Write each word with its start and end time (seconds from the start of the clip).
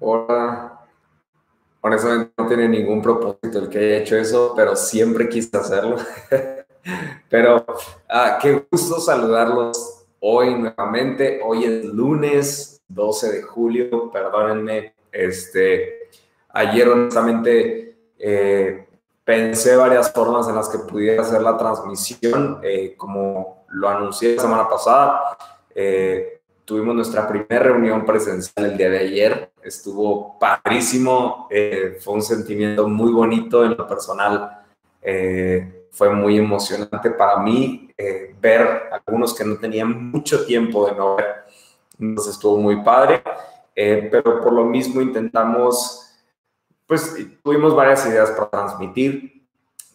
Hola. 0.00 0.80
Honestamente 1.80 2.32
no 2.38 2.46
tiene 2.46 2.68
ningún 2.68 3.02
propósito 3.02 3.58
el 3.58 3.68
que 3.68 3.78
haya 3.78 3.98
hecho 3.98 4.16
eso, 4.16 4.54
pero 4.56 4.74
siempre 4.74 5.28
quise 5.28 5.56
hacerlo. 5.56 5.96
pero 7.28 7.64
ah, 8.08 8.38
qué 8.40 8.66
gusto 8.70 9.00
saludarlos 9.00 10.06
hoy 10.20 10.54
nuevamente. 10.54 11.40
Hoy 11.44 11.64
es 11.64 11.84
lunes 11.84 12.82
12 12.88 13.32
de 13.32 13.42
julio, 13.42 14.10
perdónenme. 14.10 14.94
Este, 15.12 16.08
ayer 16.48 16.88
honestamente 16.88 17.96
eh, 18.18 18.88
pensé 19.24 19.76
varias 19.76 20.10
formas 20.12 20.48
en 20.48 20.56
las 20.56 20.68
que 20.68 20.78
pudiera 20.78 21.22
hacer 21.22 21.42
la 21.42 21.56
transmisión, 21.56 22.60
eh, 22.62 22.94
como 22.96 23.66
lo 23.68 23.88
anuncié 23.88 24.36
la 24.36 24.42
semana 24.42 24.68
pasada. 24.68 25.36
Eh, 25.74 26.40
tuvimos 26.64 26.94
nuestra 26.94 27.28
primera 27.28 27.58
reunión 27.58 28.04
presencial 28.04 28.66
el 28.66 28.76
día 28.76 28.90
de 28.90 28.98
ayer. 28.98 29.50
Estuvo 29.64 30.38
padrísimo, 30.38 31.48
eh, 31.50 31.98
fue 32.00 32.14
un 32.14 32.22
sentimiento 32.22 32.86
muy 32.88 33.12
bonito 33.12 33.64
en 33.64 33.76
lo 33.76 33.86
personal. 33.86 34.60
fue 35.90 36.10
muy 36.10 36.38
emocionante 36.38 37.10
para 37.10 37.38
mí 37.38 37.88
ver 38.40 38.62
a 38.90 39.00
algunos 39.06 39.32
que 39.32 39.44
no 39.44 39.56
tenían 39.56 40.10
mucho 40.10 40.44
tiempo 40.44 40.86
de 40.86 40.94
no 40.96 41.16
ver. 41.16 41.44
Entonces 41.98 42.34
estuvo 42.34 42.56
muy 42.56 42.82
padre, 42.82 43.22
pero 43.74 44.40
por 44.40 44.52
lo 44.52 44.64
mismo 44.64 45.00
intentamos 45.00 46.04
pues 46.86 47.14
tuvimos 47.42 47.74
varias 47.74 48.06
ideas 48.06 48.30
para 48.30 48.50
transmitir, 48.50 49.42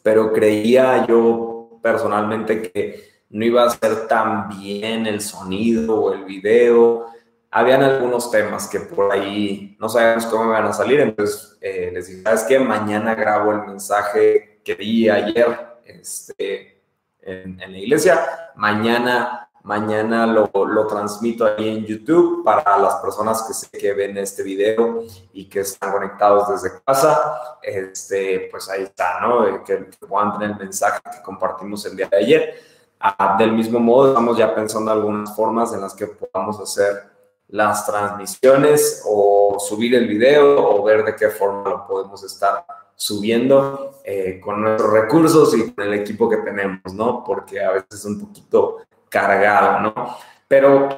pero 0.02 0.33
creía 0.33 1.05
yo 1.05 1.80
personalmente 1.81 2.61
que 2.61 3.03
no 3.30 3.45
iba 3.45 3.63
a 3.63 3.70
ser 3.70 4.08
tan 4.08 4.49
bien 4.49 5.05
el 5.05 5.22
sonido 5.22 6.02
o 6.02 6.13
el 6.13 6.25
video. 6.25 7.08
Habían 7.52 7.81
algunos 7.84 8.30
temas 8.30 8.67
que 8.67 8.80
por 8.80 9.12
ahí 9.12 9.76
no 9.80 9.89
sabemos 9.89 10.26
cómo 10.27 10.49
van 10.49 10.66
a 10.66 10.73
salir, 10.73 10.99
entonces 10.99 11.58
eh, 11.62 11.89
les 11.94 12.08
dije, 12.08 12.22
¿sabes 12.22 12.44
qué? 12.44 12.59
Mañana 12.59 13.16
grabo 13.16 13.52
el 13.52 13.61
mensaje 13.61 14.61
que 14.64 14.75
di 14.75 15.09
ayer 15.09 15.80
este, 15.83 16.83
en, 17.22 17.59
en 17.59 17.72
la 17.72 17.77
iglesia, 17.77 18.52
mañana 18.55 19.50
Mañana 19.64 20.25
lo, 20.25 20.50
lo, 20.53 20.88
transmito 20.88 21.45
ahí 21.45 21.67
en 21.67 21.86
YouTube 21.86 22.44
para 22.45 22.77
las 22.77 22.95
personas 22.95 23.44
que 23.44 23.53
sé 23.53 23.67
que 23.70 23.94
ven 23.94 24.17
este 24.17 24.42
video 24.42 25.03
y 25.33 25.50
que 25.50 25.59
están 25.59 25.92
conectados 25.92 26.50
desde 26.50 26.81
casa. 26.81 27.58
Este, 27.61 28.47
pues 28.50 28.70
ahí 28.70 28.83
está, 28.83 29.20
¿no? 29.20 29.64
Que, 29.66 29.77
puedan 30.08 30.33
tener 30.33 30.52
el 30.52 30.58
mensaje 30.58 31.02
que 31.03 31.22
compartimos 31.22 31.86
el 31.86 31.97
día 31.97 32.08
de 32.08 32.17
ayer. 32.17 32.55
Ah, 33.00 33.36
del 33.38 33.52
mismo 33.52 33.80
modo, 33.80 34.09
estamos 34.09 34.38
ya 34.38 34.55
pensando 34.55 34.92
algunas 34.92 35.36
formas 35.36 35.73
en 35.73 35.81
las 35.81 35.94
que 35.94 36.08
podamos 36.08 36.59
hacer 36.59 37.03
las 37.50 37.86
transmisiones 37.86 39.03
o 39.05 39.58
subir 39.59 39.95
el 39.95 40.08
video 40.08 40.75
o 40.75 40.83
ver 40.83 41.03
de 41.03 41.16
qué 41.16 41.30
forma 41.30 41.69
lo 41.69 41.88
podemos 41.88 42.23
estar 42.23 42.66
subiendo 42.95 44.02
eh, 44.03 44.39
con 44.44 44.61
nuestros 44.61 44.92
recursos 44.92 45.58
y 45.58 45.72
con 45.72 45.86
el 45.86 45.94
equipo 45.95 46.30
que 46.30 46.38
tenemos, 46.38 46.94
¿no? 46.94 47.23
Porque 47.23 47.64
a 47.64 47.72
veces 47.72 47.88
es 47.92 48.05
un 48.05 48.20
poquito 48.20 48.77
cargado, 49.09 49.80
¿no? 49.80 50.17
Pero 50.47 50.89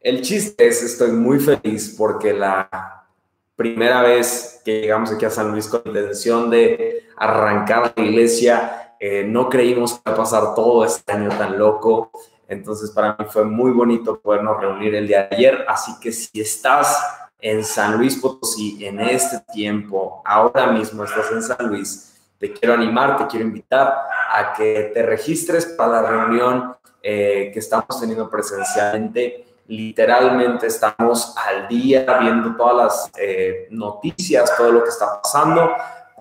el 0.00 0.22
chiste 0.22 0.66
es, 0.66 0.82
estoy 0.82 1.12
muy 1.12 1.38
feliz 1.38 1.94
porque 1.96 2.32
la 2.32 3.06
primera 3.54 4.02
vez 4.02 4.60
que 4.64 4.80
llegamos 4.80 5.12
aquí 5.12 5.24
a 5.24 5.30
San 5.30 5.50
Luis 5.52 5.68
con 5.68 5.82
la 5.84 6.00
intención 6.00 6.50
de 6.50 7.06
arrancar 7.16 7.92
la 7.94 8.02
iglesia, 8.02 8.94
eh, 8.98 9.24
no 9.24 9.48
creímos 9.48 9.94
que 9.94 10.00
iba 10.06 10.12
a 10.14 10.16
pasar 10.16 10.54
todo 10.54 10.84
este 10.84 11.12
año 11.12 11.28
tan 11.30 11.58
loco. 11.58 12.10
Entonces 12.52 12.90
para 12.90 13.16
mí 13.18 13.24
fue 13.30 13.44
muy 13.44 13.70
bonito 13.70 14.20
podernos 14.20 14.60
reunir 14.60 14.94
el 14.94 15.08
día 15.08 15.26
de 15.26 15.36
ayer. 15.36 15.64
Así 15.66 15.92
que 15.98 16.12
si 16.12 16.40
estás 16.40 17.02
en 17.38 17.64
San 17.64 17.96
Luis 17.96 18.16
Potosí 18.16 18.84
en 18.84 19.00
este 19.00 19.40
tiempo, 19.52 20.22
ahora 20.24 20.66
mismo 20.66 21.02
estás 21.04 21.32
en 21.32 21.42
San 21.42 21.66
Luis, 21.66 22.14
te 22.38 22.52
quiero 22.52 22.74
animar, 22.74 23.16
te 23.16 23.26
quiero 23.26 23.46
invitar 23.46 23.94
a 24.30 24.52
que 24.52 24.90
te 24.92 25.02
registres 25.02 25.64
para 25.64 26.02
la 26.02 26.10
reunión 26.10 26.76
eh, 27.02 27.50
que 27.54 27.58
estamos 27.58 27.98
teniendo 27.98 28.28
presencialmente. 28.28 29.46
Literalmente 29.68 30.66
estamos 30.66 31.34
al 31.38 31.68
día 31.68 32.04
viendo 32.20 32.54
todas 32.54 32.76
las 32.76 33.10
eh, 33.18 33.66
noticias, 33.70 34.54
todo 34.58 34.72
lo 34.72 34.84
que 34.84 34.90
está 34.90 35.22
pasando, 35.22 35.72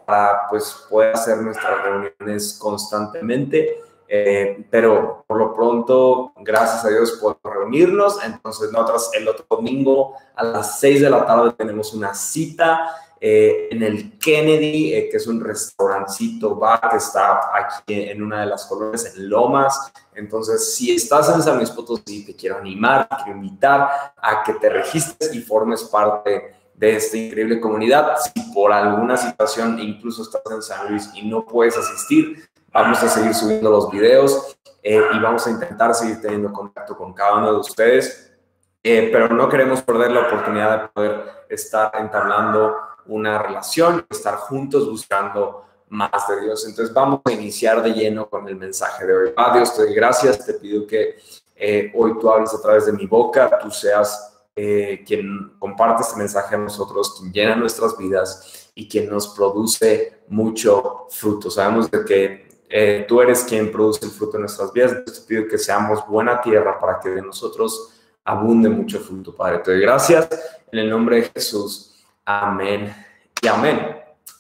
para 0.06 0.48
pues, 0.50 0.86
poder 0.90 1.14
hacer 1.14 1.40
nuestras 1.40 1.84
reuniones 1.84 2.58
constantemente. 2.58 3.91
Eh, 4.14 4.66
pero 4.70 5.24
por 5.26 5.38
lo 5.38 5.54
pronto, 5.54 6.34
gracias 6.36 6.84
a 6.84 6.90
Dios, 6.90 7.14
podemos 7.14 7.42
reunirnos. 7.44 8.22
Entonces, 8.22 8.70
nosotros 8.70 9.10
el 9.14 9.26
otro 9.26 9.46
domingo 9.50 10.16
a 10.36 10.44
las 10.44 10.82
6 10.82 11.00
de 11.00 11.10
la 11.10 11.26
tarde 11.26 11.54
tenemos 11.54 11.94
una 11.94 12.14
cita 12.14 12.94
eh, 13.22 13.70
en 13.72 13.82
el 13.84 14.20
Kennedy, 14.20 14.94
eh, 14.94 15.08
que 15.10 15.16
es 15.16 15.28
un 15.28 15.40
restaurancito 15.40 16.58
bar 16.58 16.90
que 16.90 16.98
está 16.98 17.56
aquí 17.56 18.02
en 18.02 18.22
una 18.22 18.42
de 18.42 18.48
las 18.48 18.66
colonias 18.66 19.16
en 19.16 19.30
Lomas. 19.30 19.94
Entonces, 20.14 20.76
si 20.76 20.94
estás 20.94 21.34
en 21.34 21.42
San 21.42 21.56
Luis 21.56 21.70
Potosí, 21.70 22.26
te 22.26 22.36
quiero 22.36 22.58
animar, 22.58 23.08
te 23.08 23.16
quiero 23.24 23.40
invitar 23.40 24.14
a 24.18 24.44
que 24.44 24.56
te 24.56 24.68
registres 24.68 25.34
y 25.34 25.40
formes 25.40 25.86
parte 25.86 26.54
de 26.74 26.96
esta 26.98 27.16
increíble 27.16 27.62
comunidad. 27.62 28.18
Si 28.18 28.42
por 28.54 28.74
alguna 28.74 29.16
situación 29.16 29.80
incluso 29.80 30.24
estás 30.24 30.42
en 30.52 30.62
San 30.62 30.90
Luis 30.90 31.10
y 31.14 31.30
no 31.30 31.46
puedes 31.46 31.78
asistir, 31.78 32.51
vamos 32.72 33.02
a 33.04 33.10
seguir 33.10 33.34
subiendo 33.34 33.70
los 33.70 33.90
videos 33.90 34.58
eh, 34.84 35.02
y 35.14 35.20
vamos 35.20 35.46
a 35.48 35.52
intentar 35.52 35.94
seguir 35.94 36.22
teniendo 36.22 36.52
contacto 36.52 36.96
con 36.96 37.14
cada 37.14 37.38
uno 37.38 37.54
de 37.54 37.60
ustedes. 37.60 38.34
pero 38.82 39.30
no 39.30 39.48
queremos 39.48 39.82
perder 39.82 40.12
la 40.12 40.28
oportunidad 40.28 40.82
de 40.82 40.88
poder 40.90 41.22
estar 41.50 41.92
entablando 41.96 42.76
una 43.06 43.38
relación, 43.38 44.06
estar 44.10 44.36
juntos 44.36 44.90
buscando 44.90 45.66
más 45.90 46.28
de 46.30 46.42
Dios. 46.42 46.66
Entonces 46.66 46.94
vamos 46.94 47.20
a 47.26 47.32
iniciar 47.32 47.84
de 47.84 47.92
lleno 47.92 48.30
con 48.30 48.48
el 48.48 48.56
mensaje 48.56 49.06
de 49.06 49.14
hoy. 49.14 49.34
Ah, 49.36 49.54
Dios, 49.54 49.76
te 49.76 49.84
doy 49.84 49.94
gracias, 49.94 50.46
te 50.46 50.54
pido 50.54 50.88
que 50.88 51.18
eh, 51.56 51.92
hoy 51.96 52.18
tú 52.20 52.32
hables 52.32 52.54
a 52.54 52.62
través 52.62 52.86
de 52.86 52.94
mi 52.94 53.06
boca, 53.06 53.60
tú 53.60 53.70
seas 53.70 54.46
eh, 54.56 55.04
quien 55.06 55.54
comparte 55.60 56.04
este 56.04 56.18
mensaje 56.18 56.56
a 56.56 56.58
nosotros, 56.58 57.20
quien 57.20 57.32
llena 57.34 57.56
nuestras 57.56 57.98
vidas 57.98 58.72
y 58.74 58.88
quien 58.88 59.10
nos 59.10 59.30
produce 59.30 60.24
mucho 60.30 61.08
fruto. 61.10 61.52
Sabemos 61.52 61.92
de 61.92 62.06
que 62.06 62.51
eh, 62.72 63.06
tú 63.08 63.22
eres 63.22 63.44
quien 63.44 63.72
produce 63.72 64.06
el 64.06 64.12
fruto 64.12 64.38
en 64.38 64.42
nuestras 64.42 64.72
vidas. 64.72 64.94
Entonces 64.94 65.26
te 65.26 65.28
pido 65.28 65.48
que 65.48 65.58
seamos 65.58 66.08
buena 66.08 66.42
tierra 66.42 66.80
para 66.80 67.00
que 67.00 67.10
de 67.10 67.22
nosotros 67.22 68.02
abunde 68.24 68.70
mucho 68.70 69.00
fruto, 69.00 69.36
Padre. 69.36 69.60
Te 69.60 69.72
doy 69.72 69.82
gracias 69.82 70.30
en 70.72 70.80
el 70.80 70.90
nombre 70.90 71.18
de 71.18 71.32
Jesús. 71.34 72.04
Amén 72.26 72.94
y 73.42 73.48
amén. 73.48 73.98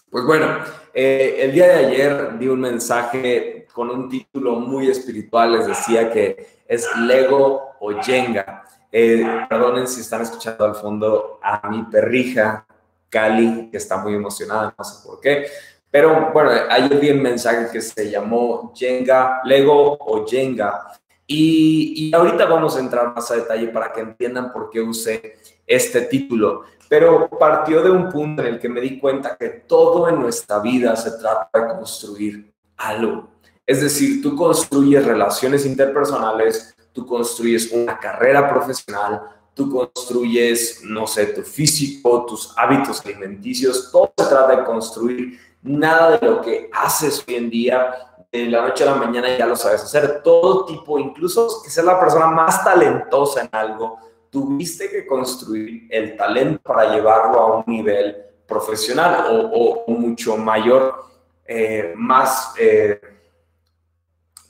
Pues 0.10 0.26
bueno, 0.26 0.60
eh, 0.94 1.38
el 1.40 1.52
día 1.54 1.68
de 1.68 1.86
ayer 1.88 2.38
di 2.38 2.48
un 2.48 2.62
mensaje 2.62 3.68
con 3.74 3.90
un 3.90 4.10
título 4.10 4.56
muy 4.56 4.90
espiritual, 4.90 5.54
les 5.54 5.68
decía 5.68 6.12
que 6.12 6.62
es 6.68 6.88
Lego 6.98 7.72
o 7.80 7.92
Jenga. 8.02 8.64
Eh, 8.92 9.26
perdonen 9.50 9.88
si 9.88 10.02
están 10.02 10.22
escuchando 10.22 10.66
al 10.66 10.76
fondo 10.76 11.40
a 11.42 11.68
mi 11.70 11.84
perrija, 11.84 12.66
Cali, 13.10 13.70
que 13.72 13.78
está 13.78 13.98
muy 13.98 14.14
emocionada, 14.14 14.74
no 14.78 14.84
sé 14.84 15.06
por 15.06 15.20
qué. 15.20 15.48
Pero 15.92 16.32
bueno, 16.34 16.52
ayer 16.70 17.00
vi 17.00 17.10
un 17.12 17.22
mensaje 17.22 17.68
que 17.72 17.82
se 17.82 18.10
llamó 18.10 18.74
Jenga, 18.74 19.42
Lego 19.44 19.98
o 20.00 20.26
Jenga. 20.26 20.88
Y, 21.28 22.08
y 22.10 22.16
ahorita 22.16 22.46
vamos 22.46 22.76
a 22.76 22.80
entrar 22.80 23.14
más 23.14 23.30
a 23.30 23.36
detalle 23.36 23.68
para 23.68 23.92
que 23.92 24.02
entiendan 24.02 24.52
por 24.52 24.70
qué 24.70 24.82
usé 24.82 25.38
este 25.68 26.02
título 26.02 26.64
pero 26.92 27.30
partió 27.30 27.82
de 27.82 27.90
un 27.90 28.10
punto 28.10 28.42
en 28.42 28.56
el 28.56 28.60
que 28.60 28.68
me 28.68 28.82
di 28.82 29.00
cuenta 29.00 29.38
que 29.38 29.48
todo 29.66 30.10
en 30.10 30.20
nuestra 30.20 30.60
vida 30.60 30.94
se 30.98 31.12
trata 31.12 31.50
de 31.58 31.68
construir 31.68 32.54
algo. 32.76 33.30
Es 33.66 33.80
decir, 33.82 34.22
tú 34.22 34.36
construyes 34.36 35.06
relaciones 35.06 35.66
interpersonales, 35.66 36.76
tú 36.92 37.06
construyes 37.06 37.72
una 37.72 37.98
carrera 37.98 38.50
profesional, 38.50 39.22
tú 39.54 39.72
construyes, 39.72 40.82
no 40.84 41.08
sé, 41.08 41.28
tu 41.28 41.44
físico, 41.44 42.26
tus 42.26 42.54
hábitos 42.58 43.06
alimenticios, 43.06 43.90
todo 43.90 44.12
se 44.18 44.26
trata 44.26 44.58
de 44.58 44.66
construir. 44.66 45.40
Nada 45.64 46.18
de 46.18 46.26
lo 46.26 46.42
que 46.42 46.70
haces 46.74 47.24
hoy 47.28 47.36
en 47.36 47.50
día, 47.50 48.12
de 48.32 48.46
la 48.46 48.62
noche 48.62 48.84
a 48.84 48.88
la 48.88 48.96
mañana 48.96 49.38
ya 49.38 49.46
lo 49.46 49.56
sabes 49.56 49.84
hacer. 49.84 50.22
Todo 50.24 50.66
tipo, 50.66 50.98
incluso 50.98 51.62
que 51.64 51.70
seas 51.70 51.86
la 51.86 52.00
persona 52.00 52.28
más 52.28 52.64
talentosa 52.64 53.42
en 53.42 53.50
algo, 53.52 53.98
tuviste 54.30 54.90
que 54.90 55.06
construir 55.06 55.88
el 55.90 56.16
talento 56.16 56.62
para 56.64 56.94
llevarlo 56.94 57.40
a 57.40 57.58
un 57.58 57.64
nivel 57.68 58.16
profesional 58.48 59.50
o, 59.54 59.86
mucho 59.88 60.38
mayor, 60.38 61.06
eh, 61.46 61.94
más, 61.96 62.54
eh, 62.58 63.00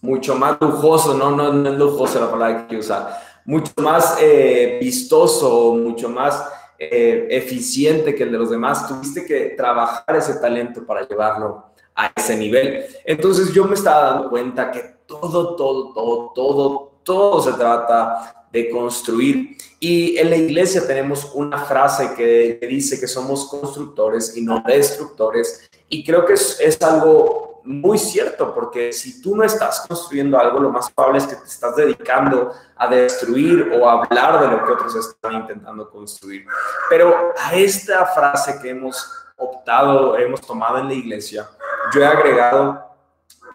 mucho 0.01 0.35
más 0.35 0.57
lujoso, 0.61 1.15
no, 1.15 1.31
no, 1.31 1.51
no 1.51 1.69
es 1.71 1.77
lujoso 1.77 2.19
la 2.19 2.31
palabra 2.31 2.67
que 2.67 2.77
usar, 2.77 3.19
mucho 3.45 3.73
más 3.77 4.17
eh, 4.19 4.77
vistoso, 4.79 5.73
mucho 5.73 6.09
más 6.09 6.47
eficiente 6.81 8.15
que 8.15 8.23
el 8.23 8.31
de 8.31 8.37
los 8.37 8.49
demás. 8.49 8.87
Tuviste 8.87 9.25
que 9.25 9.53
trabajar 9.57 10.15
ese 10.15 10.35
talento 10.35 10.85
para 10.85 11.07
llevarlo 11.07 11.65
a 11.95 12.11
ese 12.15 12.35
nivel. 12.35 12.85
Entonces 13.05 13.53
yo 13.53 13.65
me 13.65 13.75
estaba 13.75 14.13
dando 14.13 14.29
cuenta 14.29 14.71
que 14.71 14.83
todo, 15.05 15.55
todo, 15.55 15.93
todo, 15.93 16.31
todo, 16.33 16.91
todo 17.03 17.41
se 17.41 17.53
trata 17.53 18.47
de 18.51 18.69
construir 18.69 19.55
Y 19.79 20.17
en 20.17 20.29
la 20.29 20.35
iglesia 20.35 20.85
tenemos 20.85 21.31
una 21.33 21.57
frase 21.65 22.13
que, 22.15 22.59
dice 22.67 22.99
que 22.99 23.07
somos 23.07 23.47
constructores 23.47 24.35
y 24.35 24.41
no 24.41 24.63
destructores. 24.65 25.69
Y 25.89 26.03
creo 26.03 26.25
que 26.25 26.33
es, 26.33 26.59
es 26.59 26.81
algo 26.81 27.50
muy 27.63 27.97
cierto, 27.97 28.53
porque 28.53 28.91
si 28.91 29.21
tú 29.21 29.35
no 29.35 29.43
estás 29.43 29.85
construyendo 29.87 30.39
algo, 30.39 30.59
lo 30.59 30.69
más 30.69 30.91
probable 30.91 31.19
es 31.19 31.27
que 31.27 31.35
te 31.35 31.45
estás 31.45 31.75
dedicando 31.75 32.51
a 32.75 32.87
destruir 32.87 33.71
o 33.79 33.87
a 33.87 34.03
hablar 34.03 34.41
de 34.41 34.47
lo 34.47 34.65
que 34.65 34.71
otros 34.71 34.95
están 34.95 35.33
intentando 35.33 35.89
construir. 35.89 36.45
Pero 36.89 37.33
a 37.37 37.55
esta 37.55 38.05
frase 38.07 38.59
que 38.61 38.69
hemos 38.69 39.09
optado, 39.37 40.17
hemos 40.17 40.41
tomado 40.41 40.77
en 40.79 40.87
la 40.87 40.93
iglesia, 40.93 41.47
yo 41.93 42.01
he 42.01 42.05
agregado 42.05 42.83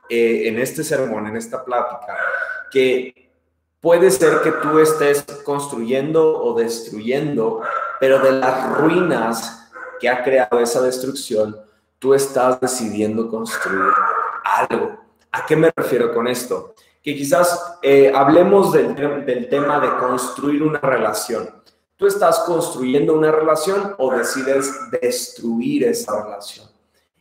eh, 0.09 0.49
en 0.49 0.59
este 0.59 0.85
sermón, 0.85 1.27
en 1.27 1.37
esta 1.37 1.65
plática, 1.65 2.17
que 2.71 3.31
puede 3.81 4.11
ser 4.11 4.41
que 4.43 4.53
tú 4.53 4.79
estés 4.79 5.25
construyendo 5.45 6.43
o 6.43 6.59
destruyendo, 6.59 7.63
pero 8.01 8.19
de 8.19 8.33
las 8.33 8.79
ruinas 8.79 9.71
que 10.01 10.09
ha 10.09 10.23
creado 10.23 10.61
esa 10.61 10.81
destrucción, 10.83 11.57
tú 11.99 12.15
estás 12.15 12.61
decidiendo 12.61 13.29
construir 13.29 13.93
algo. 14.45 14.99
¿A 15.33 15.45
qué 15.47 15.57
me 15.57 15.73
refiero 15.75 16.13
con 16.15 16.29
esto? 16.29 16.75
Que 17.03 17.15
quizás 17.15 17.79
eh, 17.83 18.13
hablemos 18.15 18.73
del, 18.73 18.95
del 18.95 19.49
tema 19.49 19.81
de 19.81 19.89
construir 19.99 20.63
una 20.63 20.81
relación. 20.81 21.49
¿Tú 21.97 22.07
estás 22.07 22.41
construyendo 22.41 23.15
una 23.15 23.31
relación 23.31 23.95
o 23.99 24.13
decides 24.13 24.73
destruir 25.01 25.85
esa 25.85 26.25
relación? 26.25 26.67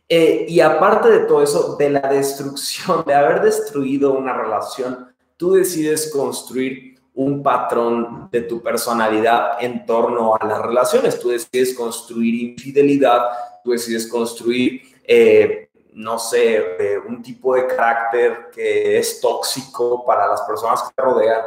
Eh, 0.08 0.46
y 0.48 0.60
aparte 0.60 1.10
de 1.10 1.20
todo 1.20 1.42
eso, 1.42 1.76
de 1.76 1.90
la 1.90 2.00
destrucción, 2.00 3.04
de 3.06 3.14
haber 3.14 3.42
destruido 3.42 4.12
una 4.12 4.32
relación, 4.34 5.08
tú 5.36 5.52
decides 5.54 6.10
construir 6.12 6.96
un 7.14 7.42
patrón 7.42 8.28
de 8.30 8.42
tu 8.42 8.62
personalidad 8.62 9.62
en 9.62 9.86
torno 9.86 10.36
a 10.36 10.46
las 10.46 10.60
relaciones. 10.60 11.18
Tú 11.18 11.30
decides 11.30 11.74
construir 11.74 12.34
infidelidad, 12.50 13.22
tú 13.66 13.72
decides 13.72 14.06
construir, 14.06 14.80
eh, 15.02 15.68
no 15.92 16.18
sé, 16.18 16.56
eh, 16.56 16.98
un 16.98 17.20
tipo 17.20 17.54
de 17.56 17.66
carácter 17.66 18.48
que 18.54 18.96
es 18.96 19.20
tóxico 19.20 20.04
para 20.06 20.28
las 20.28 20.42
personas 20.42 20.82
que 20.82 20.94
te 20.94 21.02
rodean. 21.02 21.42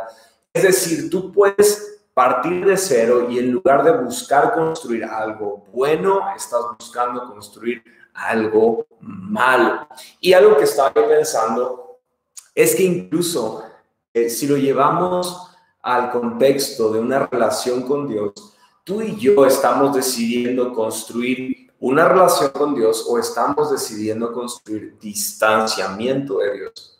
Es 0.54 0.64
decir, 0.64 1.10
tú 1.10 1.32
puedes 1.32 2.02
partir 2.14 2.66
de 2.66 2.76
cero 2.76 3.28
y 3.30 3.40
en 3.40 3.52
lugar 3.52 3.84
de 3.86 3.94
buscar 3.94 4.54
construir 4.54 5.06
algo 5.06 5.66
bueno, 5.72 6.20
estás 6.36 6.62
buscando 6.78 7.26
construir 7.26 7.82
algo 8.14 8.86
malo. 9.00 9.88
Y 10.20 10.34
algo 10.34 10.58
que 10.58 10.66
estaba 10.66 10.94
pensando 10.94 12.00
es 12.54 12.76
que 12.76 12.84
incluso 12.84 13.64
eh, 14.14 14.30
si 14.30 14.46
lo 14.46 14.58
llevamos 14.58 15.48
al 15.82 16.12
contexto 16.12 16.92
de 16.92 17.00
una 17.00 17.26
relación 17.28 17.84
con 17.84 18.10
Dios, 18.10 18.34
tú 18.84 19.02
y 19.02 19.16
yo 19.16 19.46
estamos 19.46 19.96
decidiendo 19.96 20.74
construir 20.74 21.69
una 21.80 22.08
relación 22.08 22.50
con 22.50 22.76
Dios 22.76 23.06
o 23.08 23.18
estamos 23.18 23.72
decidiendo 23.72 24.32
construir 24.34 24.98
distanciamiento 25.00 26.40
de 26.40 26.54
Dios. 26.54 27.00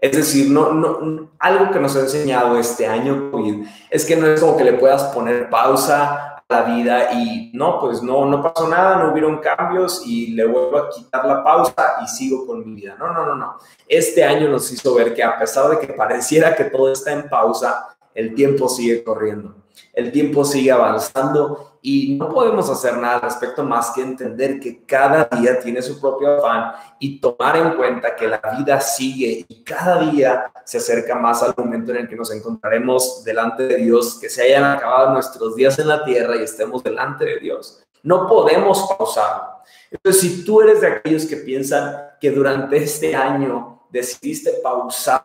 Es 0.00 0.12
decir, 0.12 0.50
no, 0.50 0.72
no, 0.72 1.30
algo 1.38 1.72
que 1.72 1.80
nos 1.80 1.96
ha 1.96 2.00
enseñado 2.00 2.56
este 2.56 2.86
año 2.86 3.30
COVID 3.32 3.66
es 3.90 4.04
que 4.04 4.16
no 4.16 4.28
es 4.28 4.40
como 4.40 4.56
que 4.56 4.64
le 4.64 4.74
puedas 4.74 5.02
poner 5.14 5.50
pausa 5.50 6.38
la 6.48 6.62
vida 6.62 7.12
y 7.12 7.50
no, 7.52 7.78
pues 7.80 8.02
no, 8.02 8.24
no 8.24 8.42
pasó 8.42 8.68
nada, 8.68 8.96
no 8.96 9.12
hubieron 9.12 9.38
cambios 9.38 10.02
y 10.06 10.28
le 10.28 10.46
vuelvo 10.46 10.78
a 10.78 10.88
quitar 10.88 11.26
la 11.26 11.44
pausa 11.44 11.96
y 12.02 12.08
sigo 12.08 12.46
con 12.46 12.60
mi 12.60 12.80
vida. 12.80 12.96
No, 12.98 13.12
no, 13.12 13.26
no, 13.26 13.34
no. 13.34 13.58
Este 13.86 14.24
año 14.24 14.48
nos 14.48 14.70
hizo 14.72 14.94
ver 14.94 15.14
que 15.14 15.22
a 15.22 15.38
pesar 15.38 15.68
de 15.68 15.78
que 15.78 15.92
pareciera 15.92 16.54
que 16.54 16.64
todo 16.64 16.90
está 16.92 17.12
en 17.12 17.28
pausa, 17.28 17.98
el 18.14 18.34
tiempo 18.34 18.68
sigue 18.68 19.04
corriendo, 19.04 19.56
el 19.92 20.10
tiempo 20.10 20.44
sigue 20.44 20.72
avanzando 20.72 21.67
y 21.80 22.14
no 22.14 22.28
podemos 22.28 22.68
hacer 22.70 22.96
nada 22.96 23.16
al 23.16 23.22
respecto 23.22 23.62
más 23.62 23.90
que 23.90 24.02
entender 24.02 24.58
que 24.58 24.84
cada 24.84 25.24
día 25.24 25.58
tiene 25.60 25.80
su 25.80 26.00
propio 26.00 26.38
afán 26.38 26.72
y 26.98 27.20
tomar 27.20 27.56
en 27.56 27.76
cuenta 27.76 28.16
que 28.16 28.26
la 28.26 28.40
vida 28.58 28.80
sigue 28.80 29.44
y 29.48 29.62
cada 29.62 30.00
día 30.00 30.50
se 30.64 30.78
acerca 30.78 31.14
más 31.14 31.42
al 31.42 31.54
momento 31.56 31.92
en 31.92 31.98
el 31.98 32.08
que 32.08 32.16
nos 32.16 32.32
encontraremos 32.32 33.22
delante 33.24 33.66
de 33.66 33.76
Dios, 33.76 34.18
que 34.20 34.28
se 34.28 34.42
hayan 34.42 34.64
acabado 34.64 35.12
nuestros 35.12 35.54
días 35.54 35.78
en 35.78 35.88
la 35.88 36.04
tierra 36.04 36.36
y 36.36 36.42
estemos 36.42 36.82
delante 36.82 37.24
de 37.24 37.38
Dios. 37.38 37.82
No 38.02 38.26
podemos 38.26 38.86
pausar. 38.96 39.58
Entonces, 39.90 40.20
si 40.20 40.44
tú 40.44 40.60
eres 40.60 40.80
de 40.80 40.88
aquellos 40.88 41.26
que 41.26 41.36
piensan 41.36 41.96
que 42.20 42.30
durante 42.30 42.76
este 42.76 43.14
año 43.14 43.86
decidiste 43.90 44.60
pausar 44.62 45.24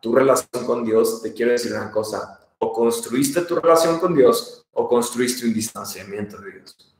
tu 0.00 0.14
relación 0.14 0.64
con 0.66 0.84
Dios, 0.84 1.22
te 1.22 1.32
quiero 1.32 1.52
decir 1.52 1.72
una 1.72 1.90
cosa, 1.90 2.38
o 2.58 2.72
construiste 2.72 3.42
tu 3.42 3.56
relación 3.56 3.98
con 3.98 4.14
Dios 4.14 4.66
o 4.72 4.88
construiste 4.88 5.46
un 5.46 5.54
distanciamiento 5.54 6.38
de 6.38 6.52
Dios. 6.52 6.96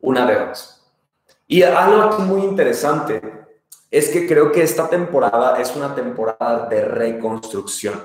Una 0.00 0.26
de 0.26 0.46
dos. 0.46 0.82
Y 1.46 1.62
algo 1.62 2.18
muy 2.20 2.42
interesante 2.42 3.20
es 3.90 4.08
que 4.08 4.26
creo 4.26 4.50
que 4.50 4.62
esta 4.62 4.88
temporada 4.88 5.60
es 5.60 5.74
una 5.76 5.94
temporada 5.94 6.66
de 6.68 6.84
reconstrucción, 6.84 8.04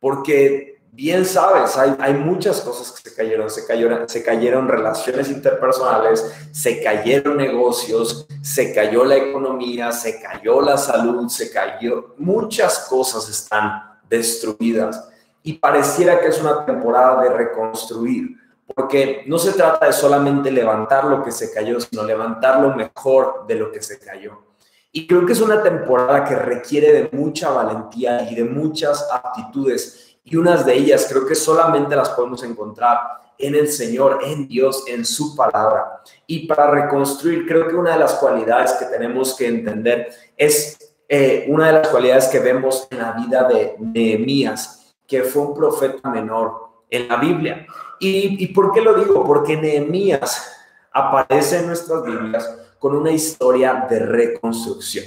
porque 0.00 0.80
bien 0.92 1.26
sabes, 1.26 1.76
hay, 1.76 1.94
hay 1.98 2.14
muchas 2.14 2.62
cosas 2.62 2.90
que 2.92 3.10
se 3.10 3.14
cayeron, 3.14 3.50
se 3.50 3.66
cayeron, 3.66 4.08
se 4.08 4.22
cayeron 4.22 4.66
relaciones 4.66 5.28
interpersonales, 5.28 6.24
se 6.52 6.82
cayeron 6.82 7.36
negocios, 7.36 8.26
se 8.40 8.72
cayó 8.72 9.04
la 9.04 9.16
economía, 9.16 9.92
se 9.92 10.20
cayó 10.22 10.62
la 10.62 10.78
salud, 10.78 11.28
se 11.28 11.50
cayó, 11.50 12.14
muchas 12.16 12.86
cosas 12.88 13.28
están 13.28 13.98
destruidas 14.08 15.06
y 15.46 15.52
pareciera 15.52 16.18
que 16.18 16.26
es 16.26 16.40
una 16.40 16.66
temporada 16.66 17.22
de 17.22 17.28
reconstruir, 17.28 18.36
porque 18.74 19.22
no 19.28 19.38
se 19.38 19.52
trata 19.52 19.86
de 19.86 19.92
solamente 19.92 20.50
levantar 20.50 21.04
lo 21.04 21.22
que 21.22 21.30
se 21.30 21.54
cayó, 21.54 21.78
sino 21.78 22.02
levantar 22.02 22.60
lo 22.60 22.74
mejor 22.74 23.46
de 23.46 23.54
lo 23.54 23.70
que 23.70 23.80
se 23.80 24.00
cayó. 24.00 24.42
Y 24.90 25.06
creo 25.06 25.24
que 25.24 25.34
es 25.34 25.40
una 25.40 25.62
temporada 25.62 26.24
que 26.24 26.34
requiere 26.34 26.92
de 26.92 27.16
mucha 27.16 27.50
valentía 27.50 28.28
y 28.28 28.34
de 28.34 28.42
muchas 28.42 29.06
aptitudes, 29.08 30.18
y 30.24 30.34
unas 30.34 30.66
de 30.66 30.74
ellas 30.74 31.06
creo 31.08 31.24
que 31.24 31.36
solamente 31.36 31.94
las 31.94 32.10
podemos 32.10 32.42
encontrar 32.42 32.98
en 33.38 33.54
el 33.54 33.68
Señor, 33.68 34.18
en 34.24 34.48
Dios, 34.48 34.82
en 34.88 35.04
su 35.04 35.36
palabra. 35.36 36.02
Y 36.26 36.48
para 36.48 36.72
reconstruir, 36.72 37.46
creo 37.46 37.68
que 37.68 37.76
una 37.76 37.92
de 37.92 38.00
las 38.00 38.14
cualidades 38.14 38.72
que 38.72 38.86
tenemos 38.86 39.36
que 39.36 39.46
entender 39.46 40.08
es 40.36 40.76
eh, 41.08 41.46
una 41.48 41.68
de 41.68 41.72
las 41.74 41.86
cualidades 41.86 42.26
que 42.26 42.40
vemos 42.40 42.88
en 42.90 42.98
la 42.98 43.12
vida 43.12 43.44
de 43.44 43.76
Nehemías 43.78 44.75
que 45.06 45.22
fue 45.22 45.42
un 45.42 45.54
profeta 45.54 46.10
menor 46.10 46.66
en 46.90 47.08
la 47.08 47.16
Biblia. 47.16 47.66
¿Y, 47.98 48.46
por 48.48 48.72
qué 48.72 48.80
lo 48.80 48.94
digo? 48.94 49.24
Porque 49.24 49.56
Nehemías 49.56 50.52
aparece 50.92 51.58
en 51.58 51.68
nuestras 51.68 52.04
Biblias 52.04 52.58
con 52.78 52.94
una 52.94 53.10
historia 53.10 53.86
de 53.88 53.98
reconstrucción. 54.00 55.04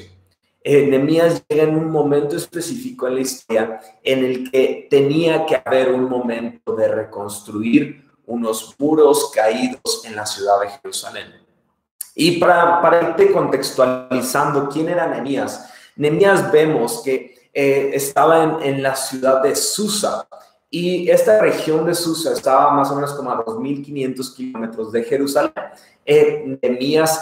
Eh, 0.62 0.88
Nehemías 0.88 1.44
llega 1.48 1.64
en 1.64 1.76
un 1.76 1.90
momento 1.90 2.36
específico 2.36 3.08
en 3.08 3.16
la 3.16 3.22
historia 3.22 3.80
en 4.04 4.26
el 4.26 4.52
que 4.52 4.88
tenía 4.90 5.46
que 5.46 5.62
haber 5.64 5.92
un 5.92 6.10
momento 6.10 6.76
de 6.76 6.88
reconstruir 6.88 8.10
unos 8.26 8.76
muros 8.78 9.32
caídos 9.34 10.04
en 10.06 10.16
la 10.16 10.26
ciudad 10.26 10.62
de 10.62 10.70
Jerusalén. 10.70 11.34
Y 12.14 12.40
para, 12.40 12.82
para 12.82 13.02
irte 13.02 13.32
contextualizando, 13.32 14.68
¿quién 14.68 14.90
era 14.90 15.08
Nehemías? 15.08 15.72
Nehemías 15.96 16.52
vemos 16.52 17.02
que 17.04 17.39
eh, 17.54 17.92
estaba 17.94 18.44
en, 18.44 18.62
en, 18.62 18.84
la 18.84 18.96
ciudad 18.96 19.42
de 19.42 19.56
Susa. 19.56 20.28
Y 20.70 21.10
esta 21.10 21.40
región 21.42 21.86
de 21.86 21.96
Susa 21.96 22.34
estaba 22.34 22.72
más 22.72 22.92
o 22.92 22.96
menos 22.96 23.14
como 23.14 23.32
a 23.32 23.44
2.500 23.44 24.36
kilómetros 24.36 24.92
de 24.92 25.04
Jerusalén. 25.04 25.54
Eh, 26.06 26.60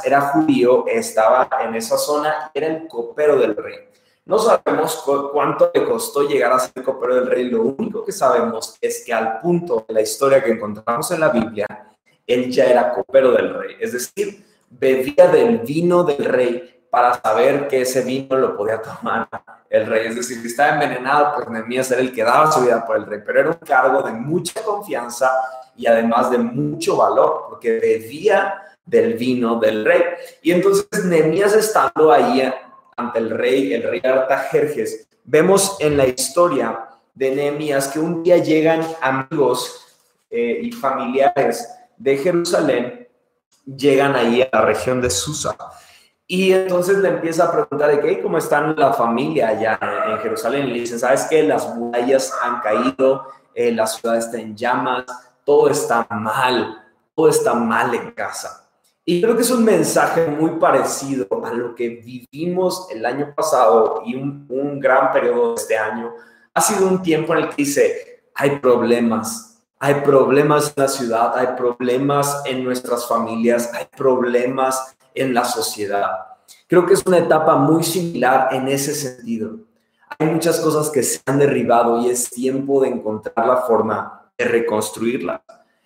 era 0.06 0.22
judío, 0.30 0.86
estaba 0.88 1.50
en 1.62 1.76
esa 1.76 1.98
zona, 1.98 2.52
era 2.54 2.68
el 2.68 2.88
copero 2.88 3.38
del 3.38 3.56
rey. 3.56 3.80
No 4.26 4.40
sabemos 4.40 5.04
cuánto 5.34 5.72
le 5.74 5.86
costó 5.86 6.28
llegar 6.28 6.52
a 6.52 6.60
ser 6.60 6.84
copero 6.84 7.16
del 7.16 7.28
rey, 7.28 7.50
lo 7.50 7.64
único 7.64 8.04
que 8.04 8.12
sabemos 8.12 8.78
es 8.82 9.04
que 9.06 9.14
al 9.14 9.40
punto 9.40 9.86
de 9.88 9.94
la 9.94 10.02
historia 10.02 10.44
que 10.44 10.52
encontramos 10.52 11.10
en 11.12 11.22
la 11.22 11.30
Biblia, 11.30 11.66
él 12.26 12.52
ya 12.52 12.66
era 12.66 12.94
copero 12.94 13.32
del 13.32 13.54
rey, 13.54 13.76
es 13.80 13.94
decir, 13.94 14.46
bebía 14.70 15.28
del 15.28 15.60
vino 15.60 16.04
del 16.04 16.26
rey 16.26 16.77
para 16.90 17.20
saber 17.22 17.68
que 17.68 17.82
ese 17.82 18.02
vino 18.02 18.36
lo 18.38 18.56
podía 18.56 18.82
tomar 18.82 19.28
el 19.70 19.86
rey. 19.86 20.08
Es 20.08 20.16
decir, 20.16 20.42
si 20.42 20.48
estaba 20.48 20.74
envenenado, 20.74 21.36
pues 21.36 21.50
Nehemías 21.50 21.92
era 21.92 22.02
el 22.02 22.14
que 22.14 22.24
daba 22.24 22.52
su 22.52 22.62
vida 22.62 22.86
por 22.86 22.98
el 22.98 23.06
rey, 23.06 23.22
pero 23.26 23.40
era 23.40 23.50
un 23.50 23.56
cargo 23.56 24.02
de 24.02 24.12
mucha 24.14 24.62
confianza 24.64 25.32
y 25.76 25.86
además 25.86 26.32
de 26.32 26.38
mucho 26.38 26.98
valor, 26.98 27.46
porque 27.50 27.80
bebía 27.80 28.62
del 28.86 29.16
vino 29.16 29.60
del 29.60 29.86
rey. 29.86 30.02
Y 30.42 30.52
entonces 30.52 31.06
Nehemías 31.06 31.54
estando 31.54 32.12
ahí 32.12 32.52
ante 32.96 33.20
el 33.20 33.30
rey, 33.30 33.74
el 33.74 33.84
rey 33.84 34.02
Artajerjes, 34.04 35.08
vemos 35.24 35.78
en 35.80 35.98
la 35.98 36.08
historia 36.08 36.88
de 37.14 37.36
Nehemías 37.36 37.90
que 37.90 38.00
un 38.00 38.24
día 38.24 38.38
llegan 38.38 38.82
amigos 39.02 39.86
eh, 40.30 40.60
y 40.64 40.72
familiares 40.72 41.70
de 41.98 42.18
Jerusalén, 42.18 43.08
llegan 43.66 44.16
ahí 44.16 44.42
a 44.42 44.50
la 44.52 44.62
región 44.62 45.02
de 45.02 45.10
Susa 45.10 45.56
y 46.30 46.52
entonces 46.52 46.98
le 46.98 47.08
empieza 47.08 47.46
a 47.46 47.52
preguntar 47.52 47.90
de 47.90 48.02
qué, 48.02 48.22
cómo 48.22 48.38
están 48.38 48.76
la 48.76 48.92
familia 48.92 49.48
allá 49.48 49.80
en 50.12 50.18
Jerusalén. 50.20 50.68
Le 50.68 50.82
dicen, 50.82 51.00
¿sabes 51.00 51.26
qué? 51.30 51.42
Las 51.44 51.74
murallas 51.74 52.34
han 52.44 52.60
caído, 52.60 53.28
eh, 53.56 53.72
la 53.72 53.88
ciudad 53.88 54.18
está 54.18 54.38
en 54.38 54.56
llamas, 54.56 55.06
todo 55.46 55.70
está 55.70 56.06
mal, 56.10 56.84
todo 57.16 57.30
está 57.30 57.54
mal 57.54 57.96
en 57.96 58.12
casa. 58.12 58.70
Y 59.06 59.22
creo 59.22 59.38
que 59.38 59.44
es 59.44 59.52
un 59.52 59.64
mensaje 59.64 60.28
muy 60.28 60.60
parecido 60.60 61.28
a 61.46 61.54
lo 61.54 61.74
que 61.74 61.88
vivimos 61.88 62.88
el 62.92 63.06
año 63.06 63.34
pasado 63.34 64.02
y 64.06 64.16
un, 64.16 64.46
un 64.50 64.82
gran 64.82 65.14
periodo 65.14 65.52
de 65.52 65.62
este 65.62 65.78
año. 65.78 66.14
Ha 66.54 66.60
sido 66.60 66.90
un 66.90 67.02
tiempo 67.02 67.34
en 67.34 67.44
el 67.44 67.50
que 67.50 67.56
dice, 67.56 68.24
hay 68.36 68.60
problemas, 68.60 69.64
hay 69.80 70.02
problemas 70.02 70.74
en 70.76 70.84
la 70.84 70.90
ciudad, 70.90 71.38
hay 71.38 71.56
problemas 71.56 72.42
en 72.46 72.66
nuestras 72.66 73.08
familias, 73.08 73.72
hay 73.74 73.86
problemas 73.96 74.97
en 75.22 75.34
la 75.34 75.46
sociedad. 75.46 76.10
Creo 76.68 76.86
que 76.86 76.94
es 76.94 77.04
una 77.06 77.20
etapa 77.20 77.56
muy 77.56 77.84
similar 77.84 78.50
en 78.54 78.68
ese 78.68 78.94
sentido. 78.94 79.58
Hay 80.20 80.28
muchas 80.28 80.60
cosas 80.60 80.90
que 80.90 81.04
se 81.04 81.20
han 81.26 81.40
derribado 81.40 82.02
y 82.02 82.10
es 82.10 82.30
tiempo 82.30 82.82
de 82.82 82.90
encontrar 82.90 83.46
la 83.46 83.58
forma 83.58 84.32
de 84.38 84.46
reconstruirla. 84.46 85.42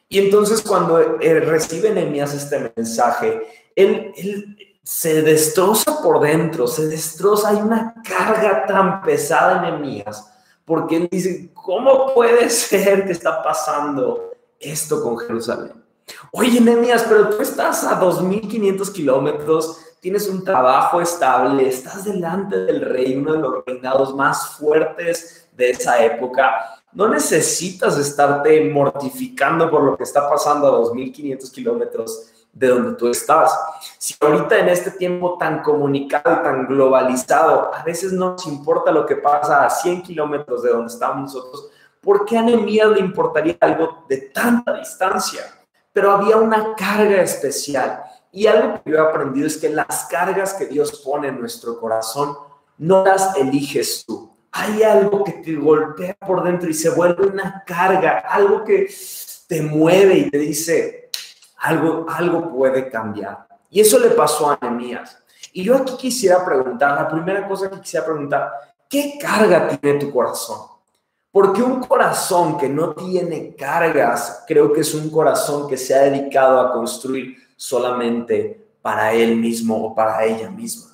Y 0.07 0.19
entonces 0.19 0.61
cuando 0.61 0.99
eh, 0.99 1.39
recibe 1.39 1.91
Nehemías 1.91 2.33
este 2.33 2.71
mensaje, 2.75 3.41
él 3.75 4.13
se 4.83 5.21
destroza 5.21 6.01
por 6.01 6.19
dentro, 6.19 6.67
se 6.67 6.87
destroza, 6.87 7.49
hay 7.49 7.57
una 7.57 7.95
carga 8.03 8.65
tan 8.65 9.01
pesada 9.01 9.55
en 9.55 9.81
Nehemías, 9.81 10.29
porque 10.65 10.97
él 10.97 11.09
dice, 11.09 11.51
¿cómo 11.53 12.13
puede 12.13 12.49
ser 12.49 13.05
que 13.05 13.11
está 13.11 13.41
pasando 13.41 14.33
esto 14.59 15.01
con 15.01 15.17
Jerusalén? 15.17 15.80
Oye, 16.31 16.61
Nehemías, 16.61 17.05
pero 17.07 17.29
tú 17.29 17.41
estás 17.41 17.83
a 17.83 17.99
2.500 17.99 18.91
kilómetros, 18.91 19.77
tienes 19.99 20.27
un 20.27 20.43
trabajo 20.43 21.01
estable, 21.01 21.67
estás 21.67 22.05
delante 22.05 22.57
del 22.65 22.81
rey, 22.81 23.15
uno 23.15 23.33
de 23.33 23.39
los 23.39 23.65
reinados 23.65 24.15
más 24.15 24.57
fuertes 24.57 25.49
de 25.55 25.71
esa 25.71 26.03
época. 26.03 26.81
No 26.93 27.07
necesitas 27.07 27.97
estarte 27.97 28.69
mortificando 28.69 29.69
por 29.69 29.83
lo 29.83 29.95
que 29.95 30.03
está 30.03 30.29
pasando 30.29 30.67
a 30.67 30.91
2.500 30.91 31.51
kilómetros 31.51 32.31
de 32.51 32.67
donde 32.67 32.97
tú 32.97 33.07
estás. 33.07 33.57
Si 33.97 34.15
ahorita 34.19 34.57
en 34.59 34.69
este 34.69 34.91
tiempo 34.91 35.37
tan 35.37 35.61
comunicado 35.61 36.41
tan 36.41 36.67
globalizado, 36.67 37.73
a 37.73 37.83
veces 37.83 38.11
no 38.11 38.31
nos 38.31 38.45
importa 38.47 38.91
lo 38.91 39.05
que 39.05 39.15
pasa 39.15 39.65
a 39.65 39.69
100 39.69 40.03
kilómetros 40.03 40.63
de 40.63 40.71
donde 40.71 40.91
estamos 40.91 41.33
nosotros, 41.33 41.69
¿por 42.01 42.25
qué 42.25 42.37
a 42.37 42.41
Nehemías 42.41 42.89
le 42.89 42.99
importaría 42.99 43.55
algo 43.61 44.03
de 44.09 44.17
tanta 44.17 44.73
distancia? 44.73 45.60
Pero 45.93 46.11
había 46.11 46.37
una 46.37 46.75
carga 46.75 47.21
especial. 47.21 48.03
Y 48.31 48.47
algo 48.47 48.81
que 48.81 48.91
yo 48.91 48.97
he 48.97 49.01
aprendido 49.01 49.47
es 49.47 49.57
que 49.57 49.69
las 49.69 50.05
cargas 50.05 50.53
que 50.53 50.67
Dios 50.67 51.01
pone 51.03 51.27
en 51.27 51.39
nuestro 51.39 51.79
corazón 51.79 52.37
no 52.77 53.03
las 53.03 53.35
eliges 53.35 54.05
tú. 54.05 54.31
Hay 54.53 54.83
algo 54.83 55.23
que 55.23 55.33
te 55.33 55.55
golpea 55.55 56.15
por 56.15 56.43
dentro 56.43 56.69
y 56.69 56.73
se 56.73 56.89
vuelve 56.89 57.27
una 57.27 57.63
carga, 57.65 58.19
algo 58.19 58.63
que 58.63 58.89
te 59.47 59.61
mueve 59.61 60.17
y 60.17 60.29
te 60.29 60.37
dice, 60.37 61.09
algo, 61.57 62.05
algo 62.09 62.51
puede 62.51 62.89
cambiar. 62.89 63.47
Y 63.69 63.81
eso 63.81 63.99
le 63.99 64.09
pasó 64.09 64.49
a 64.49 64.57
Nehemías. 64.61 65.17
Y 65.53 65.63
yo 65.63 65.77
aquí 65.77 65.95
quisiera 65.97 66.43
preguntar, 66.43 66.95
la 66.95 67.09
primera 67.09 67.47
cosa 67.47 67.69
que 67.69 67.79
quisiera 67.79 68.05
preguntar, 68.05 68.51
¿qué 68.89 69.17
carga 69.19 69.67
tiene 69.67 69.99
tu 69.99 70.11
corazón? 70.11 70.70
Porque 71.31 71.63
un 71.63 71.79
corazón 71.79 72.57
que 72.57 72.67
no 72.67 72.93
tiene 72.93 73.55
cargas, 73.55 74.43
creo 74.45 74.73
que 74.73 74.81
es 74.81 74.93
un 74.93 75.09
corazón 75.09 75.67
que 75.67 75.77
se 75.77 75.95
ha 75.95 76.01
dedicado 76.01 76.59
a 76.59 76.73
construir 76.73 77.37
solamente 77.55 78.67
para 78.81 79.13
él 79.13 79.37
mismo 79.37 79.85
o 79.85 79.95
para 79.95 80.25
ella 80.25 80.49
misma. 80.49 80.91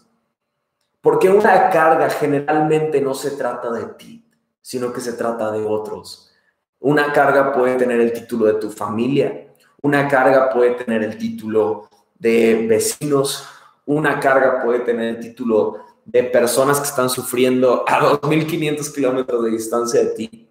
Porque 1.01 1.29
una 1.29 1.69
carga 1.69 2.09
generalmente 2.09 3.01
no 3.01 3.13
se 3.13 3.31
trata 3.31 3.71
de 3.71 3.85
ti, 3.93 4.23
sino 4.61 4.93
que 4.93 5.01
se 5.01 5.13
trata 5.13 5.51
de 5.51 5.63
otros. 5.65 6.31
Una 6.79 7.11
carga 7.11 7.51
puede 7.51 7.75
tener 7.75 7.99
el 7.99 8.13
título 8.13 8.45
de 8.45 8.55
tu 8.55 8.69
familia, 8.69 9.47
una 9.81 10.07
carga 10.07 10.49
puede 10.49 10.71
tener 10.71 11.03
el 11.03 11.17
título 11.17 11.89
de 12.19 12.67
vecinos, 12.67 13.47
una 13.85 14.19
carga 14.19 14.61
puede 14.63 14.81
tener 14.81 15.15
el 15.15 15.19
título 15.19 15.85
de 16.07 16.23
personas 16.23 16.79
que 16.79 16.87
están 16.87 17.09
sufriendo 17.09 17.83
a 17.85 17.99
2.500 18.21 18.93
kilómetros 18.93 19.43
de 19.43 19.51
distancia 19.51 20.03
de 20.03 20.09
ti. 20.11 20.49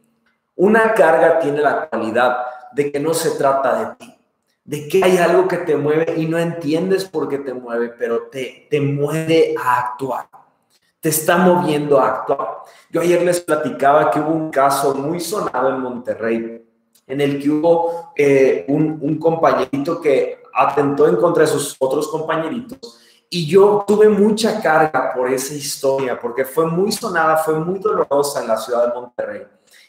Una 0.55 0.93
carga 0.93 1.39
tiene 1.41 1.61
la 1.61 1.89
cualidad 1.89 2.37
de 2.73 2.93
que 2.93 3.01
no 3.01 3.15
se 3.15 3.31
trata 3.31 3.79
de 3.79 3.97
ti, 3.97 4.15
de 4.65 4.89
que 4.89 5.03
hay 5.03 5.17
algo 5.17 5.49
que 5.49 5.59
te 5.59 5.77
mueve 5.77 6.15
y 6.17 6.27
no 6.27 6.39
entiendes 6.39 7.07
por 7.07 7.29
qué 7.29 7.39
te 7.39 7.55
mueve, 7.55 7.89
pero 7.99 8.25
te, 8.25 8.67
te 8.71 8.81
mueve 8.81 9.55
a 9.59 9.81
actuar. 9.81 10.29
Te 11.01 11.09
está 11.09 11.39
moviendo 11.39 12.01
a 12.01 12.09
actuar. 12.09 12.59
Yo 12.91 13.01
ayer 13.01 13.23
les 13.23 13.41
platicaba 13.41 14.11
que 14.11 14.21
hubo 14.21 14.31
un 14.31 14.51
caso 14.51 14.95
muy 14.95 15.21
sonado 15.21 15.71
en 15.71 15.81
Monterrey, 15.81 16.65
en 17.07 17.21
el 17.21 17.41
que 17.41 17.51
hubo 17.51 18.13
eh, 18.17 18.65
un, 18.69 18.99
un 19.01 19.19
compañerito 19.19 20.01
que 20.01 20.43
atentó 20.53 21.09
en 21.09 21.17
contra 21.17 21.45
de 21.45 21.49
sus 21.49 21.77
otros 21.79 22.09
compañeritos. 22.09 23.06
Y 23.29 23.47
yo 23.47 23.85
tuve 23.87 24.09
mucha 24.09 24.61
carga 24.61 25.13
por 25.15 25.31
esa 25.33 25.55
historia, 25.55 26.19
porque 26.19 26.45
fue 26.45 26.67
muy 26.67 26.93
sonada, 26.93 27.39
fue 27.39 27.59
muy 27.59 27.79
dolorosa 27.79 28.41
en 28.41 28.49
la 28.49 28.57
ciudad 28.57 28.89
de 28.89 28.95
Monterrey. 28.95 29.43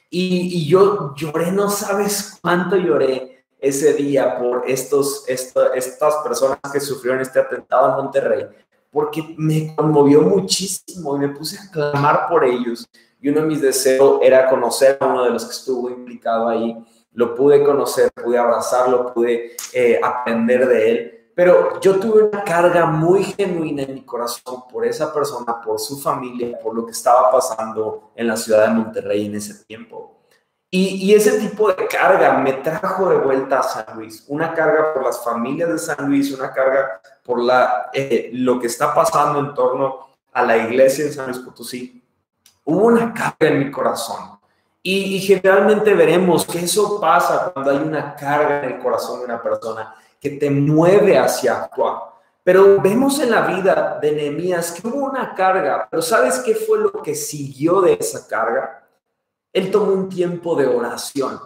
Y, 0.09 0.63
y 0.63 0.67
yo 0.67 1.13
lloré, 1.15 1.51
no 1.51 1.69
sabes 1.69 2.39
cuánto 2.41 2.75
lloré 2.75 3.37
ese 3.59 3.93
día 3.93 4.37
por 4.37 4.63
estos, 4.67 5.25
estas 5.27 6.15
personas 6.23 6.59
que 6.71 6.79
sufrieron 6.79 7.21
este 7.21 7.39
atentado 7.39 7.89
en 7.89 7.95
Monterrey, 7.95 8.45
porque 8.91 9.35
me 9.37 9.75
conmovió 9.75 10.21
muchísimo 10.21 11.15
y 11.15 11.19
me 11.19 11.29
puse 11.29 11.57
a 11.59 11.71
clamar 11.71 12.27
por 12.29 12.43
ellos. 12.45 12.87
Y 13.19 13.29
uno 13.29 13.41
de 13.41 13.47
mis 13.47 13.61
deseos 13.61 14.19
era 14.21 14.49
conocer 14.49 14.97
a 14.99 15.07
uno 15.07 15.23
de 15.23 15.31
los 15.31 15.45
que 15.45 15.51
estuvo 15.51 15.89
implicado 15.89 16.47
ahí. 16.47 16.77
Lo 17.13 17.33
pude 17.33 17.63
conocer, 17.63 18.11
pude 18.11 18.37
abrazarlo, 18.37 19.11
pude 19.13 19.55
eh, 19.73 19.99
aprender 20.01 20.67
de 20.67 20.91
él. 20.91 21.16
Pero 21.37 21.79
yo 21.81 21.99
tuve 21.99 22.23
una 22.23 22.43
carga 22.43 22.87
muy 22.87 23.23
genuina 23.23 23.83
en 23.83 23.93
mi 23.93 24.01
corazón 24.01 24.63
por 24.71 24.83
esa 24.83 25.13
persona, 25.13 25.61
por 25.61 25.79
su 25.79 26.01
familia, 26.01 26.57
por 26.57 26.73
lo 26.73 26.83
que 26.83 26.93
estaba 26.93 27.29
pasando 27.29 28.09
en 28.15 28.25
la 28.25 28.35
ciudad 28.35 28.65
de 28.65 28.73
Monterrey 28.73 29.27
en 29.27 29.35
ese 29.35 29.63
tiempo. 29.65 30.17
Y, 30.71 31.13
ese 31.13 31.37
tipo 31.37 31.71
de 31.71 31.85
carga 31.85 32.39
me 32.39 32.53
trajo 32.53 33.07
de 33.11 33.17
vuelta 33.17 33.59
a 33.59 33.63
San 33.63 33.85
Luis, 33.95 34.25
una 34.29 34.51
carga 34.51 34.95
por 34.95 35.03
las 35.03 35.23
familias 35.23 35.69
de 35.69 35.77
San 35.77 36.07
Luis, 36.07 36.31
una 36.31 36.51
carga 36.51 37.01
por 37.23 37.39
la, 37.39 37.91
eh, 37.93 38.31
lo 38.33 38.59
que 38.59 38.65
está 38.65 38.95
pasando 38.95 39.37
en 39.39 39.53
torno 39.53 40.07
a 40.33 40.41
la 40.41 40.57
iglesia 40.57 41.05
en 41.05 41.13
San 41.13 41.27
Luis 41.27 41.37
Potosí. 41.37 42.03
Hubo 42.65 42.87
una 42.87 43.13
carga 43.13 43.47
en 43.53 43.59
mi 43.59 43.69
corazón. 43.69 44.39
Y, 44.81 45.17
y 45.17 45.19
generalmente 45.19 45.93
veremos 45.93 46.47
que 46.47 46.61
eso 46.61 46.99
pasa 46.99 47.51
cuando 47.53 47.69
hay 47.69 47.77
una 47.77 48.15
carga 48.15 48.63
en 48.63 48.71
el 48.73 48.79
corazón 48.79 49.19
de 49.19 49.25
una 49.25 49.39
persona 49.39 49.93
que 50.19 50.31
te 50.31 50.49
mueve 50.49 51.17
hacia 51.17 51.63
actuar. 51.63 52.03
Pero 52.43 52.81
vemos 52.81 53.19
en 53.19 53.31
la 53.31 53.41
vida 53.41 53.99
de 54.01 54.11
Nehemías 54.13 54.71
que 54.71 54.87
hubo 54.87 55.05
una 55.05 55.35
carga, 55.35 55.87
pero 55.89 56.01
¿sabes 56.01 56.39
qué 56.39 56.55
fue 56.55 56.79
lo 56.79 56.91
que 57.01 57.13
siguió 57.13 57.81
de 57.81 57.93
esa 57.99 58.27
carga? 58.27 58.87
él 59.57 59.71
tomó 59.71 59.91
un 59.91 60.09
tiempo 60.09 60.55
de 60.55 60.67
oración. 60.67 61.39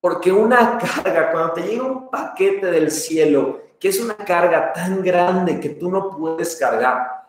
Porque 0.00 0.32
una 0.32 0.78
carga, 0.78 1.30
cuando 1.30 1.52
te 1.54 1.62
llega 1.62 1.84
un 1.84 2.10
paquete 2.10 2.66
del 2.66 2.90
cielo, 2.90 3.60
que 3.78 3.88
es 3.88 4.00
una 4.00 4.16
carga 4.16 4.72
tan 4.72 5.02
grande 5.02 5.60
que 5.60 5.70
tú 5.70 5.90
no 5.90 6.16
puedes 6.16 6.56
cargar, 6.56 7.28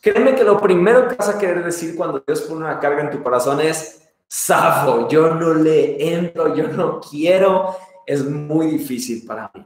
créeme 0.00 0.34
que 0.34 0.44
lo 0.44 0.58
primero 0.58 1.06
que 1.08 1.16
vas 1.16 1.28
a 1.28 1.38
querer 1.38 1.62
decir 1.62 1.96
cuando 1.96 2.22
Dios 2.26 2.42
pone 2.42 2.64
una 2.64 2.80
carga 2.80 3.02
en 3.02 3.10
tu 3.10 3.22
corazón 3.22 3.60
es, 3.60 4.02
Safo, 4.26 5.06
yo 5.08 5.34
no 5.34 5.52
le 5.54 6.14
entro, 6.14 6.54
yo 6.54 6.68
no 6.68 6.98
quiero, 6.98 7.76
es 8.06 8.24
muy 8.24 8.66
difícil 8.66 9.26
para 9.26 9.50
mí. 9.54 9.64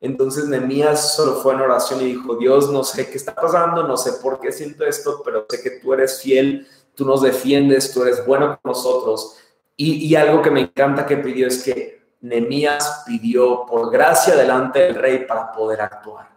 Entonces 0.00 0.48
Nehemías 0.48 1.14
solo 1.14 1.36
fue 1.36 1.52
en 1.54 1.60
oración 1.60 2.00
y 2.00 2.06
dijo, 2.06 2.36
Dios, 2.36 2.70
no 2.70 2.82
sé 2.82 3.10
qué 3.10 3.18
está 3.18 3.34
pasando, 3.34 3.86
no 3.86 3.96
sé 3.96 4.14
por 4.14 4.40
qué 4.40 4.50
siento 4.50 4.86
esto, 4.86 5.20
pero 5.22 5.44
sé 5.48 5.60
que 5.62 5.78
tú 5.78 5.92
eres 5.92 6.22
fiel, 6.22 6.66
tú 6.94 7.04
nos 7.04 7.20
defiendes, 7.20 7.92
tú 7.92 8.02
eres 8.02 8.24
bueno 8.24 8.58
con 8.62 8.70
nosotros. 8.72 9.36
Y, 9.76 10.14
algo 10.14 10.42
que 10.42 10.50
me 10.50 10.60
encanta 10.60 11.06
que 11.06 11.16
pidió 11.16 11.46
es 11.46 11.62
que 11.62 12.14
Nemías 12.20 13.02
pidió 13.06 13.64
por 13.64 13.90
gracia 13.90 14.36
delante 14.36 14.80
del 14.80 14.94
rey 14.94 15.24
para 15.26 15.52
poder 15.52 15.80
actuar. 15.80 16.28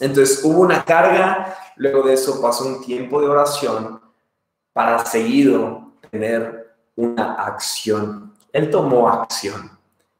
Entonces 0.00 0.42
hubo 0.44 0.62
una 0.62 0.84
carga, 0.84 1.56
luego 1.76 2.02
de 2.02 2.14
eso 2.14 2.40
pasó 2.40 2.66
un 2.66 2.84
tiempo 2.84 3.20
de 3.20 3.28
oración 3.28 4.00
para 4.72 5.04
seguido 5.06 5.92
tener 6.10 6.76
una 6.96 7.34
acción. 7.34 8.34
Él 8.52 8.68
tomó 8.68 9.08
acción. 9.08 9.75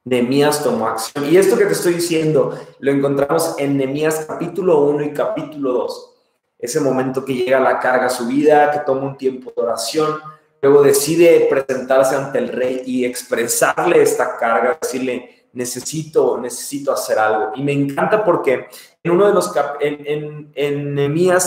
Nemías 0.06 0.64
tomó 0.64 0.88
acción. 0.88 1.26
Y 1.30 1.36
esto 1.36 1.58
que 1.58 1.66
te 1.66 1.72
estoy 1.72 1.94
diciendo 1.94 2.58
lo 2.78 2.90
encontramos 2.90 3.54
en 3.58 3.76
Nemías 3.76 4.24
capítulo 4.26 4.80
1 4.80 5.04
y 5.04 5.12
capítulo 5.12 5.72
2 5.72 6.12
ese 6.58 6.80
momento 6.80 7.24
que 7.24 7.34
llega 7.34 7.60
la 7.60 7.78
carga 7.78 8.06
a 8.06 8.10
su 8.10 8.26
vida, 8.26 8.70
que 8.70 8.80
toma 8.80 9.02
un 9.02 9.16
tiempo 9.16 9.52
de 9.54 9.62
oración, 9.62 10.18
luego 10.62 10.82
decide 10.82 11.46
presentarse 11.50 12.16
ante 12.16 12.38
el 12.38 12.48
rey 12.48 12.82
y 12.86 13.04
expresarle 13.04 14.02
esta 14.02 14.36
carga, 14.36 14.78
decirle, 14.80 15.48
necesito, 15.52 16.38
necesito 16.38 16.92
hacer 16.92 17.18
algo. 17.18 17.52
Y 17.54 17.62
me 17.62 17.72
encanta 17.72 18.24
porque 18.24 18.68
en 19.02 19.10
uno 19.10 19.26
de 19.26 19.34
los, 19.34 19.52
en, 19.80 20.50
en, 20.54 20.96
en 20.96 21.38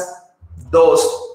2, 0.70 1.32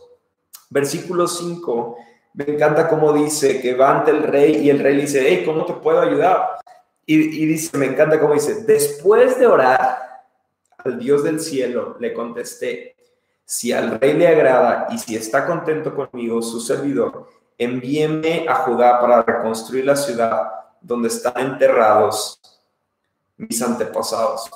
versículo 0.70 1.26
5, 1.26 1.96
me 2.34 2.44
encanta 2.44 2.88
cómo 2.88 3.12
dice 3.12 3.60
que 3.60 3.74
va 3.74 3.98
ante 3.98 4.10
el 4.10 4.22
rey 4.22 4.56
y 4.64 4.70
el 4.70 4.78
rey 4.78 4.96
le 4.96 5.02
dice, 5.02 5.24
hey, 5.26 5.42
¿cómo 5.44 5.64
te 5.64 5.74
puedo 5.74 6.00
ayudar? 6.00 6.58
Y, 7.06 7.46
dice, 7.46 7.76
me 7.76 7.86
encanta 7.86 8.18
cómo 8.18 8.34
dice, 8.34 8.64
después 8.64 9.38
de 9.38 9.46
orar 9.46 10.24
al 10.78 10.98
Dios 10.98 11.22
del 11.22 11.40
cielo, 11.40 11.96
le 12.00 12.14
contesté, 12.14 12.96
si 13.44 13.72
al 13.72 14.00
rey 14.00 14.14
le 14.14 14.26
agrada 14.26 14.86
y 14.90 14.98
si 14.98 15.14
está 15.14 15.46
contento 15.46 15.94
conmigo, 15.94 16.40
su 16.40 16.60
servidor, 16.60 17.28
envíeme 17.58 18.46
a 18.48 18.54
Judá 18.56 19.00
para 19.00 19.22
reconstruir 19.22 19.84
la 19.84 19.96
ciudad 19.96 20.50
donde 20.80 21.08
están 21.08 21.38
enterrados 21.38 22.40
mis 23.36 23.60
antepasados. 23.60 24.50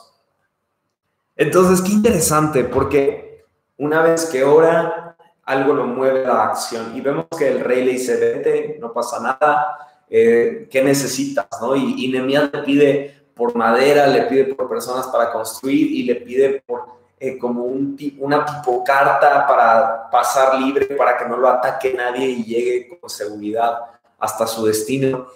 Entonces, 1.36 1.82
qué 1.82 1.92
interesante, 1.92 2.64
porque 2.64 3.44
una 3.76 4.02
vez 4.02 4.26
que 4.26 4.42
ora, 4.42 5.16
algo 5.44 5.72
lo 5.72 5.86
mueve 5.86 6.24
a 6.24 6.28
la 6.28 6.44
acción 6.44 6.96
y 6.96 7.00
vemos 7.00 7.26
que 7.38 7.48
el 7.48 7.60
rey 7.60 7.84
le 7.84 7.92
dice, 7.92 8.16
vete, 8.16 8.76
no 8.80 8.92
pasa 8.92 9.20
nada, 9.20 9.97
eh, 10.10 10.68
¿qué 10.70 10.82
necesitas? 10.82 11.46
¿no? 11.60 11.76
Y, 11.76 12.04
y 12.04 12.08
le 12.08 12.22
pide 12.64 13.22
por 13.34 13.54
madera, 13.54 14.06
le 14.06 14.22
pide 14.22 14.54
por 14.54 14.68
personas 14.68 15.06
para 15.06 15.30
construir 15.30 15.92
y 15.92 16.02
le 16.02 16.16
pide 16.16 16.62
por 16.66 16.98
eh, 17.20 17.36
como 17.36 17.64
un, 17.64 17.96
una 18.20 18.44
tipo 18.44 18.84
carta 18.84 19.44
para 19.44 20.08
pasar 20.08 20.54
libre, 20.60 20.86
para 20.86 21.16
que 21.16 21.24
no 21.24 21.36
lo 21.36 21.48
ataque 21.48 21.92
nadie 21.92 22.28
y 22.28 22.44
llegue 22.44 22.98
con 23.00 23.10
seguridad 23.10 23.80
hasta 24.18 24.46
su 24.46 24.64
destino. 24.64 25.26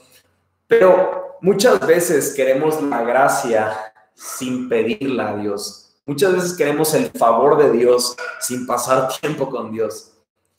Pero 0.68 1.38
muchas 1.40 1.84
veces 1.84 2.34
queremos 2.34 2.80
la 2.82 3.02
gracia 3.02 3.92
sin 4.14 4.68
pedirla 4.68 5.30
a 5.30 5.36
Dios. 5.36 5.92
Muchas 6.06 6.34
veces 6.34 6.52
queremos 6.54 6.94
el 6.94 7.10
favor 7.10 7.58
de 7.58 7.72
Dios 7.72 8.16
sin 8.40 8.64
pasar 8.64 9.08
tiempo 9.20 9.50
con 9.50 9.72
Dios. 9.72 10.12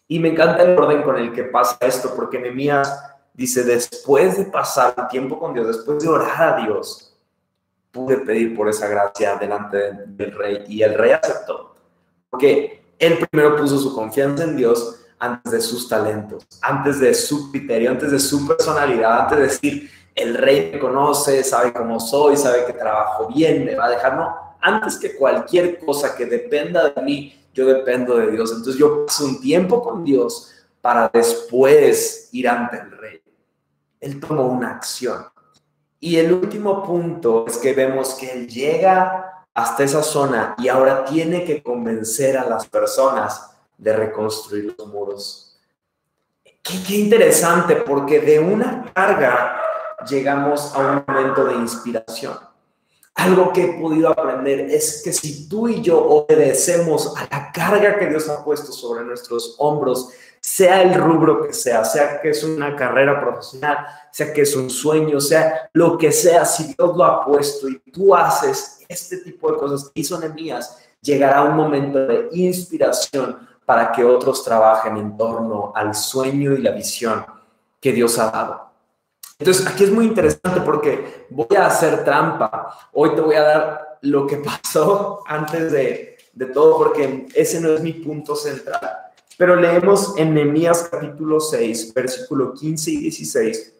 Y 0.09 0.19
me 0.19 0.29
encanta 0.29 0.63
el 0.63 0.77
orden 0.77 1.03
con 1.03 1.17
el 1.17 1.31
que 1.31 1.45
pasa 1.45 1.77
esto, 1.81 2.13
porque 2.15 2.37
Nehemías 2.37 3.12
dice, 3.33 3.63
después 3.63 4.37
de 4.37 4.45
pasar 4.45 5.07
tiempo 5.09 5.39
con 5.39 5.53
Dios, 5.53 5.67
después 5.67 6.03
de 6.03 6.09
orar 6.09 6.53
a 6.53 6.65
Dios, 6.65 7.15
pude 7.91 8.17
pedir 8.17 8.55
por 8.55 8.69
esa 8.69 8.87
gracia 8.87 9.35
delante 9.35 9.77
del 10.07 10.31
rey 10.31 10.63
y 10.67 10.81
el 10.81 10.95
rey 10.95 11.11
aceptó, 11.11 11.75
porque 12.29 12.83
él 12.97 13.19
primero 13.29 13.55
puso 13.55 13.77
su 13.77 13.93
confianza 13.93 14.43
en 14.43 14.57
Dios 14.57 14.99
antes 15.19 15.51
de 15.51 15.61
sus 15.61 15.87
talentos, 15.87 16.45
antes 16.61 16.99
de 16.99 17.13
su 17.13 17.51
criterio, 17.51 17.91
antes 17.91 18.11
de 18.11 18.19
su 18.19 18.47
personalidad, 18.47 19.21
antes 19.21 19.37
de 19.37 19.43
decir, 19.43 19.91
el 20.15 20.35
rey 20.35 20.71
me 20.71 20.79
conoce, 20.79 21.43
sabe 21.43 21.73
cómo 21.73 21.99
soy, 21.99 22.37
sabe 22.37 22.65
que 22.65 22.73
trabajo 22.73 23.27
bien, 23.27 23.65
me 23.65 23.75
va 23.75 23.85
a 23.85 23.89
dejar, 23.89 24.15
no, 24.15 24.35
antes 24.61 24.97
que 24.97 25.15
cualquier 25.15 25.79
cosa 25.79 26.15
que 26.15 26.25
dependa 26.25 26.89
de 26.89 27.01
mí, 27.01 27.39
yo 27.53 27.65
dependo 27.67 28.17
de 28.17 28.31
Dios. 28.31 28.51
Entonces 28.51 28.77
yo 28.77 29.05
paso 29.05 29.25
un 29.25 29.41
tiempo 29.41 29.81
con 29.81 30.03
Dios 30.03 30.51
para 30.81 31.09
después 31.13 32.29
ir 32.31 32.47
ante 32.49 32.77
el 32.77 32.91
rey. 32.91 33.22
Él 34.03 34.19
tomó 34.19 34.47
una 34.47 34.71
acción. 34.71 35.25
Y 35.99 36.17
el 36.17 36.33
último 36.33 36.83
punto 36.83 37.45
es 37.47 37.57
que 37.57 37.73
vemos 37.73 38.15
que 38.15 38.29
él 38.31 38.49
llega 38.49 39.45
hasta 39.53 39.83
esa 39.83 40.03
zona 40.03 40.55
y 40.57 40.67
ahora 40.67 41.05
tiene 41.05 41.45
que 41.45 41.63
convencer 41.63 42.37
a 42.37 42.45
las 42.45 42.67
personas 42.67 43.51
de 43.77 43.93
reconstruir 43.93 44.75
los 44.77 44.87
muros. 44.87 45.57
Qué, 46.61 46.95
interesante, 46.95 47.77
porque 47.77 48.19
de 48.19 48.39
una 48.39 48.91
carga 48.93 49.61
llegamos 50.09 50.73
a 50.75 50.79
un 50.79 51.03
momento 51.07 51.45
de 51.45 51.55
inspiración. 51.55 52.37
Algo 53.15 53.53
que 53.53 53.63
he 53.63 53.79
podido 53.79 54.09
aprender 54.09 54.61
es 54.71 55.01
que 55.03 55.13
si 55.13 55.47
tú 55.47 55.69
y 55.69 55.81
yo 55.81 56.03
obedecemos 56.03 57.15
a 57.15 57.27
la 57.31 57.51
carga 57.53 57.97
que 57.97 58.07
Dios 58.07 58.27
ha 58.27 58.43
puesto 58.43 58.73
sobre 58.73 59.05
nuestros 59.05 59.55
hombros, 59.59 60.09
sea 60.43 60.81
el 60.81 60.93
rubro 60.95 61.41
que 61.41 61.53
sea, 61.53 61.85
sea 61.85 62.19
que 62.21 62.31
es 62.31 62.43
una 62.43 62.75
carrera 62.75 63.21
profesional, 63.21 63.87
sea 64.11 64.33
que 64.33 64.41
es 64.41 64.53
un 64.57 64.69
sueño, 64.69 65.21
sea 65.21 65.69
lo 65.71 65.97
que 65.97 66.11
sea, 66.11 66.43
si 66.43 66.65
Dios 66.65 66.97
lo 66.97 67.05
ha 67.05 67.25
puesto 67.25 67.69
y 67.69 67.79
tú 67.79 68.13
haces 68.13 68.81
este 68.89 69.17
tipo 69.19 69.49
de 69.49 69.57
cosas 69.57 69.89
que 69.89 70.01
hizo 70.01 70.19
Nehemías, 70.19 70.79
llegará 71.01 71.43
un 71.43 71.55
momento 71.55 72.05
de 72.05 72.27
inspiración 72.33 73.47
para 73.65 73.93
que 73.93 74.03
otros 74.03 74.43
trabajen 74.43 74.97
en 74.97 75.15
torno 75.15 75.71
al 75.73 75.95
sueño 75.95 76.51
y 76.51 76.61
la 76.61 76.71
visión 76.71 77.25
que 77.79 77.93
Dios 77.93 78.19
ha 78.19 78.29
dado. 78.29 78.69
Entonces, 79.39 79.65
aquí 79.65 79.85
es 79.85 79.91
muy 79.91 80.05
interesante 80.05 80.59
porque 80.59 81.25
voy 81.29 81.55
a 81.57 81.67
hacer 81.67 82.03
trampa. 82.03 82.89
Hoy 82.91 83.15
te 83.15 83.21
voy 83.21 83.35
a 83.35 83.43
dar 83.43 83.97
lo 84.01 84.27
que 84.27 84.37
pasó 84.63 85.23
antes 85.25 85.71
de, 85.71 86.17
de 86.33 86.45
todo, 86.47 86.77
porque 86.77 87.27
ese 87.33 87.61
no 87.61 87.69
es 87.69 87.81
mi 87.81 87.93
punto 87.93 88.35
central. 88.35 89.12
Pero 89.43 89.57
leemos 89.57 90.13
en 90.15 90.33
Nehemías 90.33 90.87
capítulo 90.89 91.37
6, 91.37 91.93
versículo 91.93 92.53
15 92.53 92.91
y 92.91 92.97
16, 92.99 93.73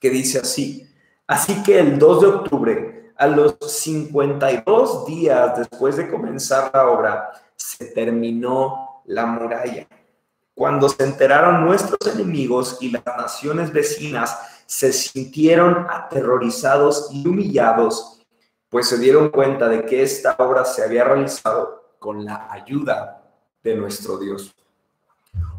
que 0.00 0.08
dice 0.08 0.38
así, 0.38 0.88
así 1.26 1.62
que 1.62 1.78
el 1.78 1.98
2 1.98 2.20
de 2.22 2.26
octubre, 2.26 3.12
a 3.14 3.26
los 3.26 3.58
52 3.60 5.04
días 5.04 5.58
después 5.58 5.98
de 5.98 6.08
comenzar 6.08 6.70
la 6.72 6.88
obra, 6.88 7.30
se 7.54 7.88
terminó 7.88 9.02
la 9.04 9.26
muralla. 9.26 9.86
Cuando 10.54 10.88
se 10.88 11.04
enteraron 11.04 11.62
nuestros 11.62 12.14
enemigos 12.14 12.78
y 12.80 12.90
las 12.90 13.04
naciones 13.04 13.74
vecinas, 13.74 14.34
se 14.64 14.94
sintieron 14.94 15.88
aterrorizados 15.90 17.10
y 17.12 17.28
humillados, 17.28 18.22
pues 18.70 18.88
se 18.88 18.96
dieron 18.96 19.28
cuenta 19.28 19.68
de 19.68 19.84
que 19.84 20.02
esta 20.02 20.36
obra 20.38 20.64
se 20.64 20.82
había 20.82 21.04
realizado 21.04 21.96
con 21.98 22.24
la 22.24 22.50
ayuda 22.50 23.18
de 23.62 23.74
nuestro 23.74 24.16
Dios. 24.16 24.54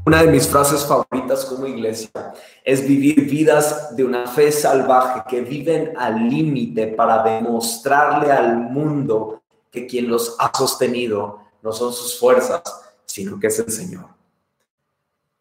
Una 0.04 0.24
de 0.24 0.32
mis 0.32 0.48
frases 0.48 0.84
favoritas 0.84 1.46
como 1.46 1.68
iglesia 1.68 2.10
es 2.64 2.88
vivir 2.88 3.30
vidas 3.30 3.96
de 3.96 4.04
una 4.04 4.26
fe 4.26 4.52
salvaje 4.52 5.22
que 5.30 5.42
viven 5.42 5.94
al 5.96 6.28
límite 6.28 6.88
para 6.88 7.22
demostrarle 7.22 8.32
al 8.32 8.58
mundo 8.58 9.44
que 9.70 9.86
quien 9.86 10.10
los 10.10 10.36
ha 10.40 10.52
sostenido 10.58 11.42
no 11.62 11.72
son 11.72 11.94
sus 11.94 12.20
fuerzas, 12.20 12.64
sino 13.06 13.40
que 13.40 13.48
es 13.48 13.60
el 13.60 13.70
Señor. 13.70 14.06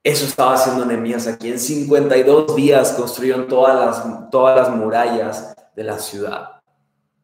Eso 0.04 0.26
estaba 0.26 0.52
haciendo 0.52 0.84
Nehemías 0.84 1.26
aquí. 1.26 1.48
En 1.48 1.58
52 1.58 2.54
días 2.54 2.92
construyeron 2.92 3.48
todas 3.48 3.74
las, 3.74 4.30
todas 4.30 4.56
las 4.56 4.76
murallas 4.76 5.56
de 5.74 5.84
la 5.84 5.98
ciudad. 5.98 6.60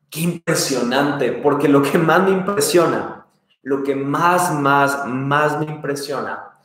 Qué 0.09 0.20
impresionante, 0.20 1.33
porque 1.33 1.68
lo 1.68 1.83
que 1.83 1.99
más 1.99 2.22
me 2.22 2.31
impresiona, 2.31 3.27
lo 3.62 3.83
que 3.83 3.94
más, 3.94 4.55
más, 4.55 5.07
más 5.07 5.59
me 5.59 5.66
impresiona 5.66 6.56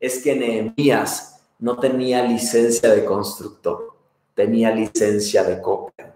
es 0.00 0.22
que 0.22 0.34
Nehemías 0.34 1.40
no 1.58 1.76
tenía 1.78 2.22
licencia 2.22 2.90
de 2.90 3.04
constructor, 3.04 3.92
tenía 4.34 4.70
licencia 4.70 5.44
de 5.44 5.60
copia. 5.60 6.14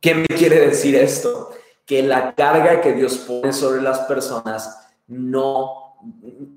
¿Qué 0.00 0.14
me 0.14 0.26
quiere 0.26 0.68
decir 0.68 0.94
esto? 0.94 1.50
Que 1.86 2.02
la 2.02 2.34
carga 2.34 2.82
que 2.82 2.92
Dios 2.92 3.16
pone 3.16 3.52
sobre 3.52 3.80
las 3.80 4.00
personas 4.00 4.88
no, 5.06 5.96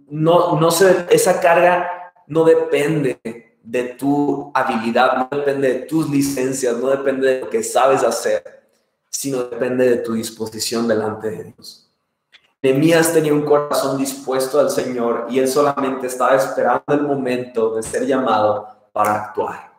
no, 0.10 0.60
no 0.60 0.71
se, 0.71 1.06
esa 1.10 1.39
carga 1.39 2.13
no 2.27 2.43
depende 2.43 3.19
de 3.63 3.84
tu 3.84 4.51
habilidad, 4.53 5.17
no 5.17 5.38
depende 5.38 5.73
de 5.73 5.80
tus 5.82 6.10
licencias, 6.10 6.77
no 6.77 6.89
depende 6.89 7.27
de 7.27 7.41
lo 7.41 7.49
que 7.49 7.63
sabes 7.63 8.03
hacer, 8.03 8.43
sino 9.10 9.43
depende 9.43 9.89
de 9.89 9.97
tu 9.97 10.13
disposición 10.13 10.88
delante 10.88 11.30
de 11.30 11.43
Dios. 11.45 11.87
Nehemías 12.63 13.13
tenía 13.13 13.34
un 13.34 13.43
corazón 13.43 14.00
dispuesto 14.00 14.60
al 14.60 14.72
Señor 14.72 15.28
y 15.30 15.38
él 15.38 15.48
solamente 15.48 16.08
estaba 16.08 16.36
esperando 16.36 16.84
el 16.88 17.04
momento 17.04 17.76
de 17.76 17.84
ser 17.84 18.08
llamado 18.08 18.67
para 18.91 19.13
actuar. 19.13 19.72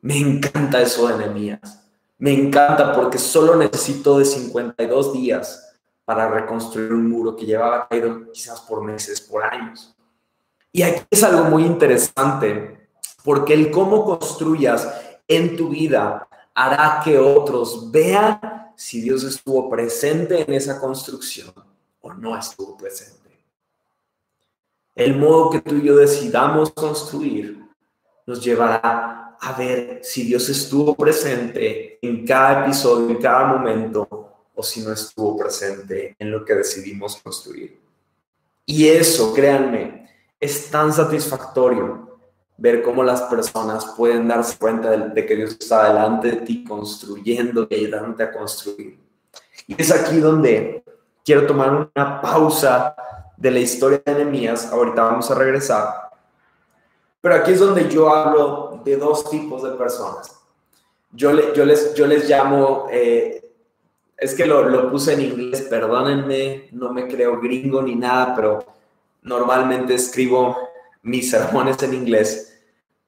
Me 0.00 0.18
encanta 0.18 0.80
eso 0.80 1.08
de 1.08 1.18
Nehemías. 1.18 1.82
Me 2.18 2.32
encanta 2.32 2.92
porque 2.92 3.18
solo 3.18 3.56
necesitó 3.56 4.18
de 4.18 4.24
52 4.24 5.12
días 5.12 5.76
para 6.04 6.28
reconstruir 6.28 6.92
un 6.92 7.10
muro 7.10 7.34
que 7.34 7.46
llevaba 7.46 7.88
caído 7.88 8.30
quizás 8.32 8.60
por 8.60 8.84
meses, 8.84 9.20
por 9.20 9.42
años. 9.42 9.96
Y 10.70 10.82
aquí 10.82 11.02
es 11.10 11.24
algo 11.24 11.44
muy 11.44 11.64
interesante 11.64 12.88
porque 13.24 13.54
el 13.54 13.72
cómo 13.72 14.04
construyas 14.04 14.88
en 15.26 15.56
tu 15.56 15.70
vida 15.70 16.28
hará 16.54 17.00
que 17.02 17.18
otros 17.18 17.90
vean 17.90 18.72
si 18.76 19.00
Dios 19.00 19.24
estuvo 19.24 19.68
presente 19.68 20.42
en 20.42 20.52
esa 20.52 20.78
construcción 20.80 21.73
o 22.04 22.12
no 22.12 22.38
estuvo 22.38 22.76
presente. 22.76 23.30
El 24.94 25.16
modo 25.16 25.50
que 25.50 25.60
tú 25.60 25.76
y 25.76 25.82
yo 25.82 25.96
decidamos 25.96 26.70
construir 26.72 27.64
nos 28.26 28.44
llevará 28.44 29.36
a 29.40 29.52
ver 29.58 30.00
si 30.02 30.24
Dios 30.24 30.48
estuvo 30.48 30.94
presente 30.94 31.98
en 32.00 32.26
cada 32.26 32.64
episodio, 32.64 33.10
en 33.10 33.16
cada 33.16 33.46
momento, 33.46 34.06
o 34.54 34.62
si 34.62 34.82
no 34.82 34.92
estuvo 34.92 35.36
presente 35.36 36.14
en 36.18 36.30
lo 36.30 36.44
que 36.44 36.54
decidimos 36.54 37.16
construir. 37.16 37.80
Y 38.66 38.86
eso, 38.86 39.34
créanme, 39.34 40.08
es 40.38 40.70
tan 40.70 40.92
satisfactorio 40.92 42.18
ver 42.56 42.82
cómo 42.82 43.02
las 43.02 43.22
personas 43.22 43.86
pueden 43.96 44.28
darse 44.28 44.56
cuenta 44.58 44.90
de, 44.90 45.26
que 45.26 45.36
Dios 45.36 45.56
está 45.58 45.88
delante 45.88 46.30
de 46.30 46.36
ti 46.36 46.64
construyendo 46.64 47.66
y 47.68 47.74
ayudándote 47.74 48.22
a 48.22 48.32
construir. 48.32 48.98
Y 49.66 49.80
es 49.80 49.90
aquí 49.90 50.18
donde 50.18 50.83
quiero 51.24 51.46
tomar 51.46 51.90
una 51.94 52.20
pausa 52.20 52.94
de 53.36 53.50
la 53.50 53.58
historia 53.60 54.02
de 54.04 54.14
Nehemías. 54.14 54.70
Ahorita 54.72 55.02
vamos 55.02 55.30
a 55.30 55.34
regresar. 55.34 56.10
Pero 57.20 57.34
aquí 57.36 57.52
es 57.52 57.60
donde 57.60 57.88
yo 57.88 58.14
hablo 58.14 58.82
de 58.84 58.96
dos 58.96 59.30
tipos 59.30 59.62
de 59.62 59.70
personas. 59.70 60.38
yo, 61.12 61.30
yo, 61.54 61.64
les, 61.64 62.28
llamo, 62.28 62.86
eh, 62.90 63.50
es 64.16 64.34
que 64.34 64.46
lo, 64.46 64.68
lo, 64.68 64.90
puse 64.90 65.14
en 65.14 65.22
inglés, 65.22 65.62
perdónenme, 65.62 66.68
no 66.72 66.92
me 66.92 67.08
creo 67.08 67.40
gringo 67.40 67.80
ni 67.82 67.94
nada, 67.94 68.34
pero 68.34 68.64
normalmente 69.22 69.94
escribo 69.94 70.56
mis 71.02 71.30
sermones 71.30 71.82
en 71.82 71.94
inglés, 71.94 72.60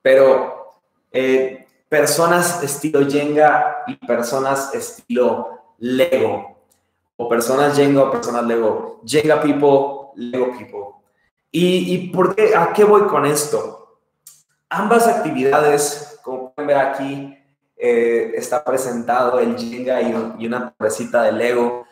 pero 0.02 0.80
eh, 1.12 1.66
personas 1.88 2.62
estilo 2.62 3.08
Jenga 3.08 3.84
y 3.86 3.94
personas 4.06 4.74
estilo 4.74 5.74
Lego, 5.78 6.55
o 7.16 7.28
personas 7.28 7.76
Jenga 7.76 8.02
o 8.02 8.10
personas 8.10 8.44
Lego, 8.44 9.00
Jenga 9.04 9.40
people, 9.40 10.12
Lego 10.16 10.52
people. 10.56 10.96
¿Y, 11.50 11.94
y 11.94 12.08
por 12.08 12.34
qué, 12.34 12.54
a 12.54 12.72
qué 12.72 12.84
voy 12.84 13.02
con 13.02 13.24
esto? 13.24 14.00
Ambas 14.68 15.06
actividades, 15.06 16.18
como 16.22 16.52
pueden 16.52 16.68
ver 16.68 16.78
aquí, 16.78 17.36
eh, 17.78 18.32
está 18.34 18.64
presentado 18.64 19.38
el 19.38 19.56
Jenga 19.58 20.00
y, 20.00 20.46
una 20.46 20.72
torrecita 20.72 21.24
de 21.24 21.32
Lego. 21.32 21.86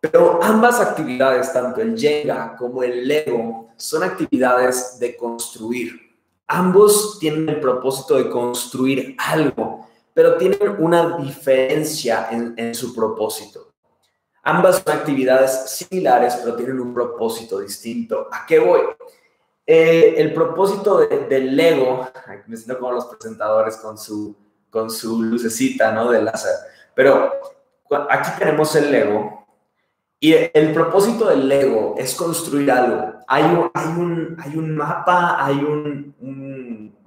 Pero 0.00 0.42
ambas 0.42 0.80
actividades, 0.80 1.52
tanto 1.52 1.80
el 1.80 1.98
Jenga 1.98 2.56
como 2.56 2.82
el 2.82 3.06
Lego, 3.06 3.68
son 3.76 4.02
actividades 4.02 4.98
de 4.98 5.16
construir. 5.16 6.00
Ambos 6.46 7.18
tienen 7.18 7.48
el 7.48 7.60
propósito 7.60 8.16
de 8.16 8.30
construir 8.30 9.16
algo, 9.18 9.88
pero 10.12 10.36
tienen 10.36 10.76
una 10.78 11.16
diferencia 11.18 12.28
en, 12.30 12.74
su 12.74 12.94
propósito. 12.94 13.73
Ambas 14.44 14.82
son 14.84 14.96
actividades 14.96 15.70
similares, 15.70 16.36
pero 16.36 16.54
tienen 16.54 16.80
un 16.80 16.92
propósito 16.92 17.60
distinto. 17.60 18.28
¿A 18.30 18.46
qué 18.46 18.58
voy? 18.58 18.80
Eh, 19.66 20.14
el 20.18 20.34
propósito 20.34 20.98
del 20.98 21.56
Lego, 21.56 22.06
me 22.46 22.56
siento 22.56 22.78
como 22.78 22.92
los 22.92 23.06
presentadores 23.06 23.78
con 23.78 23.96
su 23.96 24.36
con 24.74 24.90
su 24.90 25.22
lucecita, 25.22 25.92
¿no? 25.92 26.10
De 26.10 26.20
láser. 26.20 26.56
Pero 26.96 27.30
aquí 28.10 28.30
tenemos 28.40 28.74
el 28.74 28.90
Lego 28.90 29.46
y 30.18 30.34
el 30.52 30.72
propósito 30.74 31.28
del 31.28 31.48
Lego 31.48 31.94
es 31.96 32.16
construir 32.16 32.72
algo. 32.72 33.20
Hay 33.28 33.44
un, 33.44 33.70
hay 33.72 33.86
un, 33.86 34.36
hay 34.40 34.56
un 34.56 34.76
mapa, 34.76 35.44
hay 35.44 35.54
un, 35.58 36.16
un 36.18 36.63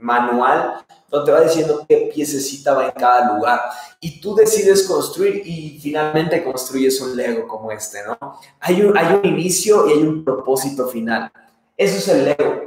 manual 0.07 0.85
donde 1.09 1.31
va 1.31 1.41
diciendo 1.41 1.85
qué 1.87 2.09
piececita 2.13 2.73
va 2.73 2.85
en 2.85 2.91
cada 2.91 3.33
lugar. 3.33 3.61
Y 3.99 4.19
tú 4.19 4.35
decides 4.35 4.87
construir 4.87 5.41
y 5.45 5.79
finalmente 5.81 6.43
construyes 6.43 6.99
un 7.01 7.15
Lego 7.15 7.47
como 7.47 7.71
este, 7.71 7.99
¿no? 8.05 8.17
Hay 8.59 8.81
un, 8.81 8.97
hay 8.97 9.15
un 9.15 9.25
inicio 9.25 9.87
y 9.87 9.93
hay 9.93 10.03
un 10.03 10.23
propósito 10.23 10.87
final. 10.87 11.31
Eso 11.75 11.97
es 11.97 12.07
el 12.07 12.25
Lego. 12.25 12.61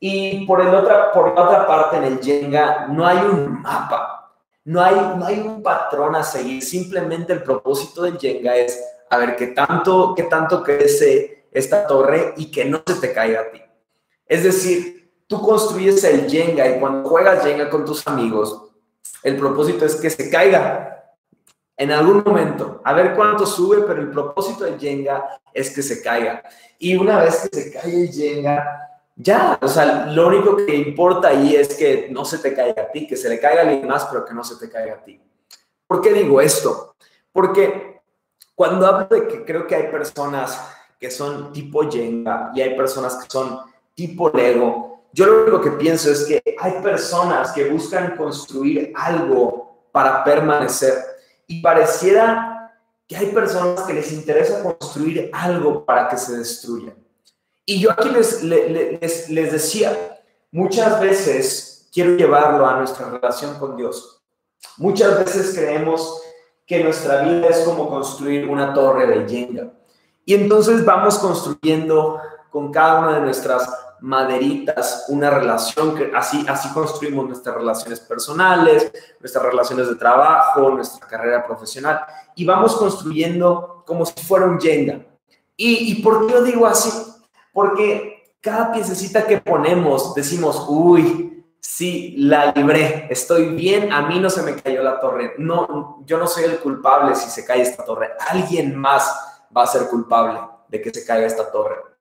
Y 0.00 0.44
por, 0.46 0.60
el 0.60 0.74
otra, 0.74 1.12
por 1.12 1.34
la 1.34 1.44
otra 1.44 1.66
parte, 1.66 1.96
en 1.96 2.04
el 2.04 2.20
Jenga, 2.20 2.86
no 2.88 3.06
hay 3.06 3.18
un 3.18 3.62
mapa. 3.62 4.32
No 4.64 4.80
hay, 4.80 4.94
no 4.94 5.26
hay 5.26 5.40
un 5.40 5.62
patrón 5.62 6.16
a 6.16 6.22
seguir, 6.22 6.62
simplemente 6.62 7.34
el 7.34 7.42
propósito 7.42 8.02
del 8.02 8.18
Jenga 8.18 8.56
es 8.56 8.82
a 9.10 9.18
ver 9.18 9.36
qué 9.36 9.48
tanto, 9.48 10.14
qué 10.16 10.22
tanto 10.22 10.62
crece 10.62 11.44
esta 11.52 11.86
torre 11.86 12.32
y 12.38 12.50
que 12.50 12.64
no 12.64 12.82
se 12.86 12.94
te 12.94 13.12
caiga 13.12 13.40
a 13.40 13.50
ti. 13.50 13.60
Es 14.26 14.42
decir, 14.42 15.03
tú 15.26 15.40
construyes 15.40 16.02
el 16.04 16.30
Jenga 16.30 16.68
y 16.68 16.80
cuando 16.80 17.08
juegas 17.08 17.44
Jenga 17.44 17.70
con 17.70 17.84
tus 17.84 18.06
amigos, 18.06 18.70
el 19.22 19.36
propósito 19.36 19.84
es 19.84 19.96
que 19.96 20.10
se 20.10 20.30
caiga 20.30 20.94
en 21.76 21.90
algún 21.90 22.22
momento, 22.24 22.80
a 22.84 22.92
ver 22.92 23.14
cuánto 23.14 23.46
sube, 23.46 23.82
pero 23.82 24.00
el 24.00 24.10
propósito 24.10 24.64
del 24.64 24.78
Jenga 24.78 25.40
es 25.52 25.74
que 25.74 25.82
se 25.82 26.02
caiga. 26.02 26.42
Y 26.78 26.94
una 26.96 27.18
vez 27.18 27.48
que 27.48 27.62
se 27.62 27.72
cae 27.72 28.02
el 28.02 28.12
Jenga, 28.12 29.00
ya, 29.16 29.58
o 29.60 29.68
sea, 29.68 30.06
lo 30.06 30.28
único 30.28 30.56
que 30.56 30.74
importa 30.74 31.28
ahí 31.28 31.56
es 31.56 31.74
que 31.74 32.08
no 32.10 32.24
se 32.24 32.38
te 32.38 32.54
caiga 32.54 32.82
a 32.82 32.90
ti, 32.92 33.06
que 33.06 33.16
se 33.16 33.28
le 33.28 33.40
caiga 33.40 33.62
a 33.62 33.64
alguien 33.64 33.86
más, 33.86 34.04
pero 34.06 34.24
que 34.24 34.34
no 34.34 34.44
se 34.44 34.56
te 34.56 34.70
caiga 34.70 34.94
a 34.94 35.04
ti. 35.04 35.20
¿Por 35.86 36.00
qué 36.00 36.12
digo 36.12 36.40
esto? 36.40 36.94
Porque 37.32 38.00
cuando 38.54 38.86
hablo 38.86 39.08
de 39.08 39.26
que 39.26 39.44
creo 39.44 39.66
que 39.66 39.74
hay 39.74 39.90
personas 39.90 40.60
que 40.98 41.10
son 41.10 41.52
tipo 41.52 41.88
Jenga 41.90 42.52
y 42.54 42.60
hay 42.60 42.76
personas 42.76 43.16
que 43.16 43.28
son 43.28 43.60
tipo 43.94 44.30
Lego, 44.30 44.93
yo 45.14 45.26
lo 45.26 45.42
único 45.42 45.60
que 45.60 45.70
pienso 45.70 46.10
es 46.10 46.24
que 46.24 46.42
hay 46.58 46.72
personas 46.82 47.52
que 47.52 47.70
buscan 47.70 48.16
construir 48.16 48.92
algo 48.96 49.86
para 49.92 50.24
permanecer 50.24 50.92
y 51.46 51.62
pareciera 51.62 52.72
que 53.06 53.16
hay 53.16 53.26
personas 53.26 53.82
que 53.82 53.92
les 53.92 54.10
interesa 54.10 54.60
construir 54.64 55.30
algo 55.32 55.84
para 55.84 56.08
que 56.08 56.16
se 56.16 56.36
destruya. 56.36 56.96
Y 57.64 57.80
yo 57.80 57.92
aquí 57.92 58.08
les, 58.08 58.42
les, 58.42 59.30
les 59.30 59.52
decía, 59.52 60.20
muchas 60.50 61.00
veces 61.00 61.88
quiero 61.92 62.16
llevarlo 62.16 62.66
a 62.66 62.78
nuestra 62.78 63.08
relación 63.08 63.56
con 63.60 63.76
Dios. 63.76 64.20
Muchas 64.78 65.16
veces 65.20 65.54
creemos 65.54 66.22
que 66.66 66.82
nuestra 66.82 67.22
vida 67.22 67.46
es 67.50 67.60
como 67.60 67.88
construir 67.88 68.48
una 68.48 68.74
torre 68.74 69.06
de 69.06 69.28
Jenga. 69.28 69.72
Y 70.24 70.34
entonces 70.34 70.84
vamos 70.84 71.18
construyendo 71.18 72.20
con 72.50 72.72
cada 72.72 72.98
una 72.98 73.14
de 73.14 73.20
nuestras 73.20 73.84
maderitas 74.04 75.06
una 75.08 75.30
relación 75.30 75.94
que 75.94 76.12
así 76.14 76.44
así 76.48 76.68
construimos 76.72 77.26
nuestras 77.26 77.56
relaciones 77.56 78.00
personales, 78.00 78.92
nuestras 79.18 79.44
relaciones 79.44 79.88
de 79.88 79.96
trabajo, 79.96 80.70
nuestra 80.70 81.06
carrera 81.06 81.46
profesional 81.46 82.00
y 82.34 82.44
vamos 82.44 82.76
construyendo 82.76 83.82
como 83.86 84.04
si 84.04 84.20
fuera 84.22 84.46
un 84.46 84.60
Jenga. 84.60 85.00
¿Y, 85.56 85.92
y 85.92 86.02
por 86.02 86.26
qué 86.26 86.32
lo 86.34 86.42
digo 86.42 86.66
así? 86.66 86.90
porque 87.54 88.34
cada 88.42 88.72
piececita 88.72 89.26
que 89.26 89.38
ponemos 89.38 90.14
decimos, 90.14 90.66
uy, 90.68 91.46
sí, 91.60 92.16
la 92.18 92.52
libré, 92.52 93.06
estoy 93.08 93.54
bien, 93.54 93.90
a 93.90 94.02
mí 94.02 94.18
no 94.18 94.28
se 94.28 94.42
me 94.42 94.56
cayó 94.56 94.82
la 94.82 95.00
torre, 95.00 95.34
no, 95.38 96.02
yo 96.04 96.18
no 96.18 96.26
soy 96.26 96.44
el 96.44 96.58
culpable 96.58 97.14
si 97.14 97.30
se 97.30 97.46
cae 97.46 97.62
esta 97.62 97.84
torre, 97.84 98.10
alguien 98.28 98.76
más 98.76 99.08
va 99.56 99.62
a 99.62 99.68
ser 99.68 99.86
culpable 99.88 100.40
de 100.68 100.82
que 100.82 100.90
se 100.90 101.06
caiga 101.06 101.26
esta 101.26 101.50
torre. 101.50 101.93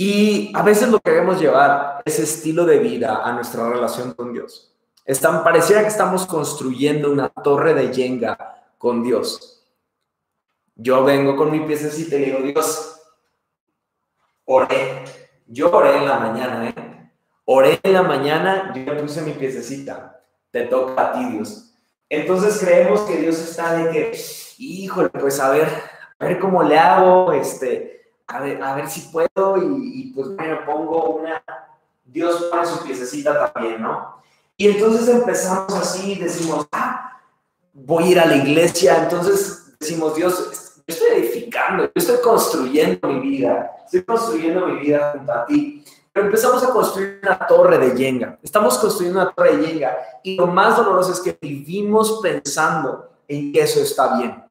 Y 0.00 0.52
a 0.54 0.62
veces 0.62 0.88
lo 0.90 1.00
queremos 1.00 1.40
llevar 1.40 2.02
ese 2.04 2.22
estilo 2.22 2.64
de 2.64 2.78
vida 2.78 3.20
a 3.24 3.32
nuestra 3.32 3.68
relación 3.68 4.14
con 4.14 4.32
Dios. 4.32 4.72
Están, 5.04 5.42
pareciera 5.42 5.82
que 5.82 5.88
estamos 5.88 6.24
construyendo 6.24 7.10
una 7.10 7.28
torre 7.28 7.74
de 7.74 7.92
Jenga 7.92 8.62
con 8.78 9.02
Dios. 9.02 9.66
Yo 10.76 11.02
vengo 11.02 11.34
con 11.34 11.50
mi 11.50 11.58
piececita 11.66 12.14
y 12.14 12.26
digo, 12.26 12.38
Dios, 12.38 13.00
oré. 14.44 15.02
Yo 15.48 15.68
oré 15.72 15.96
en 15.96 16.06
la 16.06 16.20
mañana, 16.20 16.68
¿eh? 16.68 17.10
Oré 17.44 17.80
en 17.82 17.92
la 17.92 18.02
mañana, 18.02 18.72
yo 18.76 18.96
puse 18.98 19.22
mi 19.22 19.32
piececita. 19.32 20.22
Te 20.52 20.66
toca 20.66 21.08
a 21.08 21.12
ti, 21.12 21.24
Dios. 21.24 21.74
Entonces 22.08 22.60
creemos 22.60 23.00
que 23.00 23.16
Dios 23.16 23.36
está 23.36 23.74
de 23.74 23.90
que, 23.90 24.18
híjole, 24.58 25.08
pues 25.08 25.40
a 25.40 25.50
ver, 25.50 25.68
a 26.20 26.24
ver 26.24 26.38
cómo 26.38 26.62
le 26.62 26.78
hago, 26.78 27.32
este, 27.32 27.97
a 28.28 28.74
ver, 28.74 28.88
si 28.88 29.00
puedo 29.10 29.56
y, 29.56 30.12
pues 30.14 30.36
bueno, 30.36 30.58
pongo 30.66 31.16
una, 31.16 31.42
Dios 32.04 32.44
pone 32.50 32.66
su 32.66 32.84
piececita 32.84 33.52
también, 33.52 33.82
¿no? 33.82 34.18
Y 34.56 34.68
entonces 34.68 35.08
empezamos 35.08 35.72
así 35.74 36.12
y 36.12 36.18
decimos, 36.18 36.66
ah, 36.72 37.20
voy 37.72 38.04
a 38.04 38.06
ir 38.08 38.20
a 38.20 38.26
la 38.26 38.36
iglesia, 38.36 39.04
entonces 39.04 39.76
decimos, 39.78 40.14
Dios, 40.14 40.82
estoy 40.86 41.08
edificando, 41.16 41.84
yo 41.84 41.92
estoy 41.94 42.16
construyendo 42.22 43.08
mi 43.08 43.20
vida, 43.20 43.70
estoy 43.84 44.02
construyendo 44.02 44.66
mi 44.66 44.80
vida 44.80 45.12
junto 45.16 45.32
a 45.32 45.46
ti. 45.46 45.84
Pero 46.12 46.26
empezamos 46.26 46.62
a 46.64 46.70
construir 46.70 47.20
una 47.22 47.38
torre 47.46 47.78
de 47.78 47.96
Jenga. 47.96 48.38
Estamos 48.42 48.76
construyendo 48.78 49.20
una 49.20 49.30
torre 49.30 49.56
de 49.56 49.66
Jenga 49.66 49.96
y 50.22 50.36
lo 50.36 50.48
más 50.48 50.76
doloroso 50.76 51.12
es 51.12 51.20
que 51.20 51.38
vivimos 51.40 52.18
pensando 52.20 53.08
en 53.28 53.52
que 53.52 53.60
eso 53.60 53.80
está 53.80 54.18
bien. 54.18 54.47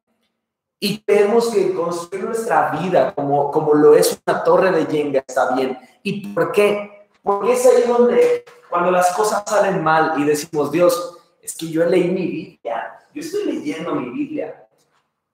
Y 0.80 1.02
creemos 1.02 1.50
que 1.50 1.74
construir 1.74 2.24
nuestra 2.24 2.70
vida 2.70 3.12
como, 3.14 3.50
como 3.50 3.74
lo 3.74 3.94
es 3.96 4.20
una 4.26 4.44
torre 4.44 4.70
de 4.70 4.86
Jenga 4.86 5.24
está 5.26 5.54
bien. 5.54 5.76
¿Y 6.02 6.28
por 6.28 6.52
qué? 6.52 7.08
Porque 7.22 7.52
es 7.52 7.66
ahí 7.66 7.82
donde 7.86 8.44
cuando 8.70 8.90
las 8.90 9.12
cosas 9.12 9.42
salen 9.46 9.82
mal 9.82 10.14
y 10.20 10.24
decimos, 10.24 10.70
Dios, 10.70 11.18
es 11.42 11.56
que 11.56 11.68
yo 11.68 11.84
leí 11.84 12.08
mi 12.08 12.26
Biblia, 12.26 12.98
yo 13.12 13.20
estoy 13.20 13.44
leyendo 13.46 13.94
mi 13.94 14.10
Biblia, 14.10 14.68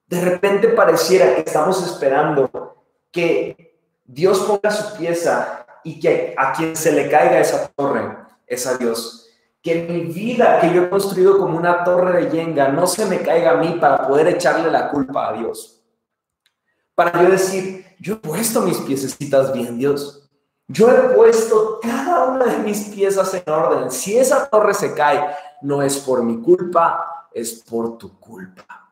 de 0.07 0.21
repente 0.21 0.69
pareciera 0.69 1.35
que 1.35 1.41
estamos 1.41 1.85
esperando 1.85 2.77
que 3.11 3.79
Dios 4.05 4.41
ponga 4.41 4.71
su 4.71 4.97
pieza 4.97 5.67
y 5.83 5.99
que 5.99 6.35
a 6.37 6.53
quien 6.53 6.77
se 6.77 6.93
le 6.93 7.11
caiga 7.11 7.41
esa 7.41 7.69
torre 7.69 8.17
es 8.47 8.67
a 8.67 8.77
Dios. 8.77 9.24
Que 9.65 9.83
mi 9.89 10.03
vida 10.03 10.61
que 10.61 10.73
yo 10.73 10.85
he 10.85 10.91
construido 10.91 11.39
como 11.39 11.57
una 11.57 11.83
torre 11.83 12.27
de 12.27 12.31
yenga 12.31 12.69
no 12.69 12.87
se 12.87 13.07
me 13.07 13.23
caiga 13.23 13.53
a 13.53 13.57
mí 13.57 13.79
para 13.81 14.07
poder 14.07 14.29
echarle 14.29 14.71
la 14.71 14.91
culpa 14.91 15.31
a 15.31 15.33
Dios. 15.33 15.83
Para 16.95 17.23
yo 17.23 17.31
decir, 17.31 17.97
yo 17.99 18.15
he 18.15 18.17
puesto 18.17 18.61
mis 18.61 18.79
piececitas 18.79 19.53
bien, 19.53 19.79
Dios. 19.79 20.31
Yo 20.69 20.91
he 20.91 21.15
puesto 21.15 21.81
cada 21.83 22.25
una 22.27 22.45
de 22.45 22.59
mis 22.59 22.85
piezas 22.91 23.33
en 23.35 23.51
orden. 23.51 23.91
Si 23.91 24.17
esa 24.17 24.49
torre 24.49 24.75
se 24.75 24.95
cae, 24.95 25.35
no 25.63 25.83
es 25.83 25.99
por 25.99 26.23
mi 26.23 26.41
culpa, 26.41 27.29
es 27.33 27.65
por 27.69 27.99
tu 27.99 28.19
culpa. 28.21 28.91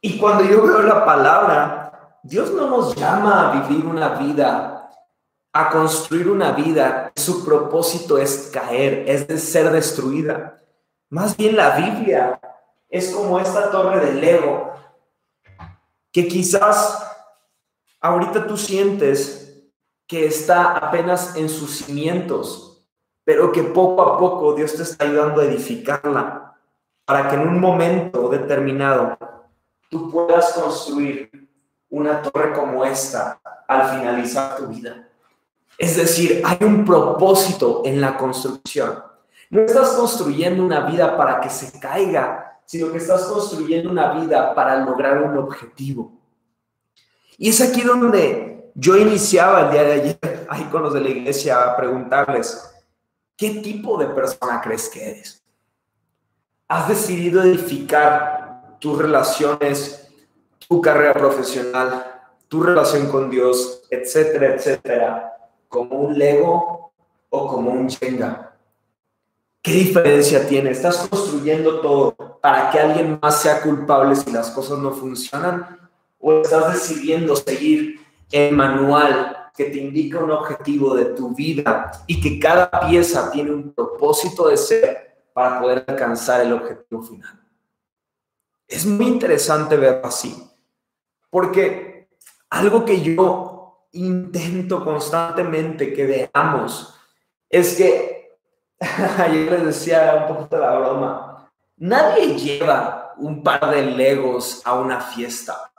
Y 0.00 0.18
cuando 0.18 0.44
yo 0.44 0.62
veo 0.62 0.82
la 0.82 1.04
palabra, 1.04 2.18
Dios 2.22 2.52
no 2.52 2.68
nos 2.68 2.94
llama 2.94 3.50
a 3.50 3.60
vivir 3.60 3.84
una 3.84 4.10
vida, 4.10 4.77
a 5.52 5.70
construir 5.70 6.28
una 6.28 6.52
vida. 6.52 7.12
Su 7.16 7.44
propósito 7.44 8.18
es 8.18 8.50
caer, 8.52 9.04
es 9.08 9.26
de 9.26 9.38
ser 9.38 9.70
destruida. 9.70 10.58
Más 11.10 11.36
bien 11.36 11.56
la 11.56 11.76
Biblia 11.76 12.40
es 12.88 13.10
como 13.10 13.38
esta 13.38 13.70
torre 13.70 14.04
de 14.04 14.20
Lego 14.20 14.72
que 16.12 16.26
quizás 16.26 17.06
ahorita 18.00 18.46
tú 18.46 18.56
sientes 18.56 19.48
que 20.06 20.26
está 20.26 20.72
apenas 20.72 21.36
en 21.36 21.48
sus 21.48 21.78
cimientos, 21.78 22.86
pero 23.24 23.52
que 23.52 23.62
poco 23.62 24.02
a 24.02 24.18
poco 24.18 24.54
Dios 24.54 24.74
te 24.74 24.82
está 24.82 25.04
ayudando 25.04 25.40
a 25.40 25.44
edificarla 25.44 26.58
para 27.04 27.28
que 27.28 27.36
en 27.36 27.42
un 27.42 27.60
momento 27.60 28.28
determinado 28.28 29.16
tú 29.90 30.10
puedas 30.10 30.52
construir 30.52 31.30
una 31.90 32.22
torre 32.22 32.52
como 32.52 32.84
esta 32.84 33.40
al 33.66 33.98
finalizar 33.98 34.56
tu 34.56 34.66
vida. 34.66 35.07
Es 35.78 35.96
decir, 35.96 36.42
hay 36.44 36.58
un 36.62 36.84
propósito 36.84 37.82
en 37.84 38.00
la 38.00 38.16
construcción. 38.16 39.00
No 39.48 39.60
estás 39.60 39.90
construyendo 39.90 40.64
una 40.64 40.80
vida 40.80 41.16
para 41.16 41.40
que 41.40 41.48
se 41.48 41.78
caiga, 41.78 42.60
sino 42.66 42.90
que 42.90 42.98
estás 42.98 43.22
construyendo 43.22 43.88
una 43.88 44.12
vida 44.12 44.54
para 44.56 44.84
lograr 44.84 45.22
un 45.22 45.38
objetivo. 45.38 46.12
Y 47.38 47.50
es 47.50 47.60
aquí 47.60 47.82
donde 47.82 48.72
yo 48.74 48.96
iniciaba 48.96 49.66
el 49.66 49.70
día 49.70 49.82
de 49.84 49.92
ayer, 49.92 50.46
ahí 50.50 50.64
con 50.64 50.82
los 50.82 50.92
de 50.92 51.00
la 51.00 51.10
iglesia, 51.10 51.62
a 51.62 51.76
preguntarles, 51.76 52.74
¿qué 53.36 53.50
tipo 53.60 53.96
de 53.98 54.06
persona 54.06 54.60
crees 54.60 54.88
que 54.88 55.10
eres? 55.10 55.44
¿Has 56.66 56.88
decidido 56.88 57.40
edificar 57.42 58.76
tus 58.80 58.98
relaciones, 58.98 60.08
tu 60.68 60.82
carrera 60.82 61.14
profesional, 61.14 62.04
tu 62.48 62.62
relación 62.62 63.08
con 63.08 63.30
Dios, 63.30 63.82
etcétera, 63.90 64.54
etcétera, 64.54 65.37
como 65.68 65.96
un 66.00 66.18
Lego 66.18 66.92
o 67.30 67.46
como 67.46 67.70
un 67.70 67.88
Jenga? 67.88 68.56
¿Qué 69.62 69.72
diferencia 69.72 70.46
tiene? 70.48 70.70
¿Estás 70.70 71.08
construyendo 71.08 71.80
todo 71.80 72.14
para 72.40 72.70
que 72.70 72.78
alguien 72.78 73.18
más 73.20 73.42
sea 73.42 73.60
culpable 73.60 74.16
si 74.16 74.30
las 74.32 74.50
cosas 74.50 74.78
no 74.78 74.92
funcionan? 74.92 75.90
¿O 76.18 76.40
estás 76.40 76.72
decidiendo 76.72 77.36
seguir 77.36 78.00
el 78.30 78.54
manual 78.54 79.50
que 79.54 79.64
te 79.64 79.78
indica 79.78 80.18
un 80.20 80.30
objetivo 80.30 80.94
de 80.94 81.06
tu 81.06 81.34
vida 81.34 81.92
y 82.06 82.20
que 82.20 82.38
cada 82.38 82.70
pieza 82.70 83.30
tiene 83.30 83.50
un 83.50 83.72
propósito 83.72 84.48
de 84.48 84.56
ser 84.56 85.24
para 85.32 85.60
poder 85.60 85.84
alcanzar 85.86 86.40
el 86.40 86.52
objetivo 86.52 87.02
final? 87.02 87.40
Es 88.66 88.86
muy 88.86 89.06
interesante 89.06 89.76
verlo 89.76 90.06
así, 90.06 90.48
porque 91.30 92.08
algo 92.50 92.84
que 92.84 93.00
yo 93.02 93.57
intento 93.92 94.84
constantemente 94.84 95.92
que 95.92 96.04
veamos 96.06 96.94
es 97.48 97.76
que 97.76 98.18
Ayer 99.18 99.50
les 99.50 99.64
decía 99.64 100.26
un 100.28 100.34
poquito 100.34 100.58
la 100.58 100.78
broma. 100.78 101.50
Nadie 101.78 102.34
lleva 102.36 103.14
un 103.18 103.42
par 103.42 103.70
de 103.70 103.82
Legos 103.82 104.62
a 104.64 104.74
una 104.74 105.00
fiesta. 105.00 105.72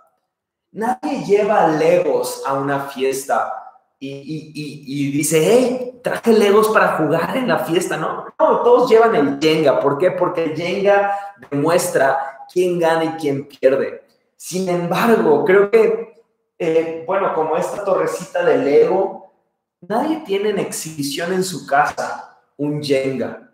Nadie 0.71 1.23
lleva 1.25 1.67
Legos 1.67 2.43
a 2.45 2.53
una 2.53 2.81
fiesta 2.81 3.53
y, 4.01 5.11
dice, 5.11 5.41
hey, 5.43 5.99
traje 6.01 6.31
Legos 6.31 6.69
para 6.69 6.97
jugar 6.97 7.35
en 7.37 7.47
la 7.47 7.59
fiesta. 7.59 7.97
No, 7.97 8.25
no, 8.37 8.61
todos 8.61 8.89
llevan 8.89 9.15
el 9.15 9.39
Jenga. 9.39 9.79
¿Por 9.79 9.97
qué? 9.97 10.11
Porque 10.11 10.43
el 10.43 10.55
Jenga 10.55 11.17
demuestra 11.49 12.45
quién 12.51 12.79
gana 12.79 13.05
y 13.05 13.09
quién 13.13 13.45
pierde. 13.45 14.03
Sin 14.35 14.69
embargo, 14.69 15.43
creo 15.43 15.71
que, 15.71 16.18
eh, 16.59 17.03
bueno, 17.07 17.33
como 17.33 17.55
esta 17.55 17.85
torrecita 17.85 18.43
de 18.43 18.57
Lego, 18.57 19.31
nadie 19.79 20.21
tiene 20.25 20.49
en 20.49 20.59
exhibición 20.59 21.31
en 21.31 21.43
su 21.43 21.65
casa 21.65 22.37
un 22.57 22.83
Jenga. 22.83 23.49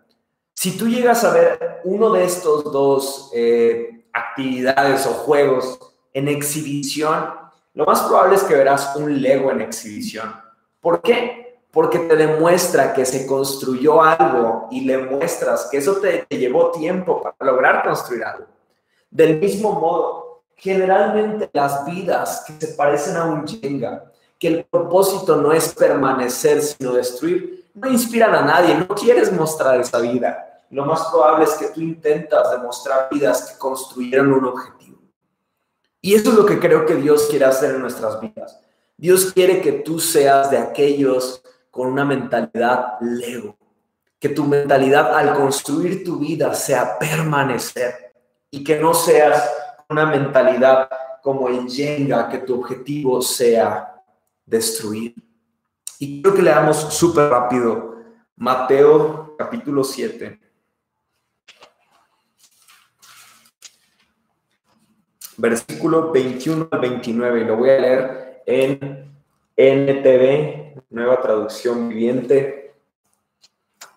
Si 0.52 0.76
tú 0.76 0.88
llegas 0.88 1.22
a 1.22 1.32
ver 1.32 1.80
uno 1.84 2.10
de 2.10 2.24
estos 2.24 2.64
dos 2.64 3.30
eh, 3.32 4.08
actividades 4.12 5.06
o 5.06 5.10
juegos 5.10 5.78
en 6.12 6.26
exhibición, 6.26 7.30
lo 7.74 7.84
más 7.84 8.02
probable 8.02 8.34
es 8.34 8.42
que 8.42 8.54
verás 8.54 8.96
un 8.96 9.22
Lego 9.22 9.52
en 9.52 9.60
exhibición. 9.60 10.34
¿Por 10.80 11.00
qué? 11.00 11.60
Porque 11.70 12.00
te 12.00 12.16
demuestra 12.16 12.92
que 12.92 13.04
se 13.04 13.24
construyó 13.24 14.02
algo 14.02 14.66
y 14.72 14.80
le 14.80 14.98
muestras 14.98 15.68
que 15.70 15.76
eso 15.76 15.96
te, 15.96 16.26
te 16.28 16.38
llevó 16.38 16.72
tiempo 16.72 17.22
para 17.22 17.36
lograr 17.52 17.84
construir 17.84 18.24
algo. 18.24 18.46
Del 19.10 19.38
mismo 19.38 19.72
modo, 19.72 20.25
generalmente 20.56 21.50
las 21.52 21.84
vidas 21.84 22.44
que 22.46 22.66
se 22.66 22.74
parecen 22.74 23.16
a 23.16 23.24
un 23.24 23.46
Jenga, 23.46 24.10
que 24.38 24.48
el 24.48 24.64
propósito 24.64 25.36
no 25.36 25.52
es 25.52 25.74
permanecer, 25.74 26.62
sino 26.62 26.92
destruir, 26.92 27.70
no 27.74 27.90
inspiran 27.90 28.34
a 28.34 28.42
nadie, 28.42 28.74
no 28.74 28.88
quieres 28.88 29.32
mostrar 29.32 29.80
esa 29.80 29.98
vida. 30.00 30.64
Lo 30.70 30.84
más 30.84 31.06
probable 31.08 31.44
es 31.44 31.54
que 31.54 31.68
tú 31.68 31.80
intentas 31.80 32.50
demostrar 32.50 33.08
vidas 33.10 33.52
que 33.52 33.58
construyeron 33.58 34.32
un 34.32 34.46
objetivo. 34.46 34.98
Y 36.00 36.14
eso 36.14 36.30
es 36.30 36.36
lo 36.36 36.46
que 36.46 36.58
creo 36.58 36.86
que 36.86 36.96
Dios 36.96 37.26
quiere 37.28 37.44
hacer 37.44 37.74
en 37.74 37.82
nuestras 37.82 38.20
vidas. 38.20 38.58
Dios 38.96 39.32
quiere 39.32 39.60
que 39.60 39.72
tú 39.72 40.00
seas 40.00 40.50
de 40.50 40.58
aquellos 40.58 41.42
con 41.70 41.88
una 41.88 42.04
mentalidad 42.04 42.98
lego, 43.00 43.56
que 44.18 44.30
tu 44.30 44.44
mentalidad 44.44 45.14
al 45.14 45.34
construir 45.34 46.02
tu 46.02 46.18
vida 46.18 46.54
sea 46.54 46.98
permanecer 46.98 48.14
y 48.50 48.64
que 48.64 48.78
no 48.78 48.94
seas 48.94 49.50
una 49.88 50.06
mentalidad 50.06 50.88
como 51.22 51.48
el 51.48 51.68
Jenga, 51.68 52.28
que 52.28 52.38
tu 52.38 52.60
objetivo 52.60 53.20
sea 53.22 54.02
destruir. 54.44 55.14
Y 55.98 56.22
quiero 56.22 56.36
que 56.36 56.42
leamos 56.42 56.94
súper 56.94 57.30
rápido 57.30 57.96
Mateo 58.36 59.34
capítulo 59.38 59.82
7. 59.82 60.40
Versículo 65.38 66.12
21 66.12 66.68
al 66.70 66.80
29. 66.80 67.40
Y 67.40 67.44
lo 67.44 67.56
voy 67.56 67.70
a 67.70 67.78
leer 67.78 68.42
en 68.46 69.14
NTV, 69.56 70.82
nueva 70.90 71.20
traducción 71.20 71.88
viviente. 71.88 72.74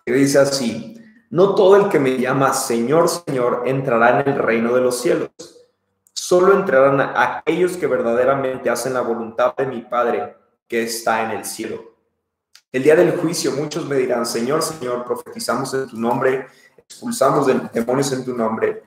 Que 0.04 0.12
dice 0.12 0.38
así: 0.38 0.96
No 1.30 1.54
todo 1.54 1.76
el 1.76 1.88
que 1.88 1.98
me 1.98 2.18
llama 2.18 2.52
Señor, 2.52 3.08
Señor 3.08 3.64
entrará 3.66 4.20
en 4.20 4.28
el 4.30 4.38
reino 4.38 4.74
de 4.74 4.80
los 4.80 5.00
cielos. 5.00 5.59
Solo 6.30 6.54
entrarán 6.54 7.00
aquellos 7.00 7.76
que 7.76 7.88
verdaderamente 7.88 8.70
hacen 8.70 8.94
la 8.94 9.00
voluntad 9.00 9.52
de 9.56 9.66
mi 9.66 9.80
Padre 9.80 10.36
que 10.68 10.84
está 10.84 11.24
en 11.24 11.32
el 11.32 11.44
cielo. 11.44 11.96
El 12.70 12.84
día 12.84 12.94
del 12.94 13.16
juicio 13.16 13.50
muchos 13.50 13.84
me 13.88 13.96
dirán, 13.96 14.24
Señor, 14.24 14.62
Señor, 14.62 15.04
profetizamos 15.04 15.74
en 15.74 15.88
tu 15.88 15.98
nombre, 15.98 16.46
expulsamos 16.76 17.48
demonios 17.72 18.12
en 18.12 18.24
tu 18.24 18.32
nombre 18.36 18.84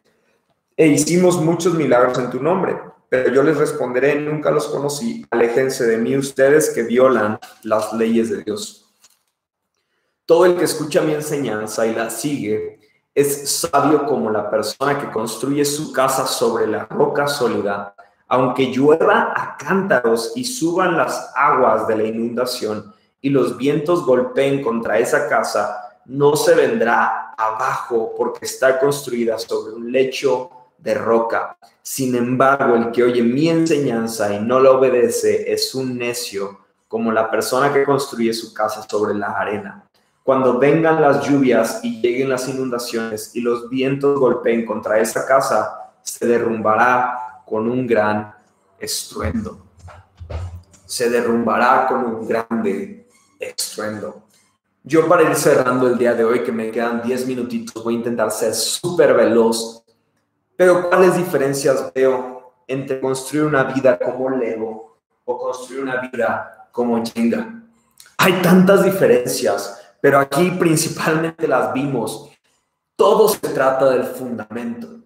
e 0.78 0.88
hicimos 0.88 1.36
muchos 1.36 1.74
milagros 1.74 2.18
en 2.18 2.30
tu 2.30 2.42
nombre. 2.42 2.80
Pero 3.10 3.34
yo 3.34 3.44
les 3.44 3.58
responderé, 3.58 4.22
nunca 4.22 4.50
los 4.50 4.68
conocí, 4.68 5.26
aléjense 5.30 5.86
de 5.86 5.98
mí 5.98 6.16
ustedes 6.16 6.70
que 6.70 6.84
violan 6.84 7.38
las 7.64 7.92
leyes 7.92 8.30
de 8.30 8.42
Dios. 8.42 8.90
Todo 10.26 10.46
el 10.46 10.56
que 10.56 10.64
escucha 10.64 11.02
mi 11.02 11.14
enseñanza 11.14 11.86
y 11.86 11.94
la 11.94 12.10
sigue 12.10 12.80
es 13.16 13.50
sabio 13.50 14.06
como 14.06 14.30
la 14.30 14.50
persona 14.50 15.00
que 15.00 15.12
construye 15.12 15.64
su 15.66 15.92
casa 15.92 16.26
sobre 16.26 16.68
la 16.68 16.86
roca 16.86 17.28
sólida. 17.28 17.96
Aunque 18.28 18.72
llueva 18.72 19.34
a 19.36 19.58
cántaros 19.58 20.32
y 20.36 20.44
suban 20.44 20.98
las 20.98 21.32
aguas 21.36 21.88
de 21.88 21.98
la 21.98 22.04
inundación, 22.04 22.94
y 23.24 23.30
los 23.30 23.58
vientos 23.58 24.06
golpeen 24.06 24.62
contra 24.62 25.00
esa 25.00 25.30
casa, 25.30 26.00
no 26.06 26.36
se 26.36 26.56
vendrá 26.56 27.34
abajo 27.38 28.14
porque 28.18 28.46
está 28.46 28.80
construida 28.80 29.40
sobre 29.40 29.74
un 29.74 29.92
lecho 29.92 30.50
de 30.78 30.94
roca. 30.94 31.58
Sin 31.82 32.16
embargo, 32.16 32.76
el 32.76 32.92
que 32.92 33.04
oye 33.04 33.24
mi 33.24 33.48
enseñanza 33.48 34.34
y 34.34 34.40
no 34.40 34.60
la 34.60 34.72
obedece 34.72 35.52
es 35.52 35.74
un 35.74 35.98
necio, 35.98 36.60
como 36.90 37.12
la 37.14 37.32
persona 37.32 37.72
que 37.72 37.86
construye 37.86 38.34
su 38.34 38.54
casa 38.54 38.86
sobre 38.90 39.14
la 39.14 39.28
arena. 39.28 39.86
Cuando 40.24 40.58
vengan 40.58 41.02
las 41.02 41.28
lluvias 41.28 41.82
y 41.84 42.02
lleguen 42.02 42.30
las 42.30 42.48
inundaciones 42.48 43.36
y 43.36 43.42
los 43.42 43.70
vientos 43.70 44.18
golpeen 44.18 44.66
contra 44.66 45.00
esa 45.00 45.26
casa, 45.26 45.92
se 46.02 46.26
derrumbará 46.26 47.42
con 47.46 47.70
un 47.70 47.86
gran 47.86 48.34
estruendo. 48.80 49.66
Se 50.86 51.10
derrumbará 51.10 51.88
con 51.88 52.06
un 52.06 52.28
grande 52.28 53.08
estruendo. 53.38 54.24
Yo 54.84 55.08
para 55.08 55.24
ir 55.24 55.36
cerrando 55.36 55.88
el 55.88 55.98
día 55.98 56.14
de 56.14 56.24
hoy, 56.24 56.44
que 56.44 56.52
me 56.52 56.72
quedan 56.72 57.02
10 57.02 57.28
minutitos, 57.28 57.84
voy 57.84 57.96
a 57.96 57.98
intentar 57.98 58.32
ser 58.32 58.54
súper 58.54 59.14
veloz. 59.14 59.84
Pero 60.56 60.90
¿cuáles 60.90 61.18
diferencias 61.18 61.92
veo 61.94 62.54
entre 62.68 63.02
construir 63.02 63.46
una 63.46 63.64
vida 63.64 64.00
como 64.00 64.30
Lego 64.30 64.98
o 65.26 65.38
construir 65.38 65.84
una 65.84 66.00
vida 66.00 66.68
como 66.72 67.04
Jenga? 67.06 67.62
Hay 68.18 68.42
tantas 68.42 68.84
diferencias, 68.84 69.83
pero 70.04 70.20
aquí 70.20 70.52
principalmente 70.60 71.48
las 71.48 71.72
vimos. 71.72 72.30
Todo 72.94 73.30
se 73.30 73.40
trata 73.40 73.90
del 73.92 74.04
fundamento. 74.04 75.00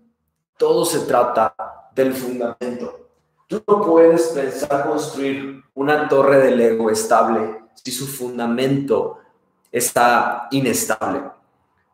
Todo 0.57 0.85
se 0.85 1.01
trata 1.01 1.53
del 1.93 2.15
fundamento. 2.15 3.07
Tú 3.45 3.63
no 3.67 3.83
puedes 3.83 4.29
pensar 4.29 4.87
construir 4.87 5.61
una 5.75 6.09
torre 6.09 6.39
de 6.39 6.55
Lego 6.55 6.89
estable 6.89 7.61
si 7.75 7.91
su 7.91 8.07
fundamento 8.07 9.19
está 9.71 10.47
inestable. 10.49 11.21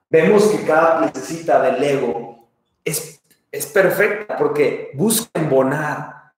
vemos 0.10 0.46
que 0.46 0.64
cada 0.64 1.02
piececita 1.02 1.62
del 1.62 1.82
Lego 1.82 2.48
es, 2.86 3.22
es 3.52 3.66
perfecta 3.66 4.38
porque 4.38 4.92
busca 4.94 5.28
embonar, 5.34 6.32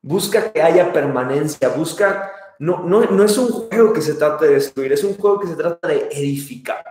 busca 0.00 0.52
que 0.52 0.62
haya 0.62 0.92
permanencia, 0.92 1.70
busca, 1.70 2.30
no, 2.58 2.80
no, 2.84 3.02
no 3.02 3.24
es 3.24 3.36
un 3.38 3.48
juego 3.48 3.92
que 3.92 4.02
se 4.02 4.14
trata 4.14 4.44
de 4.44 4.54
destruir, 4.54 4.92
es 4.92 5.04
un 5.04 5.16
juego 5.16 5.40
que 5.40 5.48
se 5.48 5.56
trata 5.56 5.88
de 5.88 6.08
edificar. 6.12 6.84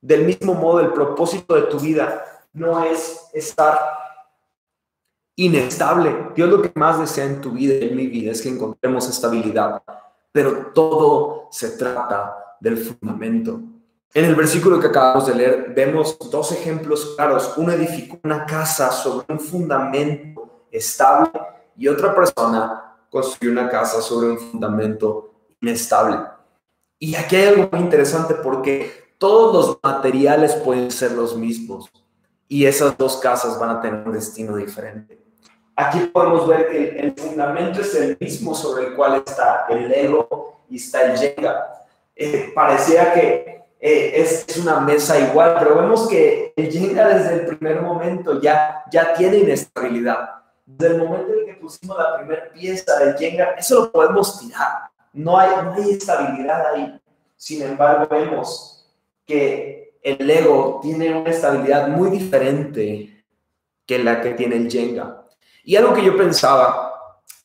Del 0.00 0.24
mismo 0.24 0.54
modo, 0.54 0.80
el 0.80 0.92
propósito 0.92 1.54
de 1.54 1.62
tu 1.62 1.78
vida 1.78 2.24
no 2.52 2.84
es 2.84 3.28
estar 3.32 3.78
inestable. 5.36 6.30
Dios 6.34 6.48
lo 6.48 6.62
que 6.62 6.72
más 6.74 7.00
desea 7.00 7.24
en 7.24 7.40
tu 7.40 7.52
vida 7.52 7.74
y 7.74 7.88
en 7.88 7.96
mi 7.96 8.06
vida 8.06 8.32
es 8.32 8.42
que 8.42 8.48
encontremos 8.48 9.08
estabilidad, 9.08 9.82
pero 10.32 10.72
todo 10.74 11.48
se 11.50 11.70
trata 11.70 12.56
del 12.60 12.76
fundamento. 12.78 13.60
En 14.12 14.24
el 14.24 14.36
versículo 14.36 14.78
que 14.78 14.86
acabamos 14.86 15.26
de 15.26 15.34
leer 15.34 15.72
vemos 15.74 16.16
dos 16.30 16.52
ejemplos 16.52 17.14
claros. 17.16 17.54
Uno 17.56 17.72
edificó 17.72 18.18
una 18.22 18.46
casa 18.46 18.92
sobre 18.92 19.26
un 19.28 19.40
fundamento 19.40 20.66
estable 20.70 21.32
y 21.76 21.88
otra 21.88 22.14
persona 22.14 22.93
construyó 23.14 23.52
una 23.52 23.68
casa 23.68 24.02
sobre 24.02 24.30
un 24.30 24.38
fundamento 24.38 25.30
inestable. 25.60 26.18
Y 26.98 27.14
aquí 27.14 27.36
hay 27.36 27.46
algo 27.46 27.68
muy 27.70 27.80
interesante 27.80 28.34
porque 28.34 29.14
todos 29.18 29.54
los 29.54 29.78
materiales 29.80 30.52
pueden 30.56 30.90
ser 30.90 31.12
los 31.12 31.36
mismos 31.36 31.88
y 32.48 32.66
esas 32.66 32.98
dos 32.98 33.18
casas 33.18 33.56
van 33.60 33.70
a 33.70 33.80
tener 33.80 34.04
un 34.04 34.12
destino 34.12 34.56
diferente. 34.56 35.22
Aquí 35.76 36.00
podemos 36.12 36.48
ver 36.48 36.68
que 36.68 36.98
el 36.98 37.12
fundamento 37.12 37.82
es 37.82 37.94
el 37.94 38.16
mismo 38.18 38.52
sobre 38.52 38.88
el 38.88 38.94
cual 38.94 39.22
está 39.24 39.66
el 39.68 39.88
Lego 39.88 40.64
y 40.68 40.76
está 40.76 41.04
el 41.04 41.16
Jenga. 41.16 41.66
Eh, 42.16 42.50
parecía 42.52 43.14
que 43.14 43.62
eh, 43.78 44.12
es, 44.16 44.56
una 44.56 44.80
mesa 44.80 45.20
igual, 45.20 45.54
pero 45.60 45.76
vemos 45.76 46.08
que 46.08 46.52
el 46.56 46.72
Jenga 46.72 47.08
desde 47.08 47.34
el 47.34 47.46
primer 47.46 47.80
momento 47.80 48.40
ya, 48.40 48.82
ya 48.90 49.14
tiene 49.14 49.38
inestabilidad. 49.38 50.43
Desde 50.66 50.94
el 50.94 51.02
momento 51.02 51.32
en 51.34 51.46
que 51.46 51.54
pusimos 51.54 51.98
la 51.98 52.16
primera 52.16 52.50
pieza 52.52 52.98
del 52.98 53.16
Jenga, 53.16 53.50
eso 53.58 53.80
lo 53.80 53.92
podemos 53.92 54.38
tirar. 54.38 54.90
No 55.12 55.38
hay, 55.38 55.50
no 55.62 55.74
hay 55.74 55.90
estabilidad 55.90 56.66
ahí. 56.74 57.00
Sin 57.36 57.62
embargo, 57.62 58.06
vemos 58.10 58.86
que 59.26 59.98
el 60.02 60.26
Lego 60.26 60.80
tiene 60.82 61.14
una 61.14 61.30
estabilidad 61.30 61.88
muy 61.88 62.10
diferente 62.10 63.24
que 63.86 63.98
la 63.98 64.20
que 64.20 64.32
tiene 64.32 64.56
el 64.56 64.70
Jenga. 64.70 65.26
Y 65.64 65.76
algo 65.76 65.94
que 65.94 66.04
yo 66.04 66.16
pensaba 66.16 66.94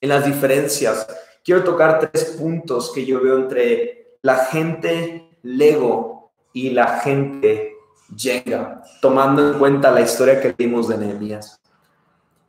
en 0.02 0.10
las 0.10 0.26
diferencias, 0.26 1.08
quiero 1.44 1.64
tocar 1.64 2.00
tres 2.00 2.36
puntos 2.40 2.92
que 2.94 3.06
yo 3.06 3.22
veo 3.22 3.38
entre 3.38 4.18
la 4.22 4.46
gente 4.46 5.38
Lego 5.42 6.32
y 6.54 6.72
la 6.72 7.00
gente 7.00 7.76
Jenga, 8.16 8.82
tomando 9.02 9.52
en 9.52 9.60
cuenta 9.60 9.92
la 9.92 10.02
historia 10.02 10.42
que 10.42 10.54
vimos 10.58 10.88
de 10.88 10.98
Nehemías. 10.98 11.60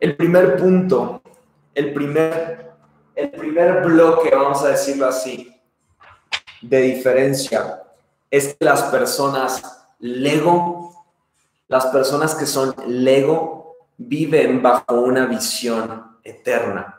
El 0.00 0.16
primer 0.16 0.56
punto, 0.56 1.20
el 1.74 1.92
primer, 1.92 2.72
el 3.14 3.30
primer 3.30 3.84
bloque, 3.84 4.34
vamos 4.34 4.62
a 4.62 4.68
decirlo 4.68 5.06
así, 5.06 5.54
de 6.62 6.80
diferencia, 6.80 7.82
es 8.30 8.54
que 8.54 8.64
las 8.64 8.84
personas 8.84 9.62
Lego, 9.98 11.04
las 11.68 11.86
personas 11.86 12.34
que 12.34 12.46
son 12.46 12.74
Lego, 12.86 13.76
viven 13.98 14.62
bajo 14.62 15.02
una 15.02 15.26
visión 15.26 16.16
eterna. 16.24 16.98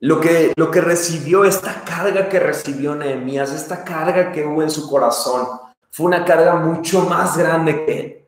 Lo 0.00 0.20
que, 0.20 0.52
lo 0.56 0.72
que 0.72 0.80
recibió, 0.80 1.44
esta 1.44 1.84
carga 1.84 2.28
que 2.28 2.40
recibió 2.40 2.96
Nehemías, 2.96 3.52
esta 3.52 3.84
carga 3.84 4.32
que 4.32 4.44
hubo 4.44 4.62
en 4.62 4.70
su 4.70 4.90
corazón, 4.90 5.46
fue 5.92 6.06
una 6.06 6.24
carga 6.24 6.56
mucho 6.56 7.02
más 7.02 7.38
grande 7.38 7.86
que. 7.86 8.23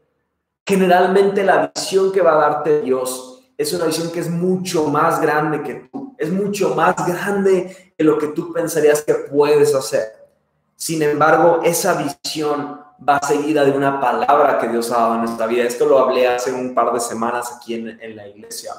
Generalmente 0.67 1.45
la 1.45 1.71
visión 1.73 2.11
que 2.11 2.21
va 2.21 2.33
a 2.33 2.51
darte 2.51 2.81
Dios 2.81 3.45
es 3.57 3.73
una 3.73 3.87
visión 3.87 4.11
que 4.11 4.21
es 4.21 4.29
mucho 4.29 4.89
más 4.89 5.21
grande 5.21 5.63
que 5.63 5.89
tú, 5.91 6.15
es 6.19 6.31
mucho 6.31 6.75
más 6.75 6.97
grande 7.07 7.95
que 7.97 8.05
lo 8.05 8.19
que 8.19 8.29
tú 8.29 8.53
pensarías 8.53 9.03
que 9.03 9.15
puedes 9.15 9.75
hacer. 9.75 10.27
Sin 10.75 11.03
embargo, 11.03 11.61
esa 11.63 11.95
visión 11.95 12.81
va 13.09 13.21
seguida 13.21 13.65
de 13.65 13.71
una 13.71 14.01
palabra 14.01 14.59
que 14.59 14.69
Dios 14.69 14.91
ha 14.91 14.97
dado 14.97 15.15
en 15.15 15.21
nuestra 15.21 15.47
vida. 15.47 15.65
Esto 15.65 15.87
lo 15.87 16.01
hablé 16.01 16.27
hace 16.27 16.53
un 16.53 16.75
par 16.75 16.93
de 16.93 17.01
semanas 17.01 17.53
aquí 17.57 17.75
en, 17.75 18.17
la 18.17 18.27
iglesia. 18.27 18.73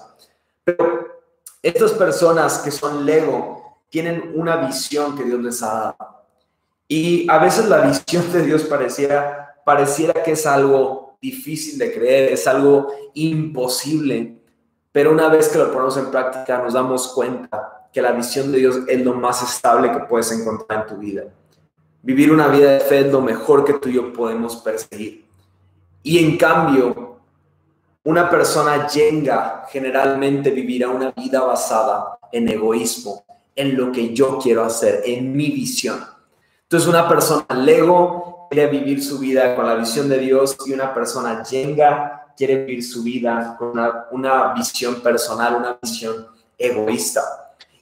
Pero 0.64 1.08
estas 1.62 1.94
personas 1.94 2.60
que 2.60 2.70
son 2.70 3.06
Lego 3.06 3.80
tienen 3.90 4.34
una 4.36 4.58
visión 4.58 5.18
que 5.18 5.24
Dios 5.24 5.40
les 5.42 5.64
ha 5.64 5.74
dado. 5.74 6.24
Y 6.88 7.30
a 7.30 7.38
veces 7.40 7.66
la 7.68 7.80
visión 7.80 8.32
de 8.32 8.44
Dios 8.44 8.64
pareciera, 8.64 9.56
pareciera 9.66 10.22
que 10.22 10.34
es 10.34 10.46
algo 10.46 11.07
difícil 11.22 11.78
de 11.78 11.94
creer, 11.94 12.32
es 12.32 12.48
algo 12.48 12.88
imposible. 13.14 14.38
Pero 14.92 15.12
una 15.12 15.30
vez 15.30 15.50
que 15.50 15.58
lo 15.58 15.72
ponemos 15.72 15.98
en 15.98 16.12
práctica 16.12 16.62
nos 16.62 16.74
damos 16.74 17.10
cuenta 17.10 17.90
que 17.92 18.02
la 18.02 18.12
visión 18.12 18.52
de 18.52 18.60
Dios 18.60 18.80
es 18.88 19.04
lo 19.04 19.14
más 19.14 19.42
estable 19.44 19.92
que 19.92 20.00
puedes 20.00 20.32
encontrar 20.32 20.82
en 20.82 20.88
tu 20.88 20.98
vida. 20.98 21.24
Vivir 22.02 22.32
una 22.32 22.48
vida 22.48 22.74
de 22.74 22.80
fe 22.80 23.00
es 23.00 23.12
lo 23.12 23.22
mejor 23.22 23.66
que 23.66 23.74
tú 23.74 23.90
y 23.90 23.94
yo 23.94 24.14
podemos 24.14 24.58
perseguir. 24.58 25.26
Y 26.04 26.24
en 26.24 26.38
cambio, 26.38 27.20
una 28.04 28.30
persona 28.30 28.88
yenga 28.88 29.66
generalmente 29.70 30.52
vivirá 30.52 30.90
una 30.90 31.12
vida 31.12 31.42
basada 31.42 32.20
en 32.32 32.48
egoísmo, 32.48 33.26
en 33.56 33.76
lo 33.76 33.92
que 33.92 34.14
yo 34.14 34.38
quiero 34.38 34.64
hacer, 34.64 35.02
en 35.06 35.36
mi 35.36 35.50
visión. 35.50 36.00
Entonces, 36.64 36.88
una 36.88 37.10
persona 37.10 37.46
lego 37.56 38.37
quiere 38.50 38.70
vivir 38.72 39.04
su 39.04 39.20
vida 39.20 39.56
con 39.56 39.66
la 39.66 39.76
visión 39.76 40.10
de 40.10 40.20
Dios 40.20 40.58
y 40.66 40.74
una 40.74 40.94
persona 40.94 41.44
yenga 41.44 42.34
quiere 42.36 42.66
vivir 42.66 42.84
su 42.84 43.04
vida 43.04 43.56
con 43.58 43.70
una, 43.70 44.06
una 44.12 44.54
visión 44.54 45.02
personal, 45.02 45.56
una 45.56 45.78
visión 45.82 46.28
egoísta. 46.58 47.22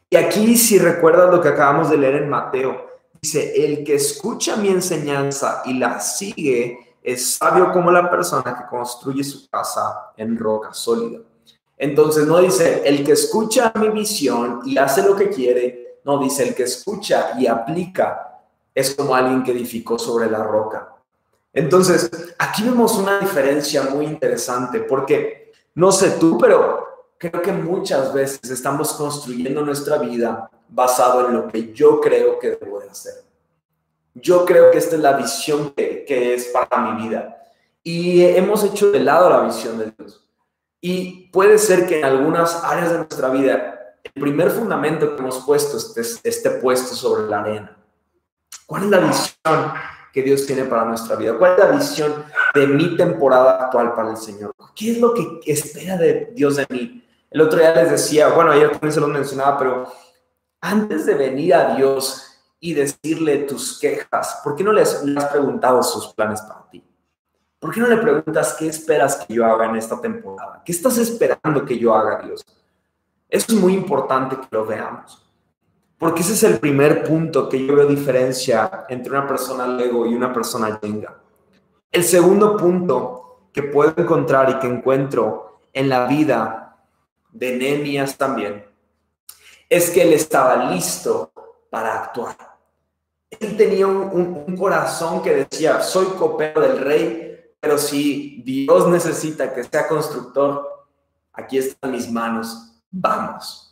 Y 0.10 0.15
aquí, 0.15 0.56
si 0.56 0.78
recuerdas 0.80 1.30
lo 1.30 1.41
que 1.41 1.49
acabamos 1.49 1.89
de 1.89 1.97
leer 1.97 2.15
en 2.15 2.30
Mateo, 2.30 2.86
Dice, 3.25 3.65
el 3.65 3.84
que 3.84 3.95
escucha 3.95 4.56
mi 4.56 4.67
enseñanza 4.67 5.63
y 5.65 5.73
la 5.73 5.99
sigue 5.99 6.95
es 7.01 7.34
sabio 7.34 7.71
como 7.71 7.89
la 7.89 8.08
persona 8.08 8.56
que 8.56 8.69
construye 8.69 9.23
su 9.23 9.49
casa 9.49 10.12
en 10.15 10.38
roca 10.38 10.71
sólida. 10.73 11.21
Entonces 11.75 12.28
no 12.28 12.39
dice, 12.39 12.84
el 12.86 13.04
que 13.04 13.13
escucha 13.13 13.73
mi 13.80 13.89
visión 13.89 14.62
y 14.63 14.78
hace 14.78 15.01
lo 15.01 15.15
que 15.15 15.30
quiere, 15.30 16.01
no 16.04 16.19
dice, 16.19 16.47
el 16.47 16.54
que 16.54 16.65
escucha 16.65 17.32
y 17.39 17.47
aplica 17.47 18.35
es 18.76 18.94
como 18.94 19.16
alguien 19.16 19.42
que 19.42 19.54
edificó 19.54 19.98
sobre 19.98 20.30
la 20.30 20.44
roca. 20.44 20.96
Entonces, 21.54 22.12
aquí 22.38 22.64
vemos 22.64 22.98
una 22.98 23.20
diferencia 23.20 23.84
muy 23.84 24.06
interesante 24.06 24.82
porque, 24.82 25.54
no 25.74 25.90
sé 25.94 26.12
tú, 26.20 26.38
pero 26.38 27.08
creo 27.18 27.42
que 27.42 27.54
muchas 27.54 28.14
veces 28.14 28.52
estamos 28.52 28.92
construyendo 28.94 29.62
nuestra 29.62 29.98
vida 29.98 30.50
basado 30.68 31.28
en 31.28 31.34
lo 31.34 31.48
que 31.48 31.72
yo 31.72 32.02
creo 32.02 32.38
que 32.38 32.58
debo 32.58 32.82
de 32.82 32.90
hacer. 32.90 33.14
Yo 34.14 34.46
creo 34.46 34.70
que 34.70 34.78
esta 34.78 34.98
es 34.98 35.02
la 35.02 35.14
visión 35.14 35.72
que, 35.72 36.06
es 36.34 36.46
para 36.48 36.78
mi 36.82 37.08
vida. 37.08 37.42
Y 37.82 38.24
hemos 38.24 38.64
hecho 38.66 38.92
de 38.92 39.00
lado 39.00 39.30
la 39.30 39.42
visión 39.42 39.78
de 39.78 39.94
Dios. 39.98 40.28
Y 40.82 41.30
puede 41.30 41.58
ser 41.58 41.88
que 41.88 42.00
en 42.00 42.06
algunas 42.06 42.64
áreas 42.64 42.92
de 42.92 42.98
nuestra 42.98 43.30
vida 43.30 43.72
el 44.04 44.22
primer 44.22 44.52
fundamento 44.52 45.16
que 45.16 45.22
hemos 45.22 45.44
puesto 45.46 45.78
esté, 45.78 46.02
esté 46.28 46.50
puesto 46.52 46.96
sobre 46.96 47.28
la 47.28 47.40
arena. 47.40 47.78
¿Cuál 48.65 48.84
es 48.84 48.89
la 48.89 48.99
visión 48.99 49.73
que 50.12 50.21
Dios 50.23 50.45
tiene 50.45 50.63
para 50.65 50.86
nuestra 50.86 51.15
vida? 51.15 51.38
¿Cuál 51.38 51.54
es 51.54 51.60
la 51.60 51.71
visión 51.71 52.25
de 52.54 52.67
mi 52.67 52.95
temporada 52.95 53.65
actual 53.65 53.93
para 53.93 54.12
el 54.12 54.17
Señor? 54.17 54.54
¿Qué 54.75 54.91
es 54.91 54.99
lo 54.99 55.13
que 55.13 55.39
espera 55.45 55.97
de 55.97 56.32
Dios 56.34 56.56
de 56.56 56.65
mí? 56.69 57.06
El 57.30 57.41
otro 57.41 57.60
día 57.60 57.75
les 57.75 57.91
decía, 57.91 58.30
bueno, 58.30 58.51
ayer 58.51 58.71
también 58.71 58.93
se 58.93 59.01
lo 59.01 59.08
mencionaba, 59.08 59.58
pero 59.58 59.91
antes 60.62 61.06
de 61.06 61.15
venir 61.15 61.54
a 61.54 61.75
Dios 61.75 62.39
y 62.60 62.73
decirle 62.73 63.39
tus 63.39 63.80
quejas, 63.80 64.39
¿por 64.43 64.56
qué 64.56 64.63
no 64.63 64.71
le 64.71 64.82
has 64.82 65.04
preguntado 65.32 65.84
sus 65.84 66.13
planes 66.13 66.41
para 66.41 66.68
ti? 66.70 66.84
¿Por 67.59 67.74
qué 67.74 67.80
no 67.80 67.88
le 67.88 67.97
preguntas 67.97 68.55
qué 68.57 68.68
esperas 68.68 69.18
que 69.18 69.34
yo 69.34 69.45
haga 69.45 69.66
en 69.66 69.76
esta 69.76 69.99
temporada? 69.99 70.61
¿Qué 70.63 70.72
estás 70.72 70.97
esperando 70.97 71.66
que 71.66 71.78
yo 71.78 71.93
haga, 71.93 72.22
Dios? 72.24 72.45
Eso 73.28 73.45
es 73.49 73.59
muy 73.59 73.74
importante 73.74 74.38
que 74.38 74.47
lo 74.51 74.66
veamos. 74.66 75.24
Porque 75.98 76.22
ese 76.22 76.34
es 76.34 76.43
el 76.43 76.60
primer 76.60 77.04
punto 77.04 77.48
que 77.48 77.66
yo 77.66 77.76
veo 77.76 77.88
diferencia 77.88 78.86
entre 78.89 79.12
una 79.12 79.28
persona 79.28 79.66
Lego 79.66 80.06
y 80.06 80.14
una 80.14 80.34
persona 80.34 80.80
Jenga. 80.82 81.18
El 81.91 82.04
segundo 82.04 82.58
punto 82.58 83.50
que 83.54 83.64
puedo 83.64 83.93
encontrar 83.96 84.50
y 84.50 84.60
que 84.60 84.68
encuentro 84.68 85.62
en 85.72 85.88
la 85.88 86.06
vida 86.08 86.78
de 87.32 87.56
Nehemías 87.58 88.18
también 88.18 88.66
es 89.70 89.89
que 89.89 90.02
él 90.02 90.14
estaba 90.14 90.72
listo 90.72 91.32
para 91.70 92.04
actuar. 92.04 92.36
Él 93.30 93.58
tenía 93.58 93.88
un, 93.88 94.56
corazón 94.58 95.22
que 95.22 95.48
decía, 95.50 95.82
soy 95.82 96.06
copero 96.18 96.62
del 96.62 96.80
rey, 96.80 97.54
pero 97.60 97.78
si 97.78 98.41
Dios 98.46 98.88
necesita 98.88 99.54
que 99.54 99.64
sea 99.64 99.88
constructor, 99.88 100.88
aquí 101.34 101.58
están 101.58 101.91
mis 101.91 102.10
manos, 102.10 102.74
vamos. 102.89 103.64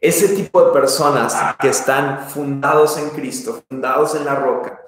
Ese 0.00 0.28
tipo 0.36 0.62
de 0.62 0.72
personas 0.72 1.34
que 1.58 1.68
están 1.68 2.28
fundados 2.28 2.98
en 2.98 3.10
Cristo, 3.10 3.62
fundados 3.68 4.14
en 4.14 4.24
la 4.24 4.34
roca, 4.34 4.80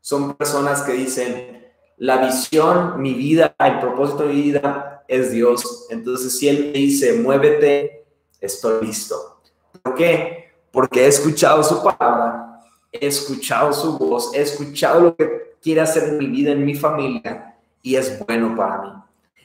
Son 0.00 0.34
personas 0.34 0.82
que 0.82 0.92
dicen, 0.92 1.66
la 1.96 2.18
visión, 2.18 3.02
mi 3.02 3.12
vida, 3.12 3.56
el 3.58 3.80
propósito 3.80 4.22
de 4.22 4.34
mi 4.34 4.42
vida 4.42 5.02
es 5.08 5.32
Dios. 5.32 5.86
Entonces, 5.90 6.38
si 6.38 6.48
Él 6.48 6.66
me 6.66 6.78
dice, 6.78 7.14
muévete, 7.14 8.04
estoy 8.40 8.86
listo. 8.86 9.40
¿Por 9.82 9.96
qué? 9.96 10.52
Porque 10.70 11.04
he 11.04 11.08
escuchado 11.08 11.60
su 11.64 11.82
palabra, 11.82 12.60
he 12.92 13.06
escuchado 13.06 13.72
su 13.72 13.98
voz, 13.98 14.32
he 14.32 14.42
escuchado 14.42 15.00
lo 15.00 15.16
que 15.16 15.56
quiere 15.60 15.80
hacer 15.80 16.04
en 16.04 16.18
mi 16.18 16.28
vida, 16.28 16.52
en 16.52 16.64
mi 16.64 16.76
familia, 16.76 17.56
y 17.82 17.96
es 17.96 18.24
bueno 18.24 18.54
para 18.54 18.82
mí. 18.82 18.92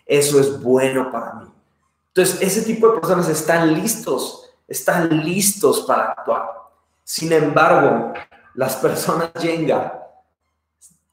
Eso 0.05 0.39
es 0.39 0.61
bueno 0.61 1.11
para 1.11 1.33
mí. 1.35 1.47
Entonces, 2.13 2.39
ese 2.41 2.61
tipo 2.61 2.87
de 2.87 2.99
personas 2.99 3.29
están 3.29 3.73
listos, 3.73 4.50
están 4.71 5.23
listos 5.23 5.81
para 5.81 6.11
actuar. 6.11 6.49
Sin 7.03 7.31
embargo, 7.33 8.13
las 8.55 8.75
personas 8.77 9.31
Jenga 9.37 10.01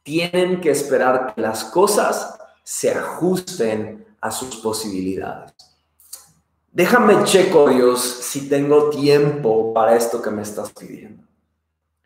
tienen 0.03 0.61
que 0.61 0.71
esperar 0.71 1.35
que 1.35 1.41
las 1.41 1.65
cosas 1.65 2.39
se 2.63 2.91
ajusten 2.93 4.07
a 4.21 4.31
sus 4.31 4.57
posibilidades. 4.57 5.53
Déjame 6.71 7.25
checo, 7.25 7.69
Dios, 7.69 8.01
si 8.01 8.49
tengo 8.49 8.91
tiempo 8.91 9.75
para 9.75 9.97
esto 9.97 10.23
que 10.23 10.31
me 10.31 10.43
estás 10.43 10.73
pidiendo. 10.73 11.25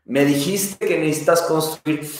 Me 0.05 0.25
dijiste 0.25 0.87
que 0.87 0.99
necesitas 0.99 1.43
construir, 1.43 2.11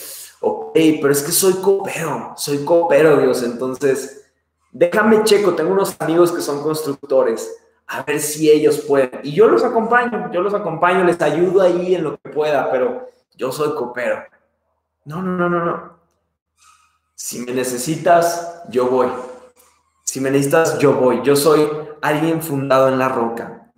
ok, 0.41 0.73
pero 0.73 1.11
es 1.11 1.23
que 1.23 1.31
soy 1.31 1.53
copero, 1.53 2.33
soy 2.37 2.63
copero, 2.63 3.17
Dios, 3.17 3.43
entonces 3.43 4.25
déjame 4.71 5.23
checo, 5.23 5.53
tengo 5.53 5.71
unos 5.71 5.95
amigos 5.99 6.31
que 6.31 6.41
son 6.41 6.61
constructores, 6.61 7.49
a 7.87 8.03
ver 8.03 8.19
si 8.19 8.49
ellos 8.49 8.79
pueden. 8.79 9.19
Y 9.23 9.33
yo 9.33 9.47
los 9.47 9.63
acompaño, 9.63 10.31
yo 10.31 10.41
los 10.41 10.53
acompaño, 10.53 11.03
les 11.03 11.21
ayudo 11.21 11.61
ahí 11.61 11.95
en 11.95 12.03
lo 12.03 12.17
que 12.17 12.29
pueda, 12.29 12.71
pero 12.71 13.09
yo 13.35 13.51
soy 13.51 13.75
copero. 13.75 14.23
No, 15.05 15.21
no, 15.21 15.37
no, 15.37 15.49
no, 15.49 15.65
no. 15.65 15.93
Si 17.15 17.39
me 17.39 17.53
necesitas, 17.53 18.63
yo 18.69 18.87
voy. 18.87 19.07
Si 20.03 20.19
me 20.19 20.29
necesitas, 20.29 20.77
yo 20.79 20.93
voy. 20.93 21.21
Yo 21.23 21.35
soy 21.35 21.67
alguien 22.01 22.41
fundado 22.41 22.87
en 22.89 22.99
la 22.99 23.09
roca. 23.09 23.71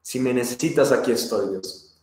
Si 0.00 0.18
me 0.20 0.32
necesitas, 0.32 0.92
aquí 0.92 1.12
estoy, 1.12 1.50
Dios. 1.50 2.00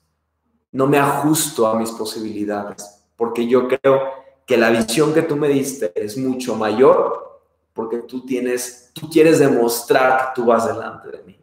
No 0.72 0.88
me 0.88 1.00
ajusto 1.00 1.68
a 1.68 1.78
mis 1.78 1.92
posibilidades, 1.92 3.04
porque 3.16 3.48
yo 3.48 3.68
creo 3.68 4.02
que 4.46 4.58
la 4.58 4.70
visión 4.70 5.14
que 5.14 5.24
tú 5.24 5.36
me 5.36 5.48
diste 5.48 5.92
es 5.96 6.18
mucho 6.18 6.56
mayor, 6.56 7.42
porque 7.74 8.00
tú 8.00 8.26
tienes, 8.26 8.92
tú 8.94 9.10
quieres 9.10 9.40
demostrar 9.40 10.18
que 10.18 10.42
tú 10.42 10.46
vas 10.46 10.68
delante 10.68 11.10
de 11.10 11.24
mí. 11.24 11.39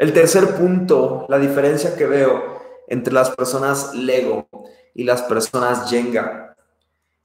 El 0.00 0.14
tercer 0.14 0.56
punto, 0.56 1.26
la 1.28 1.38
diferencia 1.38 1.94
que 1.94 2.06
veo 2.06 2.62
entre 2.88 3.12
las 3.12 3.28
personas 3.36 3.94
Lego 3.94 4.48
y 4.94 5.04
las 5.04 5.20
personas 5.20 5.90
Jenga 5.90 6.56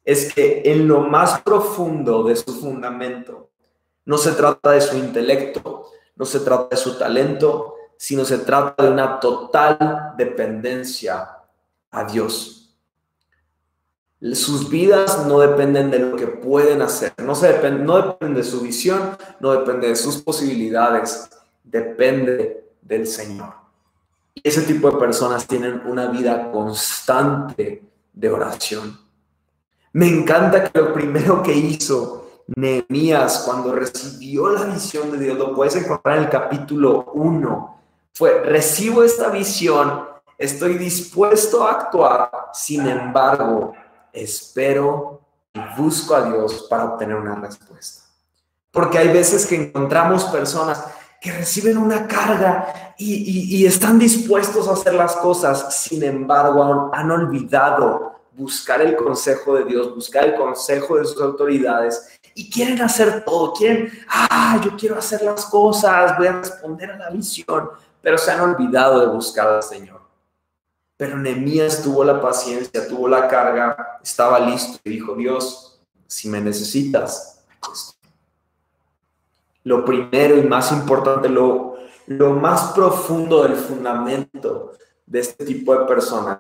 es 0.04 0.34
que 0.34 0.62
en 0.66 0.86
lo 0.86 1.00
más 1.00 1.40
profundo 1.40 2.24
de 2.24 2.36
su 2.36 2.54
fundamento 2.54 3.50
no 4.04 4.18
se 4.18 4.34
trata 4.34 4.72
de 4.72 4.82
su 4.82 4.98
intelecto, 4.98 5.86
no 6.18 6.26
se 6.26 6.42
trata 6.42 6.68
de 6.72 6.76
su 6.76 7.00
talento, 7.00 7.76
sino 7.96 8.26
se 8.26 8.40
trata 8.40 8.84
de 8.84 8.92
una 8.92 9.22
total 9.22 10.12
dependencia 10.18 11.30
a 11.92 12.04
Dios. 12.04 12.76
Sus 14.34 14.70
vidas 14.70 15.26
no 15.26 15.40
dependen 15.40 15.92
de 15.92 16.00
lo 16.00 16.18
que 16.18 16.28
pueden 16.28 16.82
hacer, 16.82 17.14
no, 17.20 17.36
se 17.36 17.72
no 17.72 18.02
depende 18.02 18.42
de 18.42 18.46
su 18.46 18.60
visión, 18.60 19.18
no 19.40 19.54
depende 19.54 19.88
de 19.88 19.96
sus 19.96 20.18
posibilidades, 20.18 21.30
depende 21.64 22.65
del 22.86 23.08
Señor. 23.08 23.54
Y 24.34 24.48
ese 24.48 24.62
tipo 24.62 24.92
de 24.92 24.98
personas 24.98 25.48
tienen 25.48 25.82
una 25.86 26.08
vida 26.08 26.52
constante 26.52 27.84
de 28.14 28.30
oración. 28.30 29.00
Me 29.94 30.08
encanta 30.08 30.64
que 30.64 30.80
lo 30.80 30.94
primero 30.94 31.42
que 31.42 31.54
hizo 31.54 32.44
Nehemías 32.48 33.44
cuando 33.46 33.74
recibió 33.74 34.50
la 34.50 34.66
visión 34.66 35.12
de 35.12 35.18
Dios, 35.18 35.38
lo 35.38 35.56
puedes 35.56 35.76
encontrar 35.76 36.18
en 36.18 36.26
el 36.26 36.30
capítulo 36.30 37.12
1, 37.14 37.82
fue, 38.14 38.44
recibo 38.44 39.04
esta 39.04 39.30
visión, 39.30 40.08
estoy 40.38 40.78
dispuesto 40.78 41.66
a 41.66 41.72
actuar, 41.72 42.30
sin 42.54 42.88
embargo, 42.88 43.74
espero 44.14 45.22
y 45.54 45.60
busco 45.78 46.14
a 46.14 46.24
Dios 46.30 46.68
para 46.70 46.86
obtener 46.86 47.16
una 47.16 47.36
respuesta. 47.36 48.04
Porque 48.72 49.00
hay 49.00 49.08
veces 49.08 49.46
que 49.46 49.56
encontramos 49.56 50.26
personas 50.26 50.86
que 51.26 51.32
reciben 51.32 51.80
una 51.80 52.08
carga 52.08 52.94
y, 53.00 53.66
están 53.66 53.98
dispuestos 53.98 54.68
a 54.68 54.74
hacer 54.74 54.94
las 54.94 55.16
cosas, 55.16 55.76
sin 55.76 56.04
embargo 56.04 56.92
han, 56.94 57.10
olvidado 57.10 58.20
buscar 58.34 58.80
el 58.82 58.96
consejo 58.96 59.56
de 59.56 59.66
Dios, 59.66 59.96
buscar 59.96 60.26
el 60.26 60.36
consejo 60.36 60.98
de 60.98 61.06
sus 61.06 61.20
autoridades 61.20 62.20
y 62.36 62.48
quieren 62.48 62.80
hacer 62.80 63.26
todo, 63.26 63.54
quieren, 63.54 63.92
ah, 64.08 64.62
yo 64.64 64.78
quiero 64.78 65.00
hacer 65.00 65.24
las 65.24 65.48
cosas, 65.48 66.16
voy 66.16 66.28
a 66.28 66.34
responder 66.34 66.92
a 66.92 66.98
la 66.98 67.10
visión, 67.10 67.72
pero 68.04 68.20
se 68.20 68.30
han 68.30 68.42
olvidado 68.42 69.00
de 69.00 69.08
buscar 69.08 69.48
al 69.48 69.64
Señor. 69.64 70.02
Pero 70.96 71.18
Nehemías 71.18 71.82
tuvo 71.82 72.04
la 72.04 72.22
paciencia, 72.22 72.88
tuvo 72.88 73.08
la 73.08 73.28
carga, 73.28 73.98
estaba 74.04 74.40
listo 74.42 74.78
y 74.84 74.92
dijo, 74.92 75.16
Dios, 75.16 75.82
si 76.06 76.30
me 76.30 76.40
necesitas, 76.40 77.44
aquí 77.50 77.95
lo 79.66 79.84
primero 79.84 80.38
y 80.38 80.44
más 80.44 80.72
importante, 80.72 81.28
lo, 81.28 81.76
lo 82.08 82.34
más 82.34 82.72
profundo 82.74 83.44
del 83.44 83.56
fundamento 83.56 84.72
de 85.06 85.20
este 85.20 85.44
tipo 85.44 85.76
de 85.76 85.86
personas 85.86 86.40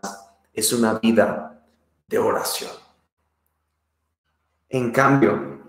es 0.53 0.71
una 0.71 0.99
vida 0.99 1.63
de 2.07 2.19
oración. 2.19 2.71
En 4.69 4.91
cambio, 4.91 5.59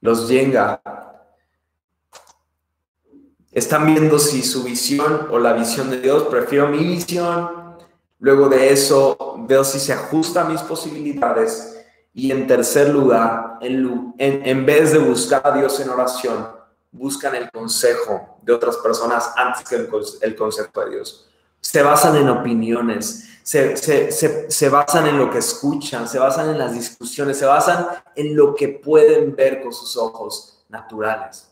los 0.00 0.26
Yenga 0.28 0.80
están 3.52 3.86
viendo 3.86 4.18
si 4.18 4.42
su 4.42 4.62
visión 4.62 5.28
o 5.30 5.38
la 5.38 5.52
visión 5.52 5.90
de 5.90 6.00
Dios, 6.00 6.24
prefiero 6.24 6.68
mi 6.68 6.78
visión, 6.78 7.76
luego 8.20 8.48
de 8.48 8.72
eso 8.72 9.36
veo 9.40 9.64
si 9.64 9.78
se 9.78 9.92
ajusta 9.92 10.42
a 10.42 10.48
mis 10.48 10.62
posibilidades 10.62 11.77
y 12.18 12.32
en 12.32 12.48
tercer 12.48 12.88
lugar, 12.88 13.58
en, 13.60 14.16
en, 14.18 14.66
vez 14.66 14.92
de 14.92 14.98
buscar 14.98 15.40
a 15.44 15.56
Dios 15.56 15.78
en 15.78 15.88
oración, 15.88 16.48
buscan 16.90 17.36
el 17.36 17.48
consejo 17.48 18.40
de 18.42 18.52
otras 18.52 18.76
personas 18.78 19.32
antes 19.36 19.68
que 19.68 19.76
el, 19.76 19.88
el 20.22 20.34
consejo 20.34 20.84
de 20.84 20.96
Dios. 20.96 21.28
Se 21.60 21.80
basan 21.80 22.16
en 22.16 22.28
opiniones, 22.28 23.28
se, 23.44 23.76
se, 23.76 24.10
se, 24.10 24.50
se, 24.50 24.68
basan 24.68 25.06
en 25.06 25.16
lo 25.16 25.30
que 25.30 25.38
escuchan, 25.38 26.08
se 26.08 26.18
basan 26.18 26.50
en 26.50 26.58
las 26.58 26.72
discusiones, 26.72 27.38
se 27.38 27.46
basan 27.46 27.86
en 28.16 28.34
lo 28.34 28.52
que 28.52 28.66
pueden 28.66 29.36
ver 29.36 29.62
con 29.62 29.72
sus 29.72 29.96
ojos 29.96 30.64
naturales. 30.68 31.46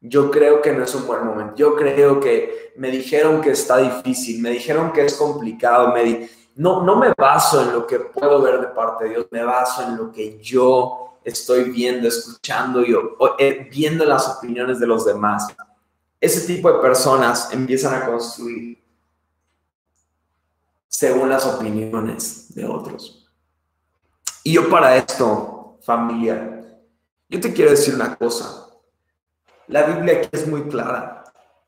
Yo 0.00 0.28
creo 0.28 0.60
que 0.60 0.72
no 0.72 0.82
es 0.82 0.94
un 0.96 1.06
buen 1.06 1.24
momento. 1.24 1.54
Yo 1.54 1.76
creo 1.76 2.18
que 2.18 2.72
me 2.76 2.90
dijeron 2.90 3.40
que 3.40 3.52
está 3.52 3.76
difícil, 3.76 4.42
me 4.42 4.50
dijeron 4.50 4.92
que 4.92 5.04
es 5.04 5.14
complicado, 5.14 5.92
me, 5.92 6.28
no, 6.58 6.82
no 6.82 6.96
me 6.96 7.12
baso 7.16 7.62
en 7.62 7.72
lo 7.72 7.86
que 7.86 8.00
puedo 8.00 8.42
ver 8.42 8.60
de 8.60 8.66
parte 8.66 9.04
de 9.04 9.10
Dios, 9.10 9.26
me 9.30 9.44
baso 9.44 9.84
en 9.84 9.96
lo 9.96 10.10
que 10.10 10.40
yo 10.42 11.20
estoy 11.22 11.70
viendo, 11.70 12.08
escuchando 12.08 12.84
y 12.84 12.96
eh, 13.38 13.68
viendo 13.70 14.04
las 14.04 14.26
opiniones 14.28 14.80
de 14.80 14.86
los 14.88 15.04
demás. 15.04 15.46
Ese 16.20 16.52
tipo 16.52 16.72
de 16.72 16.80
personas 16.80 17.52
empiezan 17.52 18.02
a 18.02 18.06
construir 18.06 18.82
según 20.88 21.28
las 21.28 21.46
opiniones 21.46 22.52
de 22.52 22.66
otros. 22.66 23.30
Y 24.42 24.54
yo 24.54 24.68
para 24.68 24.96
esto, 24.96 25.78
familia, 25.82 26.60
yo 27.28 27.38
te 27.38 27.52
quiero 27.52 27.70
decir 27.70 27.94
una 27.94 28.16
cosa. 28.16 28.66
La 29.68 29.84
Biblia 29.84 30.18
aquí 30.18 30.28
es 30.32 30.48
muy 30.48 30.62
clara. 30.62 31.22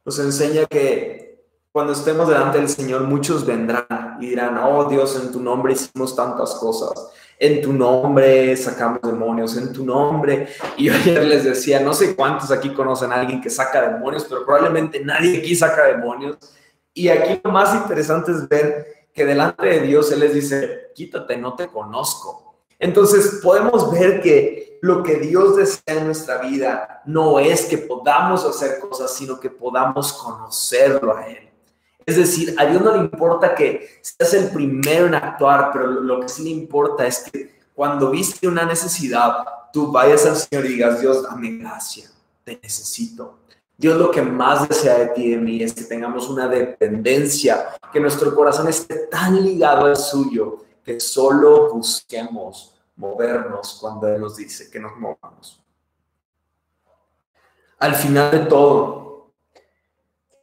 Nos 0.05 0.18
enseña 0.18 0.66
que 0.66 1.47
cuando 1.70 1.93
estemos 1.93 2.26
delante 2.26 2.59
del 2.59 2.68
Señor, 2.68 3.03
muchos 3.05 3.47
vendrán 3.47 4.09
dirán, 4.29 4.59
oh 4.59 4.85
Dios, 4.85 5.16
en 5.16 5.33
tu 5.33 5.41
nombre 5.41 5.73
hicimos 5.73 6.14
tantas 6.14 6.55
cosas, 6.55 7.11
en 7.39 7.62
tu 7.62 7.73
nombre 7.73 8.57
sacamos 8.57 9.01
demonios, 9.03 9.57
en 9.57 9.73
tu 9.73 9.85
nombre. 9.85 10.49
Y 10.77 10.85
yo 10.85 10.95
ayer 10.97 11.25
les 11.25 11.45
decía, 11.45 11.81
no 11.81 11.95
sé 11.95 12.14
cuántos 12.14 12.51
aquí 12.51 12.73
conocen 12.75 13.12
a 13.12 13.16
alguien 13.16 13.41
que 13.41 13.51
saca 13.51 13.81
demonios, 13.81 14.27
pero 14.29 14.45
probablemente 14.45 15.05
nadie 15.05 15.39
aquí 15.39 15.55
saca 15.55 15.87
demonios. 15.87 16.37
Y 16.93 17.09
aquí 17.09 17.41
lo 17.43 17.51
más 17.51 17.75
interesante 17.75 18.33
es 18.33 18.49
ver 18.49 19.09
que 19.12 19.25
delante 19.25 19.66
de 19.66 19.81
Dios 19.81 20.11
Él 20.12 20.21
les 20.21 20.35
dice, 20.35 20.91
quítate, 20.95 21.37
no 21.37 21.55
te 21.55 21.68
conozco. 21.68 22.57
Entonces 22.79 23.41
podemos 23.43 23.91
ver 23.93 24.21
que 24.21 24.79
lo 24.83 25.03
que 25.03 25.16
Dios 25.16 25.57
desea 25.57 25.99
en 25.99 26.07
nuestra 26.07 26.39
vida 26.39 27.03
no 27.05 27.39
es 27.39 27.66
que 27.66 27.79
podamos 27.79 28.45
hacer 28.45 28.81
cosas, 28.81 29.14
sino 29.14 29.39
que 29.39 29.51
podamos 29.51 30.12
conocerlo 30.14 31.16
a 31.16 31.27
Él. 31.27 31.49
Es 32.11 32.16
decir, 32.16 32.56
a 32.58 32.66
Dios 32.66 32.82
no 32.82 32.90
le 32.90 32.98
importa 32.98 33.54
que 33.54 33.88
seas 34.00 34.34
el 34.34 34.50
primero 34.50 35.06
en 35.06 35.14
actuar, 35.14 35.70
pero 35.72 35.86
lo 35.86 36.18
que 36.18 36.28
sí 36.28 36.42
le 36.42 36.50
importa 36.50 37.06
es 37.06 37.20
que 37.20 37.61
cuando 37.72 38.11
viste 38.11 38.48
una 38.48 38.64
necesidad, 38.64 39.44
tú 39.72 39.92
vayas 39.92 40.26
al 40.26 40.34
Señor 40.34 40.66
y 40.66 40.70
digas, 40.70 41.00
Dios, 41.00 41.22
dame 41.22 41.58
gracia, 41.58 42.11
te 42.42 42.58
necesito. 42.61 43.38
Dios 43.78 43.96
lo 43.96 44.11
que 44.11 44.22
más 44.22 44.68
desea 44.68 44.98
de 44.98 45.06
ti 45.11 45.22
y 45.22 45.30
de 45.30 45.36
mí 45.36 45.62
es 45.62 45.72
que 45.72 45.84
tengamos 45.84 46.28
una 46.28 46.48
dependencia, 46.48 47.68
que 47.92 48.00
nuestro 48.00 48.34
corazón 48.34 48.66
esté 48.66 49.06
tan 49.06 49.44
ligado 49.44 49.86
al 49.86 49.96
suyo, 49.96 50.64
que 50.84 50.98
solo 50.98 51.72
busquemos 51.72 52.74
movernos 52.96 53.78
cuando 53.80 54.08
Él 54.08 54.20
nos 54.20 54.34
dice 54.34 54.68
que 54.68 54.80
nos 54.80 54.96
movamos. 54.96 55.62
Al 57.78 57.94
final 57.94 58.32
de 58.32 58.38
todo, 58.40 59.09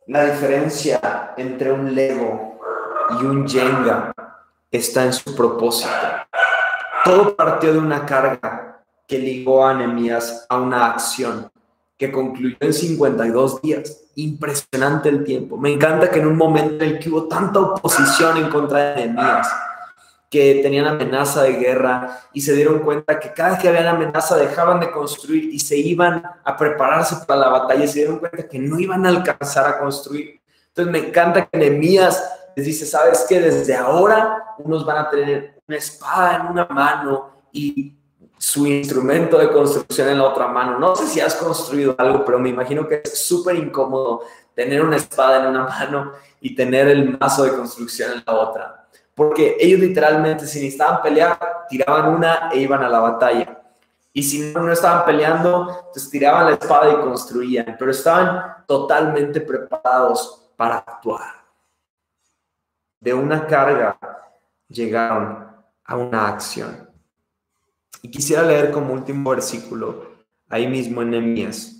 la 0.07 0.23
diferencia 0.23 1.33
entre 1.35 1.71
un 1.71 1.93
Lego 1.93 2.59
y 3.19 3.25
un 3.25 3.47
Jenga 3.47 4.13
está 4.71 5.03
en 5.03 5.13
su 5.13 5.35
propósito. 5.35 5.91
Todo 7.03 7.35
partió 7.35 7.73
de 7.73 7.79
una 7.79 8.05
carga 8.05 8.83
que 9.05 9.19
ligó 9.19 9.65
a 9.65 9.73
Nehemías 9.73 10.45
a 10.49 10.57
una 10.57 10.87
acción 10.87 11.51
que 11.97 12.11
concluyó 12.11 12.55
en 12.59 12.73
52 12.73 13.61
días. 13.61 14.03
Impresionante 14.15 15.09
el 15.09 15.23
tiempo. 15.23 15.57
Me 15.57 15.73
encanta 15.73 16.09
que 16.09 16.19
en 16.19 16.27
un 16.27 16.37
momento 16.37 16.83
en 16.83 16.91
el 16.91 16.99
que 16.99 17.09
hubo 17.09 17.27
tanta 17.27 17.59
oposición 17.59 18.37
en 18.37 18.49
contra 18.49 18.93
de 18.93 18.95
Nehemías, 18.95 19.47
que 20.29 20.59
tenían 20.61 20.87
amenaza 20.87 21.43
de 21.43 21.53
guerra 21.53 22.21
y 22.33 22.41
se 22.41 22.53
dieron 22.53 22.79
cuenta 22.79 23.19
que 23.19 23.31
cada 23.31 23.51
vez 23.51 23.59
que 23.59 23.69
había 23.69 23.89
amenaza 23.89 24.35
dejaban 24.35 24.79
de 24.79 24.91
construir 24.91 25.45
y 25.53 25.59
se 25.59 25.77
iban 25.77 26.21
a 26.43 26.57
prepararse 26.57 27.25
para 27.25 27.41
la 27.41 27.49
batalla 27.49 27.85
y 27.85 27.87
se 27.87 27.99
dieron 27.99 28.19
cuenta 28.19 28.47
que 28.47 28.59
no 28.59 28.77
iban 28.79 29.05
a 29.05 29.09
alcanzar 29.09 29.67
a 29.67 29.79
construir. 29.79 30.41
Entonces 30.67 30.91
me 30.91 31.07
encanta 31.07 31.45
que 31.45 31.57
Nehemías 31.57 32.23
les 32.55 32.65
dice, 32.65 32.85
¿sabes 32.85 33.25
qué? 33.27 33.39
Desde 33.39 33.75
ahora 33.75 34.55
unos 34.57 34.85
van 34.85 34.97
a 34.97 35.09
tener 35.09 35.61
una 35.65 35.77
espada 35.77 36.37
en 36.37 36.47
una 36.47 36.65
mano 36.65 37.31
y 37.53 37.93
su 38.37 38.67
instrumento 38.67 39.37
de 39.37 39.49
construcción 39.49 40.09
en 40.09 40.17
la 40.17 40.25
otra 40.25 40.47
mano. 40.47 40.77
No 40.77 40.95
sé 40.95 41.07
si 41.07 41.21
has 41.21 41.35
construido 41.35 41.95
algo, 41.97 42.25
pero 42.25 42.37
me 42.37 42.49
imagino 42.49 42.87
que 42.87 43.01
es 43.03 43.17
súper 43.17 43.55
incómodo 43.55 44.23
tener 44.53 44.83
una 44.83 44.97
espada 44.97 45.39
en 45.39 45.47
una 45.47 45.63
mano 45.67 46.11
y 46.41 46.53
tener 46.53 46.89
el 46.89 47.17
mazo 47.17 47.45
de 47.45 47.53
construcción 47.53 48.11
en 48.11 48.23
la 48.25 48.33
otra 48.33 48.76
porque 49.17 49.57
ellos 49.59 49.79
literalmente 49.79 50.45
si 50.45 50.59
necesitaban 50.59 51.01
pelear, 51.01 51.65
tiraban 51.67 52.13
una 52.13 52.51
e 52.53 52.59
iban 52.59 52.83
a 52.83 52.87
la 52.87 52.99
batalla. 52.99 53.63
Y 54.13 54.21
si 54.21 54.53
no, 54.53 54.61
no 54.61 54.71
estaban 54.71 55.05
peleando, 55.05 55.89
pues 55.91 56.07
tiraban 56.11 56.45
la 56.45 56.51
espada 56.51 56.91
y 56.91 56.95
construían, 56.97 57.75
pero 57.79 57.89
estaban 57.89 58.63
totalmente 58.67 59.41
preparados 59.41 60.51
para 60.55 60.77
actuar. 60.77 61.33
De 62.99 63.11
una 63.11 63.47
carga 63.47 63.97
llegaron 64.67 65.47
a 65.83 65.95
una 65.95 66.27
acción. 66.27 66.87
Y 68.03 68.11
quisiera 68.11 68.43
leer 68.43 68.69
como 68.69 68.93
último 68.93 69.31
versículo, 69.31 70.11
ahí 70.47 70.67
mismo 70.67 71.01
en 71.01 71.09
Nehemías. 71.09 71.75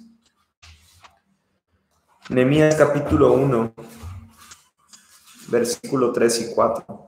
Nehemías 2.30 2.74
capítulo 2.74 3.34
1, 3.34 3.76
versículo 5.50 6.12
3 6.12 6.42
y 6.42 6.56
4. 6.56 7.07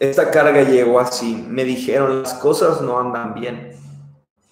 Esta 0.00 0.30
carga 0.30 0.62
llegó 0.62 0.98
así. 0.98 1.44
Me 1.46 1.62
dijeron, 1.62 2.22
las 2.22 2.32
cosas 2.32 2.80
no 2.80 2.98
andan 2.98 3.34
bien. 3.34 3.76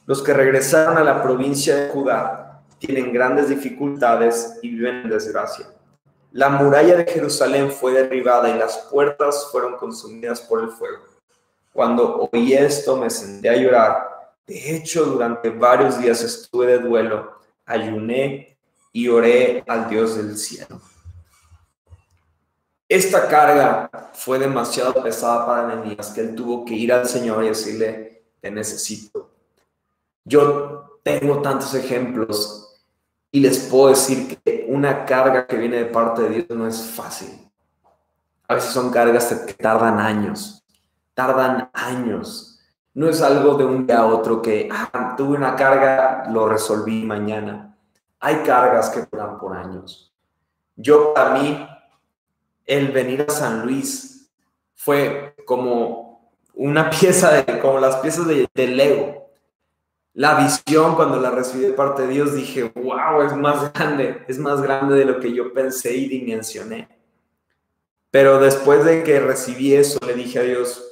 Los 0.04 0.22
que 0.22 0.34
regresaron 0.34 0.98
a 0.98 1.04
la 1.04 1.22
provincia 1.22 1.74
de 1.74 1.88
Judá 1.88 2.60
tienen 2.78 3.14
grandes 3.14 3.48
dificultades 3.48 4.58
y 4.60 4.68
viven 4.68 4.96
en 5.04 5.08
desgracia. 5.08 5.66
La 6.32 6.50
muralla 6.50 6.96
de 6.96 7.10
Jerusalén 7.10 7.72
fue 7.72 7.94
derribada 7.94 8.50
y 8.50 8.58
las 8.58 8.76
puertas 8.90 9.48
fueron 9.50 9.78
consumidas 9.78 10.42
por 10.42 10.62
el 10.62 10.68
fuego. 10.68 11.04
Cuando 11.72 12.28
oí 12.30 12.52
esto 12.52 12.98
me 12.98 13.08
senté 13.08 13.48
a 13.48 13.56
llorar. 13.56 14.06
De 14.46 14.76
hecho, 14.76 15.06
durante 15.06 15.48
varios 15.48 15.98
días 15.98 16.22
estuve 16.22 16.66
de 16.66 16.78
duelo, 16.78 17.38
ayuné 17.64 18.58
y 18.92 19.08
oré 19.08 19.64
al 19.66 19.88
Dios 19.88 20.14
del 20.18 20.36
cielo. 20.36 20.78
Esta 22.88 23.28
carga 23.28 23.90
fue 24.14 24.38
demasiado 24.38 24.94
pesada 25.02 25.44
para 25.44 25.66
Nehemías 25.66 26.08
que 26.08 26.22
él 26.22 26.34
tuvo 26.34 26.64
que 26.64 26.72
ir 26.72 26.90
al 26.90 27.06
Señor 27.06 27.44
y 27.44 27.48
decirle, 27.48 28.24
te 28.40 28.50
necesito. 28.50 29.30
Yo 30.24 31.00
tengo 31.02 31.42
tantos 31.42 31.74
ejemplos 31.74 32.82
y 33.30 33.40
les 33.40 33.58
puedo 33.58 33.90
decir 33.90 34.38
que 34.42 34.64
una 34.68 35.04
carga 35.04 35.46
que 35.46 35.58
viene 35.58 35.76
de 35.76 35.84
parte 35.84 36.22
de 36.22 36.28
Dios 36.30 36.46
no 36.50 36.66
es 36.66 36.80
fácil. 36.82 37.50
A 38.46 38.54
veces 38.54 38.70
son 38.72 38.90
cargas 38.90 39.26
que 39.46 39.52
tardan 39.52 40.00
años, 40.00 40.64
tardan 41.12 41.70
años. 41.74 42.58
No 42.94 43.10
es 43.10 43.20
algo 43.20 43.54
de 43.58 43.66
un 43.66 43.86
día 43.86 43.98
a 43.98 44.06
otro 44.06 44.40
que 44.40 44.66
ah, 44.72 45.14
tuve 45.14 45.36
una 45.36 45.54
carga, 45.54 46.24
lo 46.30 46.48
resolví 46.48 47.04
mañana. 47.04 47.76
Hay 48.18 48.36
cargas 48.36 48.88
que 48.88 49.06
duran 49.12 49.38
por 49.38 49.54
años. 49.54 50.10
Yo 50.74 51.12
para 51.12 51.34
mí 51.34 51.68
el 52.68 52.92
venir 52.92 53.24
a 53.26 53.32
San 53.32 53.66
Luis 53.66 54.30
fue 54.76 55.34
como 55.44 56.32
una 56.54 56.90
pieza 57.00 57.32
de, 57.32 57.58
como 57.58 57.80
las 57.80 57.96
piezas 57.96 58.26
de, 58.28 58.48
Lego. 58.54 59.26
La 60.12 60.34
visión 60.34 60.94
cuando 60.94 61.18
la 61.20 61.30
recibí 61.30 61.64
de 61.64 61.72
parte 61.72 62.02
de 62.02 62.08
Dios 62.08 62.34
dije, 62.34 62.72
wow, 62.74 63.22
es 63.22 63.34
más 63.36 63.72
grande, 63.72 64.24
es 64.28 64.38
más 64.38 64.60
grande 64.60 64.96
de 64.96 65.04
lo 65.04 65.20
que 65.20 65.32
yo 65.32 65.52
pensé 65.52 65.94
y 65.94 66.08
dimensioné. 66.08 66.88
Pero 68.10 68.40
después 68.40 68.84
de 68.84 69.02
que 69.04 69.20
recibí 69.20 69.74
eso, 69.74 69.98
le 70.04 70.14
dije 70.14 70.40
a 70.40 70.42
Dios, 70.42 70.84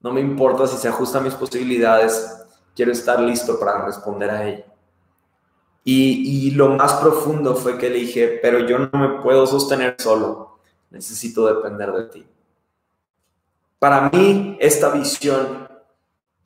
no 0.00 0.12
me 0.12 0.20
importa 0.20 0.66
si 0.66 0.76
se 0.76 0.88
ajusta 0.88 1.18
a 1.18 1.20
mis 1.22 1.34
posibilidades, 1.34 2.36
quiero 2.74 2.90
estar 2.90 3.20
listo 3.20 3.60
para 3.60 3.84
responder 3.84 4.30
a 4.30 4.48
ella. 4.48 4.64
Y, 5.84 6.48
y, 6.48 6.50
lo 6.50 6.70
más 6.70 6.94
profundo 6.94 7.54
fue 7.54 7.78
que 7.78 7.88
le 7.88 8.00
dije, 8.00 8.40
pero 8.42 8.66
yo 8.66 8.78
no 8.78 8.90
me 8.92 9.22
puedo 9.22 9.46
sostener 9.46 9.94
solo 9.98 10.57
necesito 10.90 11.46
depender 11.46 11.92
de 11.92 12.04
ti. 12.04 12.26
Para 13.78 14.10
mí, 14.10 14.56
esta 14.60 14.90
visión, 14.90 15.68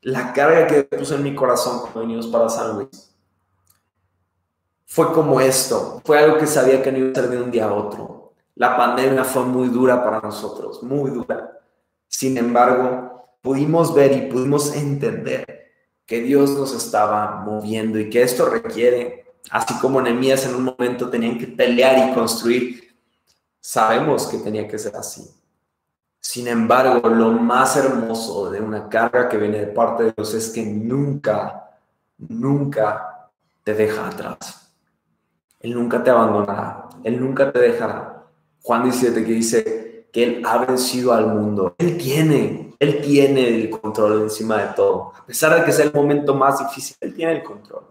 la 0.02 0.32
carga 0.32 0.66
que 0.66 0.84
puse 0.84 1.14
en 1.14 1.22
mi 1.22 1.34
corazón 1.34 1.80
cuando 1.80 2.00
venimos 2.00 2.26
para 2.26 2.48
San 2.48 2.76
Luis, 2.76 3.14
fue 4.84 5.12
como 5.12 5.40
esto, 5.40 6.02
fue 6.04 6.18
algo 6.18 6.36
que 6.36 6.46
sabía 6.46 6.82
que 6.82 6.92
no 6.92 6.98
iba 6.98 7.10
a 7.10 7.14
ser 7.14 7.30
de 7.30 7.40
un 7.40 7.50
día 7.50 7.64
a 7.64 7.72
otro. 7.72 8.34
La 8.54 8.76
pandemia 8.76 9.24
fue 9.24 9.44
muy 9.44 9.68
dura 9.68 10.04
para 10.04 10.20
nosotros, 10.20 10.82
muy 10.82 11.10
dura. 11.10 11.58
Sin 12.08 12.36
embargo, 12.36 13.36
pudimos 13.40 13.94
ver 13.94 14.12
y 14.12 14.30
pudimos 14.30 14.76
entender 14.76 15.70
que 16.04 16.20
Dios 16.20 16.50
nos 16.50 16.74
estaba 16.74 17.40
moviendo 17.42 17.98
y 17.98 18.10
que 18.10 18.22
esto 18.22 18.50
requiere, 18.50 19.24
así 19.50 19.72
como 19.80 20.02
Nehemías 20.02 20.44
en 20.44 20.56
un 20.56 20.64
momento 20.64 21.08
tenían 21.08 21.38
que 21.38 21.46
pelear 21.46 22.10
y 22.10 22.14
construir, 22.14 22.91
Sabemos 23.64 24.26
que 24.26 24.38
tenía 24.38 24.66
que 24.66 24.76
ser 24.76 24.96
así. 24.96 25.30
Sin 26.18 26.48
embargo, 26.48 27.08
lo 27.08 27.30
más 27.30 27.76
hermoso 27.76 28.50
de 28.50 28.60
una 28.60 28.88
carga 28.88 29.28
que 29.28 29.36
viene 29.36 29.58
de 29.58 29.66
parte 29.68 30.02
de 30.02 30.12
Dios 30.16 30.34
es 30.34 30.50
que 30.50 30.64
nunca, 30.64 31.70
nunca 32.18 33.30
te 33.62 33.72
deja 33.74 34.08
atrás. 34.08 34.68
Él 35.60 35.74
nunca 35.74 36.02
te 36.02 36.10
abandonará. 36.10 36.88
Él 37.04 37.20
nunca 37.20 37.52
te 37.52 37.60
dejará. 37.60 38.24
Juan 38.62 38.82
17 38.82 39.24
que 39.24 39.32
dice 39.32 40.08
que 40.12 40.24
Él 40.24 40.42
ha 40.44 40.58
vencido 40.58 41.12
al 41.12 41.28
mundo. 41.28 41.76
Él 41.78 41.96
tiene, 41.96 42.74
Él 42.80 43.00
tiene 43.00 43.46
el 43.46 43.70
control 43.70 44.22
encima 44.22 44.58
de 44.58 44.74
todo. 44.74 45.12
A 45.16 45.24
pesar 45.24 45.54
de 45.54 45.64
que 45.64 45.70
sea 45.70 45.84
el 45.84 45.92
momento 45.92 46.34
más 46.34 46.58
difícil, 46.58 46.96
Él 47.00 47.14
tiene 47.14 47.32
el 47.36 47.42
control. 47.44 47.84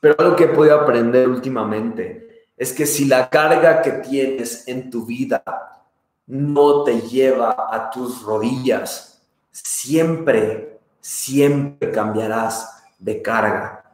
Pero 0.00 0.16
algo 0.18 0.34
que 0.34 0.44
he 0.44 0.48
podido 0.48 0.80
aprender 0.80 1.28
últimamente 1.28 2.23
es 2.56 2.72
que 2.72 2.86
si 2.86 3.04
la 3.06 3.28
carga 3.28 3.82
que 3.82 3.92
tienes 3.92 4.68
en 4.68 4.90
tu 4.90 5.04
vida 5.04 5.42
no 6.26 6.84
te 6.84 7.00
lleva 7.00 7.68
a 7.70 7.90
tus 7.90 8.22
rodillas, 8.22 9.20
siempre, 9.50 10.78
siempre 11.00 11.90
cambiarás 11.90 12.84
de 12.98 13.20
carga. 13.20 13.84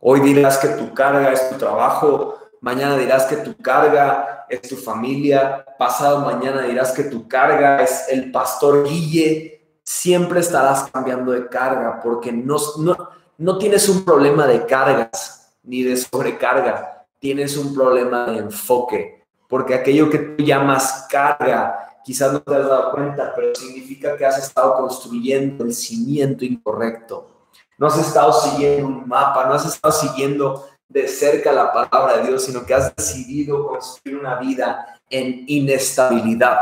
Hoy 0.00 0.20
dirás 0.20 0.58
que 0.58 0.68
tu 0.68 0.92
carga 0.92 1.32
es 1.32 1.48
tu 1.50 1.56
trabajo, 1.56 2.38
mañana 2.60 2.96
dirás 2.96 3.26
que 3.26 3.36
tu 3.36 3.56
carga 3.56 4.46
es 4.48 4.62
tu 4.62 4.76
familia, 4.76 5.64
pasado 5.78 6.24
mañana 6.24 6.62
dirás 6.62 6.92
que 6.92 7.04
tu 7.04 7.28
carga 7.28 7.82
es 7.82 8.06
el 8.08 8.32
pastor 8.32 8.84
Guille, 8.88 9.62
siempre 9.84 10.40
estarás 10.40 10.90
cambiando 10.90 11.32
de 11.32 11.48
carga 11.48 12.00
porque 12.02 12.32
no, 12.32 12.56
no, 12.78 12.96
no 13.38 13.58
tienes 13.58 13.88
un 13.88 14.04
problema 14.04 14.46
de 14.46 14.66
cargas 14.66 15.52
ni 15.62 15.82
de 15.82 15.96
sobrecarga 15.96 16.99
tienes 17.20 17.56
un 17.56 17.74
problema 17.74 18.24
de 18.26 18.38
enfoque, 18.38 19.24
porque 19.48 19.74
aquello 19.74 20.10
que 20.10 20.18
tú 20.18 20.42
llamas 20.42 21.06
carga, 21.08 22.00
quizás 22.02 22.32
no 22.32 22.40
te 22.40 22.56
has 22.56 22.66
dado 22.66 22.90
cuenta, 22.90 23.32
pero 23.36 23.54
significa 23.54 24.16
que 24.16 24.26
has 24.26 24.38
estado 24.38 24.74
construyendo 24.74 25.64
el 25.64 25.72
cimiento 25.72 26.44
incorrecto. 26.44 27.28
No 27.78 27.86
has 27.86 27.98
estado 27.98 28.32
siguiendo 28.32 28.86
un 28.86 29.06
mapa, 29.06 29.46
no 29.46 29.54
has 29.54 29.66
estado 29.66 29.92
siguiendo 29.92 30.66
de 30.88 31.06
cerca 31.06 31.52
la 31.52 31.72
palabra 31.72 32.16
de 32.16 32.28
Dios, 32.28 32.44
sino 32.44 32.64
que 32.64 32.74
has 32.74 32.94
decidido 32.96 33.68
construir 33.68 34.18
una 34.18 34.36
vida 34.40 34.98
en 35.08 35.44
inestabilidad. 35.46 36.58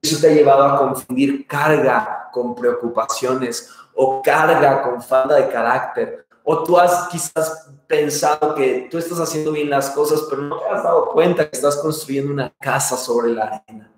Eso 0.00 0.20
te 0.20 0.28
ha 0.28 0.32
llevado 0.32 0.64
a 0.64 0.78
confundir 0.78 1.46
carga 1.46 2.30
con 2.32 2.54
preocupaciones 2.54 3.70
o 3.94 4.22
carga 4.22 4.82
con 4.82 5.02
falta 5.02 5.34
de 5.36 5.48
carácter 5.48 6.26
O 6.44 6.62
tú 6.62 6.78
has 6.78 7.08
quizás 7.08 7.70
pensado 7.86 8.54
que 8.54 8.88
tú 8.90 8.98
estás 8.98 9.20
haciendo 9.20 9.52
bien 9.52 9.70
las 9.70 9.90
cosas, 9.90 10.26
pero 10.28 10.42
no 10.42 10.58
te 10.58 10.68
has 10.68 10.82
dado 10.82 11.10
cuenta 11.10 11.48
que 11.48 11.56
estás 11.56 11.76
construyendo 11.76 12.32
una 12.32 12.50
casa 12.60 12.96
sobre 12.96 13.32
la 13.32 13.44
arena. 13.44 13.92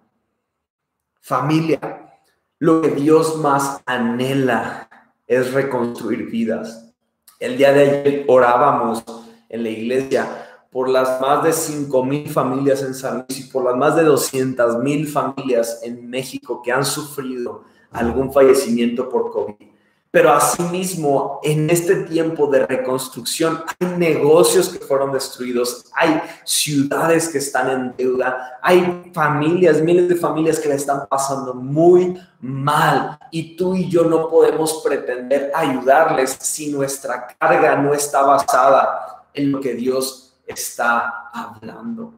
Familia, 1.20 2.20
lo 2.58 2.80
que 2.80 2.90
Dios 2.90 3.36
más 3.36 3.80
anhela 3.86 4.88
es 5.26 5.52
reconstruir 5.52 6.30
vidas. 6.30 6.92
El 7.38 7.56
día 7.56 7.72
de 7.72 7.82
ayer 7.82 8.24
orábamos 8.28 9.04
en 9.48 9.62
la 9.62 9.68
iglesia 9.68 10.26
por 10.70 10.88
las 10.88 11.20
más 11.20 11.44
de 11.44 11.52
5 11.52 12.04
mil 12.04 12.28
familias 12.28 12.82
en 12.82 12.94
San 12.94 13.26
Luis 13.28 13.40
y 13.40 13.50
por 13.50 13.64
las 13.64 13.76
más 13.76 13.96
de 13.96 14.04
200 14.04 14.78
mil 14.78 15.06
familias 15.06 15.80
en 15.82 16.08
México 16.08 16.60
que 16.62 16.72
han 16.72 16.84
sufrido 16.84 17.64
algún 17.90 18.32
fallecimiento 18.32 19.08
por 19.08 19.30
COVID. 19.30 19.77
Pero 20.10 20.32
asimismo, 20.32 21.40
en 21.42 21.68
este 21.68 22.04
tiempo 22.04 22.46
de 22.46 22.66
reconstrucción, 22.66 23.62
hay 23.78 23.88
negocios 23.98 24.70
que 24.70 24.78
fueron 24.78 25.12
destruidos, 25.12 25.84
hay 25.94 26.22
ciudades 26.44 27.28
que 27.28 27.38
están 27.38 27.68
en 27.70 27.96
deuda, 27.96 28.58
hay 28.62 29.10
familias, 29.12 29.82
miles 29.82 30.08
de 30.08 30.16
familias 30.16 30.58
que 30.58 30.70
le 30.70 30.76
están 30.76 31.06
pasando 31.08 31.52
muy 31.52 32.18
mal. 32.40 33.18
Y 33.30 33.54
tú 33.54 33.74
y 33.74 33.90
yo 33.90 34.04
no 34.04 34.30
podemos 34.30 34.80
pretender 34.82 35.52
ayudarles 35.54 36.38
si 36.40 36.72
nuestra 36.72 37.26
carga 37.38 37.76
no 37.76 37.92
está 37.92 38.22
basada 38.22 39.24
en 39.34 39.52
lo 39.52 39.60
que 39.60 39.74
Dios 39.74 40.38
está 40.46 41.30
hablando. 41.32 42.17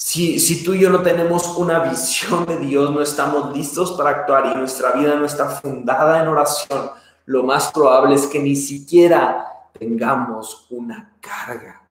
Si, 0.00 0.38
si 0.38 0.62
tú 0.62 0.74
y 0.74 0.80
yo 0.80 0.90
no 0.90 1.02
tenemos 1.02 1.56
una 1.56 1.80
visión 1.80 2.46
de 2.46 2.56
Dios, 2.58 2.92
no 2.92 3.02
estamos 3.02 3.54
listos 3.54 3.92
para 3.92 4.10
actuar 4.10 4.52
y 4.54 4.58
nuestra 4.58 4.92
vida 4.92 5.16
no 5.16 5.26
está 5.26 5.48
fundada 5.48 6.22
en 6.22 6.28
oración, 6.28 6.90
lo 7.26 7.42
más 7.42 7.72
probable 7.72 8.14
es 8.14 8.26
que 8.26 8.38
ni 8.38 8.54
siquiera 8.54 9.44
tengamos 9.76 10.66
una 10.70 11.12
carga. 11.20 11.82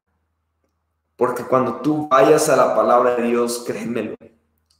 Porque 1.17 1.43
cuando 1.43 1.75
tú 1.81 2.07
vayas 2.07 2.47
a 2.47 2.55
la 2.55 2.75
palabra 2.75 3.15
de 3.15 3.23
Dios, 3.23 3.63
créemelo, 3.67 4.15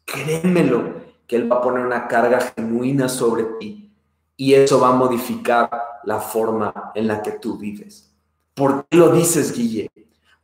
créemelo, 0.05 0.93
que 1.28 1.36
Él 1.36 1.51
va 1.51 1.57
a 1.57 1.61
poner 1.61 1.86
una 1.86 2.07
carga 2.07 2.53
genuina 2.55 3.09
sobre 3.09 3.43
ti 3.59 3.91
y 4.38 4.53
eso 4.53 4.80
va 4.80 4.89
a 4.89 4.93
modificar 4.93 5.69
la 6.05 6.19
forma 6.19 6.91
en 6.95 7.07
la 7.07 7.21
que 7.21 7.32
tú 7.32 7.57
vives. 7.57 8.15
¿Por 8.53 8.86
qué 8.88 8.97
lo 8.97 9.09
dices, 9.09 9.53
Guille? 9.53 9.91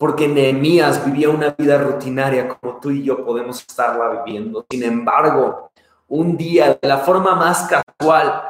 Porque 0.04 0.28
Nehemías 0.28 1.06
vivía 1.06 1.30
una 1.30 1.51
vida 1.51 1.78
rutinaria 1.78 2.49
como 2.49 2.78
tú 2.82 2.91
y 2.91 3.04
yo 3.04 3.24
podemos 3.24 3.62
estarla 3.62 4.22
viviendo. 4.22 4.66
Sin 4.70 4.84
embargo, 4.84 5.72
un 6.10 6.36
día, 6.36 6.78
de 6.82 6.89
la 6.89 6.97
forma 6.97 7.36
más 7.36 7.70
casual, 7.70 8.43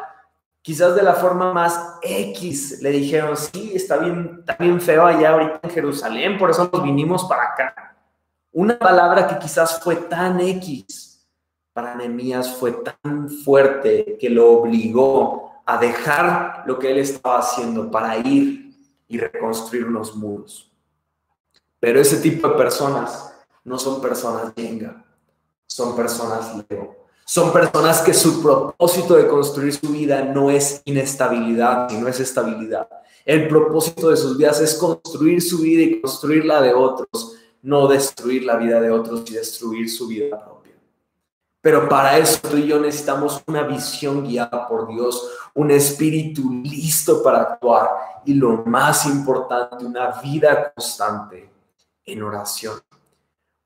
quizás 0.63 0.95
de 0.95 1.03
la 1.03 1.13
forma 1.13 1.53
más 1.53 1.99
X, 2.01 2.81
le 2.81 2.89
dijeron, 2.89 3.37
sí, 3.37 3.73
está 3.75 3.97
bien, 3.97 4.37
está 4.39 4.55
bien 4.55 4.81
feo 4.81 5.05
allá 5.05 5.29
ahorita 5.29 5.59
en 5.61 5.69
Jerusalén, 5.69 6.39
por 6.39 6.49
eso 6.49 6.67
nos 6.73 6.81
vinimos 6.81 7.25
para 7.25 7.43
acá. 7.43 7.97
Una 8.51 8.79
palabra 8.79 9.27
que 9.27 9.37
quizás 9.37 9.79
fue 9.79 9.97
tan 9.97 10.39
X, 10.39 11.23
para 11.71 11.93
Nehemías 11.93 12.55
fue 12.55 12.71
tan 13.03 13.29
fuerte 13.29 14.17
que 14.19 14.31
lo 14.31 14.53
obligó 14.53 15.61
a 15.67 15.77
dejar 15.77 16.63
lo 16.65 16.79
que 16.79 16.89
él 16.89 16.97
estaba 16.97 17.37
haciendo 17.37 17.91
para 17.91 18.17
ir 18.17 18.75
y 19.07 19.19
reconstruir 19.19 19.85
unos 19.85 20.15
muros. 20.15 20.72
Pero 21.83 21.99
ese 21.99 22.15
tipo 22.15 22.47
de 22.47 22.53
personas 22.53 23.33
no 23.65 23.77
son 23.77 23.99
personas 23.99 24.55
yenga, 24.55 25.03
son 25.67 25.93
personas 25.97 26.55
Leo. 26.69 26.95
Son 27.25 27.51
personas 27.51 27.99
que 27.99 28.13
su 28.13 28.41
propósito 28.41 29.15
de 29.15 29.27
construir 29.27 29.73
su 29.73 29.89
vida 29.89 30.23
no 30.23 30.49
es 30.49 30.81
inestabilidad, 30.85 31.89
sino 31.89 32.07
es 32.07 32.21
estabilidad. 32.21 32.87
El 33.25 33.49
propósito 33.49 34.09
de 34.09 34.15
sus 34.15 34.37
vidas 34.37 34.61
es 34.61 34.75
construir 34.75 35.41
su 35.41 35.57
vida 35.57 35.81
y 35.81 35.99
construir 35.99 36.45
la 36.45 36.61
de 36.61 36.73
otros, 36.73 37.35
no 37.61 37.85
destruir 37.89 38.45
la 38.45 38.55
vida 38.55 38.79
de 38.79 38.89
otros 38.89 39.29
y 39.29 39.33
destruir 39.33 39.89
su 39.89 40.07
vida 40.07 40.41
propia. 40.41 40.75
Pero 41.59 41.89
para 41.89 42.17
eso 42.17 42.39
tú 42.49 42.55
y 42.55 42.65
yo 42.65 42.79
necesitamos 42.79 43.43
una 43.45 43.63
visión 43.63 44.23
guiada 44.23 44.69
por 44.69 44.87
Dios, 44.87 45.31
un 45.53 45.69
espíritu 45.69 46.49
listo 46.63 47.21
para 47.21 47.41
actuar 47.41 47.89
y 48.23 48.35
lo 48.35 48.63
más 48.63 49.05
importante, 49.05 49.83
una 49.83 50.21
vida 50.21 50.71
constante 50.73 51.51
en 52.05 52.23
oración. 52.23 52.81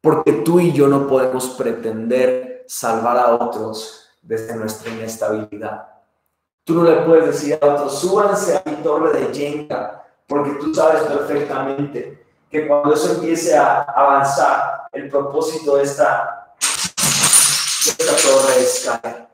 Porque 0.01 0.33
tú 0.33 0.59
y 0.59 0.71
yo 0.71 0.87
no 0.87 1.07
podemos 1.07 1.49
pretender 1.49 2.65
salvar 2.67 3.17
a 3.17 3.35
otros 3.35 4.09
desde 4.21 4.55
nuestra 4.55 4.91
inestabilidad. 4.91 5.87
Tú 6.63 6.75
no 6.75 6.83
le 6.83 6.97
puedes 7.03 7.27
decir 7.27 7.57
a 7.61 7.65
otros, 7.65 7.99
súbanse 7.99 8.57
a 8.57 8.69
mi 8.69 8.75
torre 8.77 9.19
de 9.19 9.33
Jenga, 9.33 10.05
porque 10.27 10.51
tú 10.59 10.73
sabes 10.73 11.03
perfectamente 11.03 12.25
que 12.49 12.67
cuando 12.67 12.93
eso 12.93 13.13
empiece 13.13 13.55
a 13.55 13.81
avanzar, 13.83 14.87
el 14.91 15.09
propósito 15.09 15.77
de 15.77 15.83
esta, 15.83 16.55
de 17.85 17.91
esta 18.03 18.29
torre 18.29 18.59
es 18.59 18.85
caer. 18.85 19.27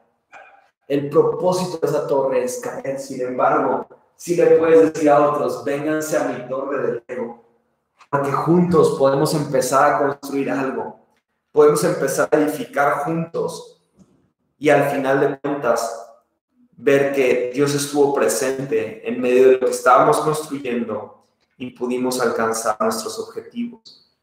El 0.87 1.09
propósito 1.09 1.77
de 1.77 1.87
esa 1.87 2.07
torre 2.07 2.43
es 2.43 2.59
caer. 2.59 2.99
Sin 2.99 3.21
embargo, 3.21 3.87
si 4.15 4.35
le 4.35 4.45
puedes 4.57 4.93
decir 4.93 5.09
a 5.09 5.31
otros, 5.31 5.63
vénganse 5.63 6.17
a 6.17 6.25
mi 6.25 6.47
torre 6.47 6.81
del 6.81 7.03
ego, 7.07 7.42
porque 8.13 8.31
juntos 8.31 8.95
podemos 8.99 9.33
empezar 9.33 9.91
a 9.91 9.97
construir 9.97 10.51
algo, 10.51 11.03
podemos 11.51 11.83
empezar 11.83 12.29
a 12.31 12.37
edificar 12.37 12.99
juntos 12.99 13.83
y 14.59 14.69
al 14.69 14.91
final 14.91 15.19
de 15.19 15.39
cuentas 15.39 16.11
ver 16.73 17.11
que 17.11 17.49
Dios 17.51 17.73
estuvo 17.73 18.13
presente 18.13 19.01
en 19.09 19.19
medio 19.19 19.47
de 19.47 19.53
lo 19.53 19.59
que 19.61 19.71
estábamos 19.71 20.19
construyendo 20.19 21.25
y 21.57 21.71
pudimos 21.71 22.21
alcanzar 22.21 22.77
nuestros 22.79 23.17
objetivos. 23.17 24.15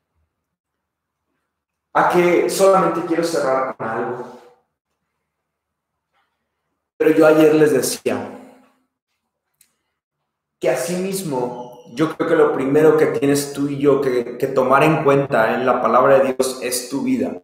A 1.92 2.10
que 2.10 2.48
solamente 2.48 3.04
quiero 3.08 3.24
cerrar 3.24 3.76
con 3.76 3.88
algo. 3.88 4.40
Pero 6.96 7.10
yo 7.10 7.26
ayer 7.26 7.56
les 7.56 7.72
decía 7.72 8.38
que 10.60 10.70
asimismo 10.70 11.69
yo 11.94 12.16
creo 12.16 12.28
que 12.28 12.36
lo 12.36 12.52
primero 12.52 12.96
que 12.96 13.06
tienes 13.06 13.52
tú 13.52 13.68
y 13.68 13.78
yo 13.78 14.00
que, 14.00 14.34
tomar 14.54 14.84
en 14.84 15.04
cuenta 15.04 15.54
en 15.54 15.66
la 15.66 15.80
palabra 15.80 16.18
de 16.18 16.34
Dios 16.34 16.58
es 16.62 16.88
tu 16.88 17.02
vida. 17.02 17.42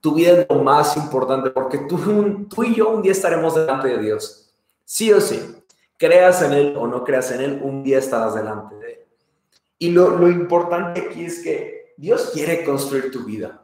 Tu 0.00 0.14
vida 0.14 0.32
es 0.32 0.46
lo 0.48 0.62
más 0.62 0.96
importante 0.96 1.50
porque 1.50 1.78
tú, 1.78 2.64
y 2.64 2.74
yo 2.74 2.90
un 2.90 3.02
día 3.02 3.12
estaremos 3.12 3.54
delante 3.54 3.88
de 3.88 3.98
Dios. 3.98 4.52
Sí 4.84 5.12
o 5.12 5.20
sí. 5.20 5.56
Creas 5.96 6.42
en 6.42 6.52
Él 6.52 6.76
o 6.76 6.86
no 6.86 7.04
creas 7.04 7.30
en 7.32 7.42
Él, 7.42 7.60
un 7.62 7.82
día 7.82 7.98
estarás 7.98 8.34
delante 8.34 8.74
de 8.76 8.92
Él. 8.92 8.98
Y 9.78 9.90
lo, 9.90 10.10
lo 10.10 10.30
importante 10.30 11.00
aquí 11.00 11.24
es 11.24 11.42
que 11.42 11.94
Dios 11.96 12.30
quiere 12.32 12.64
construir 12.64 13.10
tu 13.10 13.24
vida. 13.24 13.62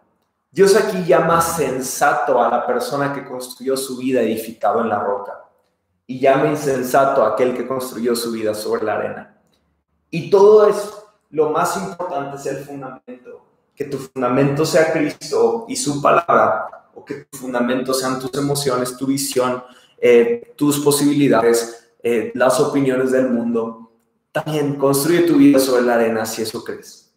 Dios 0.51 0.77
aquí 0.77 1.05
llama 1.05 1.41
sensato 1.41 2.43
a 2.43 2.51
la 2.51 2.67
persona 2.67 3.13
que 3.13 3.25
construyó 3.25 3.77
su 3.77 3.97
vida 3.99 4.23
edificado 4.23 4.81
en 4.81 4.89
la 4.89 4.99
roca 4.99 5.45
y 6.07 6.21
llama 6.21 6.49
insensato 6.49 7.25
a 7.25 7.33
aquel 7.33 7.55
que 7.55 7.67
construyó 7.67 8.15
su 8.15 8.33
vida 8.33 8.55
sobre 8.55 8.85
la 8.85 8.95
arena. 8.95 9.36
Y 10.11 10.31
todo 10.31 10.69
es, 10.69 10.93
lo 11.31 11.51
más 11.51 11.77
importante 11.77 12.37
es 12.37 12.47
el 12.47 12.65
fundamento, 12.65 13.45
que 13.75 13.85
tu 13.85 13.99
fundamento 13.99 14.65
sea 14.65 14.93
Cristo 14.93 15.67
y 15.69 15.77
su 15.77 16.01
palabra, 16.01 16.89
o 16.95 17.05
que 17.05 17.27
tu 17.31 17.39
fundamento 17.39 17.93
sean 17.93 18.19
tus 18.19 18.33
emociones, 18.35 18.97
tu 18.97 19.07
visión, 19.07 19.63
eh, 19.99 20.55
tus 20.57 20.81
posibilidades, 20.81 21.91
eh, 22.03 22.33
las 22.35 22.59
opiniones 22.61 23.13
del 23.13 23.31
mundo. 23.31 23.91
También 24.33 24.77
construye 24.77 25.23
tu 25.23 25.37
vida 25.37 25.59
sobre 25.59 25.83
la 25.83 25.95
arena 25.95 26.27
si 26.27 26.43
eso 26.43 26.63
crees. 26.63 27.15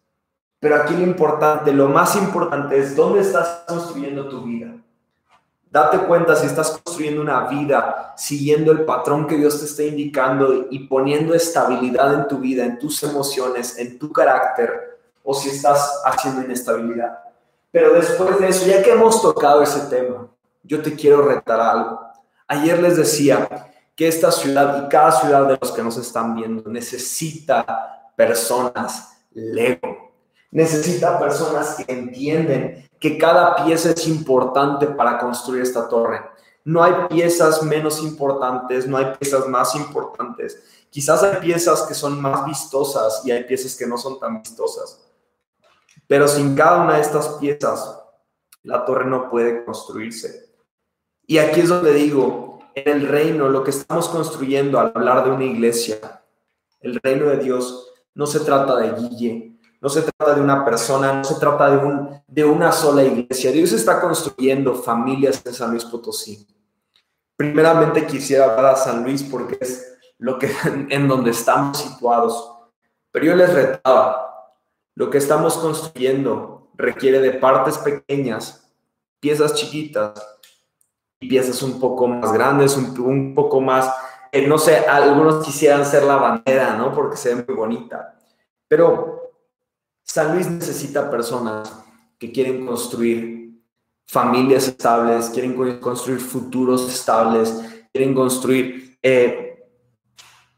Pero 0.58 0.76
aquí 0.76 0.94
lo 0.94 1.02
importante, 1.02 1.72
lo 1.72 1.88
más 1.88 2.16
importante 2.16 2.78
es 2.78 2.94
dónde 2.94 3.20
estás 3.20 3.64
construyendo 3.66 4.28
tu 4.28 4.42
vida. 4.44 4.74
Date 5.70 5.98
cuenta 5.98 6.34
si 6.34 6.46
estás 6.46 6.70
construyendo 6.70 7.22
una 7.22 7.46
vida 7.46 8.12
siguiendo 8.16 8.72
el 8.72 8.84
patrón 8.84 9.28
que 9.28 9.36
Dios 9.36 9.60
te 9.60 9.66
está 9.66 9.84
indicando 9.84 10.66
y 10.68 10.80
poniendo 10.80 11.32
estabilidad 11.32 12.12
en 12.14 12.28
tu 12.28 12.38
vida, 12.38 12.64
en 12.64 12.78
tus 12.78 13.02
emociones, 13.04 13.78
en 13.78 13.98
tu 13.98 14.12
carácter, 14.12 14.98
o 15.22 15.32
si 15.32 15.50
estás 15.50 16.02
haciendo 16.04 16.42
inestabilidad. 16.42 17.20
Pero 17.70 17.94
después 17.94 18.38
de 18.40 18.48
eso, 18.48 18.66
ya 18.66 18.82
que 18.82 18.90
hemos 18.90 19.22
tocado 19.22 19.62
ese 19.62 19.80
tema, 19.82 20.26
yo 20.64 20.82
te 20.82 20.94
quiero 20.96 21.22
retar 21.22 21.60
algo. 21.60 22.00
Ayer 22.48 22.82
les 22.82 22.96
decía 22.96 23.48
que 23.94 24.08
esta 24.08 24.32
ciudad 24.32 24.84
y 24.84 24.88
cada 24.88 25.12
ciudad 25.12 25.46
de 25.46 25.56
los 25.60 25.70
que 25.70 25.82
nos 25.82 25.96
están 25.96 26.34
viendo 26.34 26.68
necesita 26.68 28.10
personas 28.16 29.10
Lego. 29.32 30.12
Necesita 30.50 31.18
personas 31.20 31.76
que 31.76 31.92
entienden 31.92 32.89
que 33.00 33.16
cada 33.16 33.64
pieza 33.64 33.90
es 33.90 34.06
importante 34.06 34.86
para 34.86 35.18
construir 35.18 35.62
esta 35.62 35.88
torre. 35.88 36.20
No 36.64 36.82
hay 36.84 36.92
piezas 37.08 37.62
menos 37.62 38.02
importantes, 38.02 38.86
no 38.86 38.98
hay 38.98 39.14
piezas 39.18 39.48
más 39.48 39.74
importantes. 39.74 40.62
Quizás 40.90 41.22
hay 41.22 41.36
piezas 41.40 41.82
que 41.82 41.94
son 41.94 42.20
más 42.20 42.44
vistosas 42.44 43.22
y 43.24 43.30
hay 43.30 43.44
piezas 43.44 43.74
que 43.74 43.86
no 43.86 43.96
son 43.96 44.20
tan 44.20 44.42
vistosas. 44.42 45.00
Pero 46.06 46.28
sin 46.28 46.54
cada 46.54 46.82
una 46.82 46.96
de 46.96 47.00
estas 47.00 47.28
piezas, 47.40 47.98
la 48.62 48.84
torre 48.84 49.06
no 49.06 49.30
puede 49.30 49.64
construirse. 49.64 50.50
Y 51.26 51.38
aquí 51.38 51.60
es 51.60 51.68
donde 51.68 51.94
digo, 51.94 52.58
en 52.74 52.88
el 52.88 53.08
reino, 53.08 53.48
lo 53.48 53.64
que 53.64 53.70
estamos 53.70 54.08
construyendo 54.08 54.78
al 54.78 54.92
hablar 54.94 55.24
de 55.24 55.30
una 55.30 55.44
iglesia 55.44 56.22
El 56.80 57.00
reino 57.02 57.26
de 57.26 57.38
Dios 57.38 57.92
no 58.14 58.26
se 58.26 58.40
trata 58.40 58.76
de 58.76 58.92
Guille, 58.92 59.59
no 59.80 59.88
se 59.88 60.02
trata 60.02 60.34
de 60.34 60.42
una 60.42 60.64
persona, 60.64 61.14
no 61.14 61.24
se 61.24 61.36
trata 61.36 61.70
de, 61.70 61.78
un, 61.78 62.22
de 62.26 62.44
una 62.44 62.70
sola 62.70 63.02
iglesia. 63.02 63.50
Dios 63.50 63.72
está 63.72 64.00
construyendo 64.00 64.74
familias 64.74 65.42
en 65.44 65.54
San 65.54 65.70
Luis 65.70 65.84
Potosí. 65.84 66.46
Primeramente 67.36 68.06
quisiera 68.06 68.44
hablar 68.44 68.74
a 68.74 68.76
San 68.76 69.02
Luis 69.02 69.22
porque 69.22 69.56
es 69.60 69.98
lo 70.18 70.38
que 70.38 70.50
en 70.90 71.08
donde 71.08 71.30
estamos 71.30 71.78
situados. 71.78 72.52
Pero 73.10 73.26
yo 73.26 73.34
les 73.34 73.52
retaba, 73.52 74.54
lo 74.94 75.08
que 75.08 75.18
estamos 75.18 75.56
construyendo 75.56 76.70
requiere 76.74 77.20
de 77.20 77.32
partes 77.32 77.78
pequeñas, 77.78 78.70
piezas 79.18 79.54
chiquitas 79.54 80.12
y 81.18 81.28
piezas 81.28 81.62
un 81.62 81.80
poco 81.80 82.06
más 82.06 82.32
grandes, 82.32 82.76
un, 82.76 82.98
un 83.00 83.34
poco 83.34 83.60
más, 83.62 83.90
eh, 84.30 84.46
no 84.46 84.58
sé, 84.58 84.76
algunos 84.86 85.44
quisieran 85.44 85.86
ser 85.86 86.04
la 86.04 86.16
bandera, 86.16 86.74
¿no? 86.76 86.92
Porque 86.94 87.16
se 87.16 87.34
ve 87.34 87.44
muy 87.46 87.56
bonita. 87.56 88.18
Pero 88.68 89.29
San 90.12 90.34
Luis 90.34 90.50
necesita 90.50 91.08
personas 91.08 91.72
que 92.18 92.32
quieren 92.32 92.66
construir 92.66 93.62
familias 94.08 94.66
estables, 94.66 95.30
quieren 95.30 95.78
construir 95.78 96.18
futuros 96.18 96.92
estables, 96.92 97.54
quieren 97.92 98.12
construir 98.12 98.98
eh, 99.00 99.68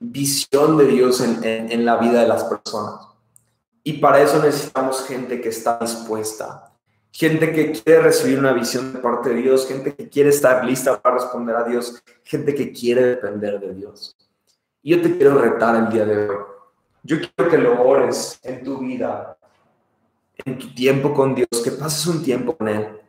visión 0.00 0.78
de 0.78 0.86
Dios 0.86 1.20
en, 1.20 1.44
en 1.70 1.84
la 1.84 1.98
vida 1.98 2.22
de 2.22 2.28
las 2.28 2.44
personas. 2.44 3.09
Y 3.84 3.98
para 3.98 4.22
eso 4.22 4.42
necesitamos 4.42 5.07
gente 5.07 5.38
que 5.42 5.50
está 5.50 5.78
dispuesta, 5.80 6.72
gente 7.11 7.53
que 7.53 7.72
quiere 7.72 8.05
recibir 8.05 8.38
una 8.38 8.55
visión 8.55 8.94
de 8.94 9.00
parte 9.00 9.28
de 9.28 9.42
Dios, 9.42 9.68
gente 9.68 9.94
que 9.94 10.09
quiere 10.09 10.30
estar 10.30 10.64
lista 10.64 10.98
para 10.98 11.16
responder 11.16 11.57
a 11.57 11.64
Dios, 11.64 12.03
gente 12.24 12.55
que 12.55 12.72
quiere 12.72 13.03
depender 13.03 13.61
de 13.61 13.74
Dios. 13.74 14.16
Y 14.80 14.92
yo 14.92 15.03
te 15.03 15.14
quiero 15.14 15.38
retar 15.38 15.76
el 15.76 15.90
día 15.90 16.07
de 16.07 16.26
hoy. 16.26 16.36
Yo 17.03 17.18
quiero 17.18 17.50
que 17.50 17.59
lo 17.59 17.82
ores 17.82 18.38
en 18.44 18.64
tu 18.64 18.78
vida, 18.78 19.36
en 20.44 20.58
tu 20.58 20.74
tiempo 20.74 21.14
con 21.14 21.34
Dios, 21.34 21.48
que 21.62 21.70
pases 21.70 22.06
un 22.06 22.22
tiempo 22.22 22.56
con 22.56 22.68
Él, 22.68 23.00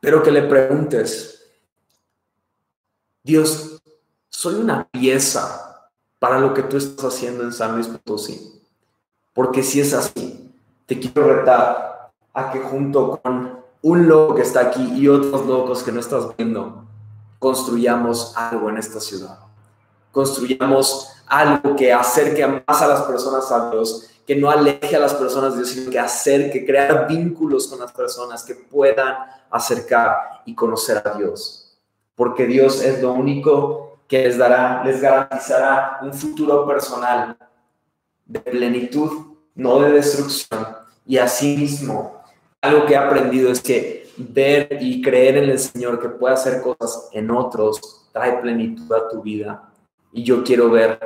pero 0.00 0.22
que 0.22 0.30
le 0.30 0.42
preguntes, 0.42 1.50
Dios, 3.22 3.80
soy 4.28 4.54
una 4.54 4.88
pieza 4.88 5.90
para 6.18 6.38
lo 6.38 6.54
que 6.54 6.62
tú 6.62 6.76
estás 6.76 7.14
haciendo 7.14 7.44
en 7.44 7.52
San 7.52 7.74
Luis 7.74 7.86
Potosí. 7.86 8.62
Porque 9.32 9.62
si 9.62 9.80
es 9.80 9.94
así, 9.94 10.52
te 10.86 10.98
quiero 10.98 11.32
retar 11.32 12.12
a 12.32 12.50
que 12.50 12.60
junto 12.60 13.20
con 13.22 13.60
un 13.82 14.08
loco 14.08 14.34
que 14.34 14.42
está 14.42 14.60
aquí 14.60 14.82
y 14.94 15.08
otros 15.08 15.46
locos 15.46 15.82
que 15.82 15.92
no 15.92 16.00
estás 16.00 16.36
viendo, 16.36 16.84
construyamos 17.38 18.36
algo 18.36 18.70
en 18.70 18.78
esta 18.78 19.00
ciudad. 19.00 19.38
Construyamos 20.10 21.08
algo 21.26 21.74
que 21.74 21.92
acerque 21.92 22.46
más 22.46 22.82
a 22.82 22.86
las 22.86 23.02
personas 23.02 23.50
a 23.50 23.70
Dios, 23.70 24.08
que 24.32 24.40
no 24.40 24.50
aleje 24.50 24.96
a 24.96 24.98
las 24.98 25.12
personas 25.12 25.52
de 25.52 25.58
Dios, 25.58 25.68
sino 25.68 25.90
que 25.90 25.98
acerque, 25.98 26.64
crear 26.64 27.06
vínculos 27.06 27.68
con 27.68 27.78
las 27.78 27.92
personas 27.92 28.42
que 28.42 28.54
puedan 28.54 29.14
acercar 29.50 30.40
y 30.46 30.54
conocer 30.54 31.02
a 31.04 31.18
Dios. 31.18 31.76
Porque 32.14 32.46
Dios 32.46 32.82
es 32.82 33.02
lo 33.02 33.12
único 33.12 33.98
que 34.08 34.24
les 34.24 34.38
dará, 34.38 34.82
les 34.84 35.02
garantizará 35.02 35.98
un 36.00 36.14
futuro 36.14 36.66
personal 36.66 37.36
de 38.24 38.40
plenitud, 38.40 39.36
no 39.54 39.80
de 39.80 39.92
destrucción. 39.92 40.66
Y 41.06 41.18
asimismo, 41.18 42.22
algo 42.62 42.86
que 42.86 42.94
he 42.94 42.96
aprendido 42.96 43.52
es 43.52 43.60
que 43.60 44.10
ver 44.16 44.78
y 44.80 45.02
creer 45.02 45.36
en 45.36 45.50
el 45.50 45.58
Señor 45.58 46.00
que 46.00 46.08
puede 46.08 46.32
hacer 46.32 46.62
cosas 46.62 47.10
en 47.12 47.30
otros 47.30 48.08
trae 48.12 48.40
plenitud 48.40 48.90
a 48.94 49.10
tu 49.10 49.20
vida. 49.20 49.70
Y 50.10 50.22
yo 50.22 50.42
quiero 50.42 50.70
ver 50.70 50.98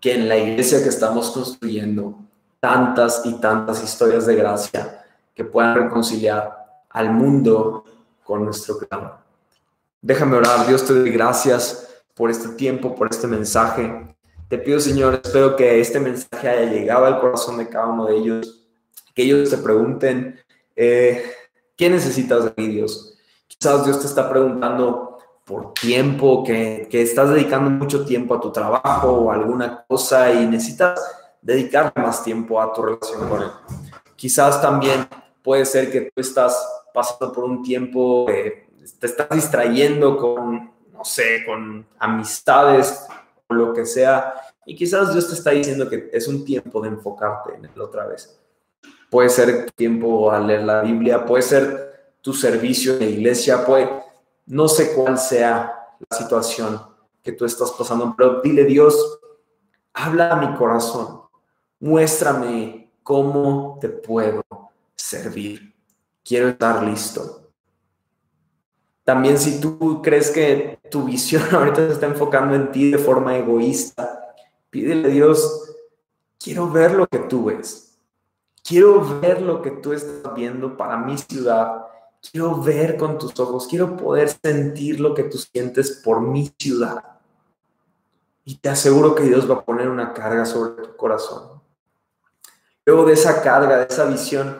que 0.00 0.14
en 0.14 0.28
la 0.28 0.36
iglesia 0.36 0.82
que 0.82 0.88
estamos 0.88 1.30
construyendo, 1.30 2.18
tantas 2.62 3.22
y 3.24 3.34
tantas 3.40 3.82
historias 3.82 4.24
de 4.24 4.36
gracia 4.36 5.04
que 5.34 5.44
puedan 5.44 5.74
reconciliar 5.74 6.84
al 6.90 7.10
mundo 7.10 7.84
con 8.22 8.44
nuestro 8.44 8.78
Creador. 8.78 9.16
Déjame 10.00 10.36
orar, 10.36 10.68
Dios 10.68 10.86
te 10.86 10.94
doy 10.94 11.10
gracias 11.10 11.88
por 12.14 12.30
este 12.30 12.50
tiempo, 12.50 12.94
por 12.94 13.08
este 13.10 13.26
mensaje. 13.26 14.14
Te 14.48 14.58
pido, 14.58 14.78
Señor, 14.78 15.20
espero 15.24 15.56
que 15.56 15.80
este 15.80 15.98
mensaje 15.98 16.48
haya 16.48 16.70
llegado 16.70 17.06
al 17.06 17.18
corazón 17.18 17.58
de 17.58 17.68
cada 17.68 17.88
uno 17.88 18.06
de 18.06 18.16
ellos, 18.16 18.64
que 19.12 19.24
ellos 19.24 19.50
te 19.50 19.58
pregunten, 19.58 20.38
eh, 20.76 21.32
¿qué 21.76 21.90
necesitas 21.90 22.44
de 22.44 22.52
mí, 22.56 22.68
Dios? 22.68 23.18
Quizás 23.48 23.84
Dios 23.84 23.98
te 23.98 24.06
está 24.06 24.30
preguntando 24.30 25.18
por 25.44 25.74
tiempo, 25.74 26.44
que, 26.44 26.86
que 26.88 27.02
estás 27.02 27.30
dedicando 27.30 27.70
mucho 27.70 28.04
tiempo 28.04 28.36
a 28.36 28.40
tu 28.40 28.52
trabajo 28.52 29.10
o 29.10 29.32
alguna 29.32 29.84
cosa 29.88 30.32
y 30.32 30.46
necesitas 30.46 31.21
dedicar 31.42 31.92
más 31.96 32.24
tiempo 32.24 32.60
a 32.60 32.72
tu 32.72 32.82
relación 32.82 33.28
con 33.28 33.42
Él. 33.42 33.50
Quizás 34.16 34.62
también 34.62 35.06
puede 35.42 35.66
ser 35.66 35.90
que 35.90 36.02
tú 36.02 36.20
estás 36.20 36.66
pasando 36.94 37.32
por 37.32 37.44
un 37.44 37.62
tiempo, 37.62 38.26
te 38.26 39.06
estás 39.06 39.28
distrayendo 39.30 40.16
con, 40.16 40.72
no 40.92 41.04
sé, 41.04 41.44
con 41.44 41.84
amistades 41.98 43.06
lo 43.52 43.72
que 43.72 43.84
sea. 43.84 44.34
Y 44.64 44.74
quizás 44.74 45.12
Dios 45.12 45.28
te 45.28 45.34
está 45.34 45.50
diciendo 45.50 45.88
que 45.88 46.10
es 46.12 46.28
un 46.28 46.44
tiempo 46.44 46.80
de 46.80 46.88
enfocarte 46.88 47.54
en 47.54 47.64
él 47.64 47.80
otra 47.80 48.06
vez. 48.06 48.38
Puede 49.10 49.28
ser 49.28 49.70
tiempo 49.72 50.30
a 50.30 50.38
leer 50.40 50.62
la 50.62 50.82
Biblia, 50.82 51.24
puede 51.24 51.42
ser 51.42 52.14
tu 52.20 52.32
servicio 52.32 52.94
en 52.94 53.00
la 53.00 53.06
iglesia, 53.06 53.64
puede, 53.64 53.90
no 54.46 54.68
sé 54.68 54.94
cuál 54.94 55.18
sea 55.18 55.96
la 55.98 56.16
situación 56.16 56.80
que 57.22 57.32
tú 57.32 57.44
estás 57.44 57.72
pasando, 57.72 58.14
pero 58.16 58.40
dile 58.40 58.64
Dios, 58.64 59.20
habla 59.92 60.30
a 60.30 60.36
mi 60.36 60.54
corazón, 60.56 61.21
muéstrame 61.82 62.92
cómo 63.02 63.76
te 63.80 63.88
puedo 63.88 64.44
servir. 64.94 65.74
Quiero 66.24 66.48
estar 66.48 66.82
listo. 66.84 67.50
También 69.02 69.36
si 69.36 69.60
tú 69.60 70.00
crees 70.00 70.30
que 70.30 70.78
tu 70.90 71.04
visión 71.04 71.42
ahorita 71.52 71.88
se 71.88 71.94
está 71.94 72.06
enfocando 72.06 72.54
en 72.54 72.70
ti 72.70 72.92
de 72.92 72.98
forma 72.98 73.36
egoísta, 73.36 74.32
pídele 74.70 75.08
a 75.08 75.10
Dios, 75.10 75.74
quiero 76.38 76.70
ver 76.70 76.94
lo 76.94 77.06
que 77.08 77.18
tú 77.18 77.46
ves. 77.46 77.98
Quiero 78.62 79.20
ver 79.20 79.42
lo 79.42 79.60
que 79.60 79.72
tú 79.72 79.92
estás 79.92 80.34
viendo 80.36 80.76
para 80.76 80.96
mi 80.96 81.18
ciudad. 81.18 81.84
Quiero 82.30 82.62
ver 82.62 82.96
con 82.96 83.18
tus 83.18 83.38
ojos. 83.40 83.66
Quiero 83.66 83.96
poder 83.96 84.28
sentir 84.28 85.00
lo 85.00 85.14
que 85.14 85.24
tú 85.24 85.36
sientes 85.36 86.00
por 86.04 86.20
mi 86.20 86.52
ciudad. 86.56 87.02
Y 88.44 88.58
te 88.58 88.68
aseguro 88.68 89.16
que 89.16 89.24
Dios 89.24 89.50
va 89.50 89.56
a 89.56 89.64
poner 89.64 89.88
una 89.88 90.12
carga 90.12 90.46
sobre 90.46 90.80
tu 90.80 90.96
corazón. 90.96 91.51
Luego 92.84 93.04
de 93.04 93.12
esa 93.12 93.42
carga, 93.42 93.78
de 93.78 93.86
esa 93.88 94.04
visión, 94.06 94.58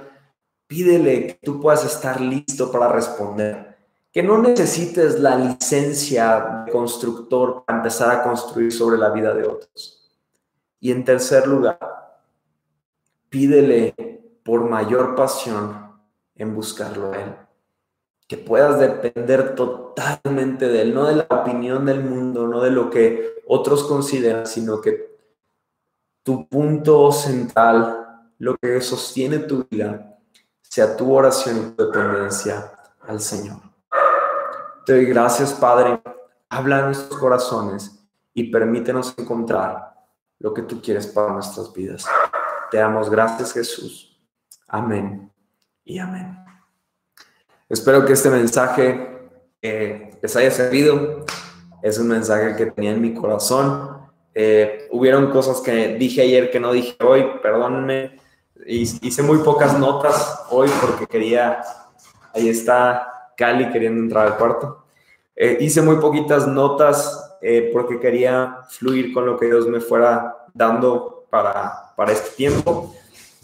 pídele 0.66 1.26
que 1.26 1.38
tú 1.42 1.60
puedas 1.60 1.84
estar 1.84 2.20
listo 2.20 2.70
para 2.70 2.88
responder 2.88 3.72
que 4.12 4.22
no 4.22 4.38
necesites 4.38 5.18
la 5.18 5.36
licencia 5.36 6.64
de 6.66 6.72
constructor 6.72 7.64
para 7.64 7.78
empezar 7.78 8.10
a 8.10 8.22
construir 8.22 8.70
sobre 8.70 8.98
la 8.98 9.08
vida 9.08 9.32
de 9.32 9.46
otros. 9.46 10.10
Y 10.80 10.92
en 10.92 11.04
tercer 11.04 11.46
lugar, 11.46 11.78
pídele 13.30 13.94
por 14.44 14.68
mayor 14.68 15.14
pasión 15.14 15.92
en 16.34 16.54
buscarlo 16.54 17.12
a 17.12 17.16
Él. 17.16 17.36
Que 18.28 18.36
puedas 18.36 18.78
depender 18.78 19.54
totalmente 19.54 20.68
de 20.68 20.82
Él, 20.82 20.94
no 20.94 21.06
de 21.06 21.16
la 21.16 21.26
opinión 21.30 21.86
del 21.86 22.04
mundo, 22.04 22.46
no 22.46 22.60
de 22.60 22.70
lo 22.70 22.90
que 22.90 23.42
otros 23.46 23.84
consideran, 23.84 24.46
sino 24.46 24.80
que 24.82 25.16
tu 26.22 26.46
punto 26.48 27.10
central, 27.12 28.01
lo 28.42 28.56
que 28.56 28.80
sostiene 28.80 29.38
tu 29.38 29.68
vida, 29.70 30.18
sea 30.62 30.96
tu 30.96 31.14
oración 31.14 31.58
y 31.58 31.76
tu 31.76 31.86
dependencia 31.86 32.72
al 33.02 33.20
Señor. 33.20 33.58
Te 34.84 34.94
doy 34.94 35.04
gracias, 35.04 35.52
Padre. 35.52 36.02
Habla 36.48 36.80
en 36.80 36.84
nuestros 36.86 37.20
corazones 37.20 38.04
y 38.34 38.50
permítenos 38.50 39.14
encontrar 39.16 39.94
lo 40.40 40.52
que 40.52 40.62
tú 40.62 40.82
quieres 40.82 41.06
para 41.06 41.34
nuestras 41.34 41.72
vidas. 41.72 42.04
Te 42.72 42.78
damos 42.78 43.08
gracias, 43.08 43.52
Jesús. 43.52 44.20
Amén 44.66 45.30
y 45.84 46.00
amén. 46.00 46.36
Espero 47.68 48.04
que 48.04 48.14
este 48.14 48.28
mensaje 48.28 49.30
eh, 49.62 50.18
les 50.20 50.34
haya 50.34 50.50
servido. 50.50 51.24
Es 51.80 51.96
un 51.96 52.08
mensaje 52.08 52.56
que 52.56 52.72
tenía 52.72 52.90
en 52.90 53.02
mi 53.02 53.14
corazón. 53.14 53.98
Eh, 54.34 54.88
hubieron 54.90 55.30
cosas 55.30 55.60
que 55.60 55.94
dije 55.94 56.22
ayer 56.22 56.50
que 56.50 56.58
no 56.58 56.72
dije 56.72 56.96
hoy, 57.04 57.24
perdónenme. 57.40 58.20
Hice 58.66 59.22
muy 59.22 59.38
pocas 59.38 59.78
notas 59.78 60.44
hoy 60.50 60.70
porque 60.80 61.06
quería, 61.06 61.62
ahí 62.34 62.48
está 62.48 63.32
Cali 63.36 63.70
queriendo 63.70 64.02
entrar 64.02 64.26
al 64.26 64.36
cuarto. 64.36 64.84
Eh, 65.34 65.58
hice 65.60 65.82
muy 65.82 65.96
poquitas 65.96 66.46
notas 66.46 67.36
eh, 67.40 67.70
porque 67.72 67.98
quería 67.98 68.58
fluir 68.68 69.12
con 69.12 69.26
lo 69.26 69.38
que 69.38 69.46
Dios 69.46 69.66
me 69.66 69.80
fuera 69.80 70.46
dando 70.54 71.26
para, 71.30 71.94
para 71.96 72.12
este 72.12 72.30
tiempo. 72.36 72.94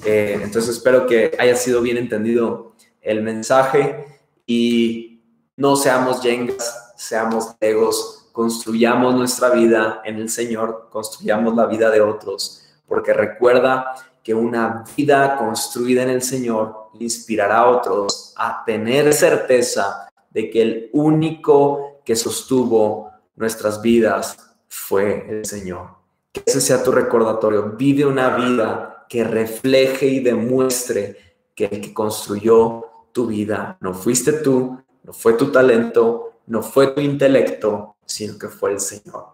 Eh, 0.05 0.41
entonces 0.43 0.77
espero 0.77 1.07
que 1.07 1.37
haya 1.39 1.57
sido 1.57 1.81
bien 1.83 1.97
entendido 1.97 2.73
el 3.01 3.23
mensaje 3.23 4.21
y 4.47 5.23
no 5.57 5.75
seamos 5.75 6.23
yengas, 6.23 6.95
seamos 6.97 7.57
legos 7.61 8.19
construyamos 8.39 9.17
nuestra 9.17 9.51
vida 9.51 10.01
en 10.05 10.15
el 10.15 10.29
Señor, 10.29 10.87
construyamos 10.93 11.57
la 11.57 11.67
vida 11.67 11.91
de 11.91 12.01
otros, 12.01 12.63
porque 12.87 13.13
recuerda 13.13 13.97
que 14.29 14.35
una 14.35 14.85
vida 14.95 15.39
construida 15.39 16.03
en 16.03 16.11
el 16.11 16.21
Señor 16.21 16.91
inspirará 16.99 17.61
a 17.61 17.71
otros 17.71 18.35
a 18.37 18.63
tener 18.63 19.15
certeza 19.15 20.07
de 20.29 20.51
que 20.51 20.61
el 20.61 20.91
único 20.93 22.03
que 22.05 22.15
sostuvo 22.15 23.11
nuestras 23.37 23.81
vidas 23.81 24.37
fue 24.69 25.25
el 25.31 25.47
Señor. 25.47 25.93
Que 26.31 26.43
ese 26.45 26.61
sea 26.61 26.85
tu 26.85 26.93
recordatorio. 26.93 27.73
Vive 27.79 28.05
una 28.05 28.37
vida 28.37 29.07
que 29.09 29.25
refleje 29.25 30.05
y 30.05 30.21
demuestre 30.21 31.17
que 31.55 31.65
el 31.65 31.81
que 31.81 31.95
construyó 31.95 32.85
tu 33.13 33.29
vida 33.29 33.79
no 33.81 33.95
fuiste 33.95 34.33
tú, 34.33 34.79
no 35.05 35.13
fue 35.15 35.33
tu 35.39 35.51
talento, 35.51 36.41
no 36.49 36.63
fue 36.63 36.89
tu 36.89 37.01
intelecto, 37.01 37.97
sino 38.05 38.39
que 38.39 38.49
fue 38.49 38.73
el 38.73 38.81
Señor. 38.81 39.29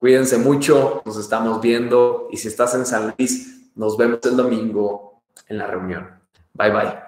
Cuídense 0.00 0.38
mucho, 0.38 1.02
nos 1.04 1.16
estamos 1.18 1.60
viendo 1.60 2.26
y 2.32 2.36
si 2.36 2.48
estás 2.48 2.74
en 2.74 2.84
San 2.84 3.14
Luis, 3.16 3.57
nos 3.78 3.96
vemos 3.96 4.20
el 4.24 4.36
domingo 4.36 5.22
en 5.48 5.58
la 5.58 5.66
reunión. 5.66 6.20
Bye 6.52 6.70
bye. 6.70 7.07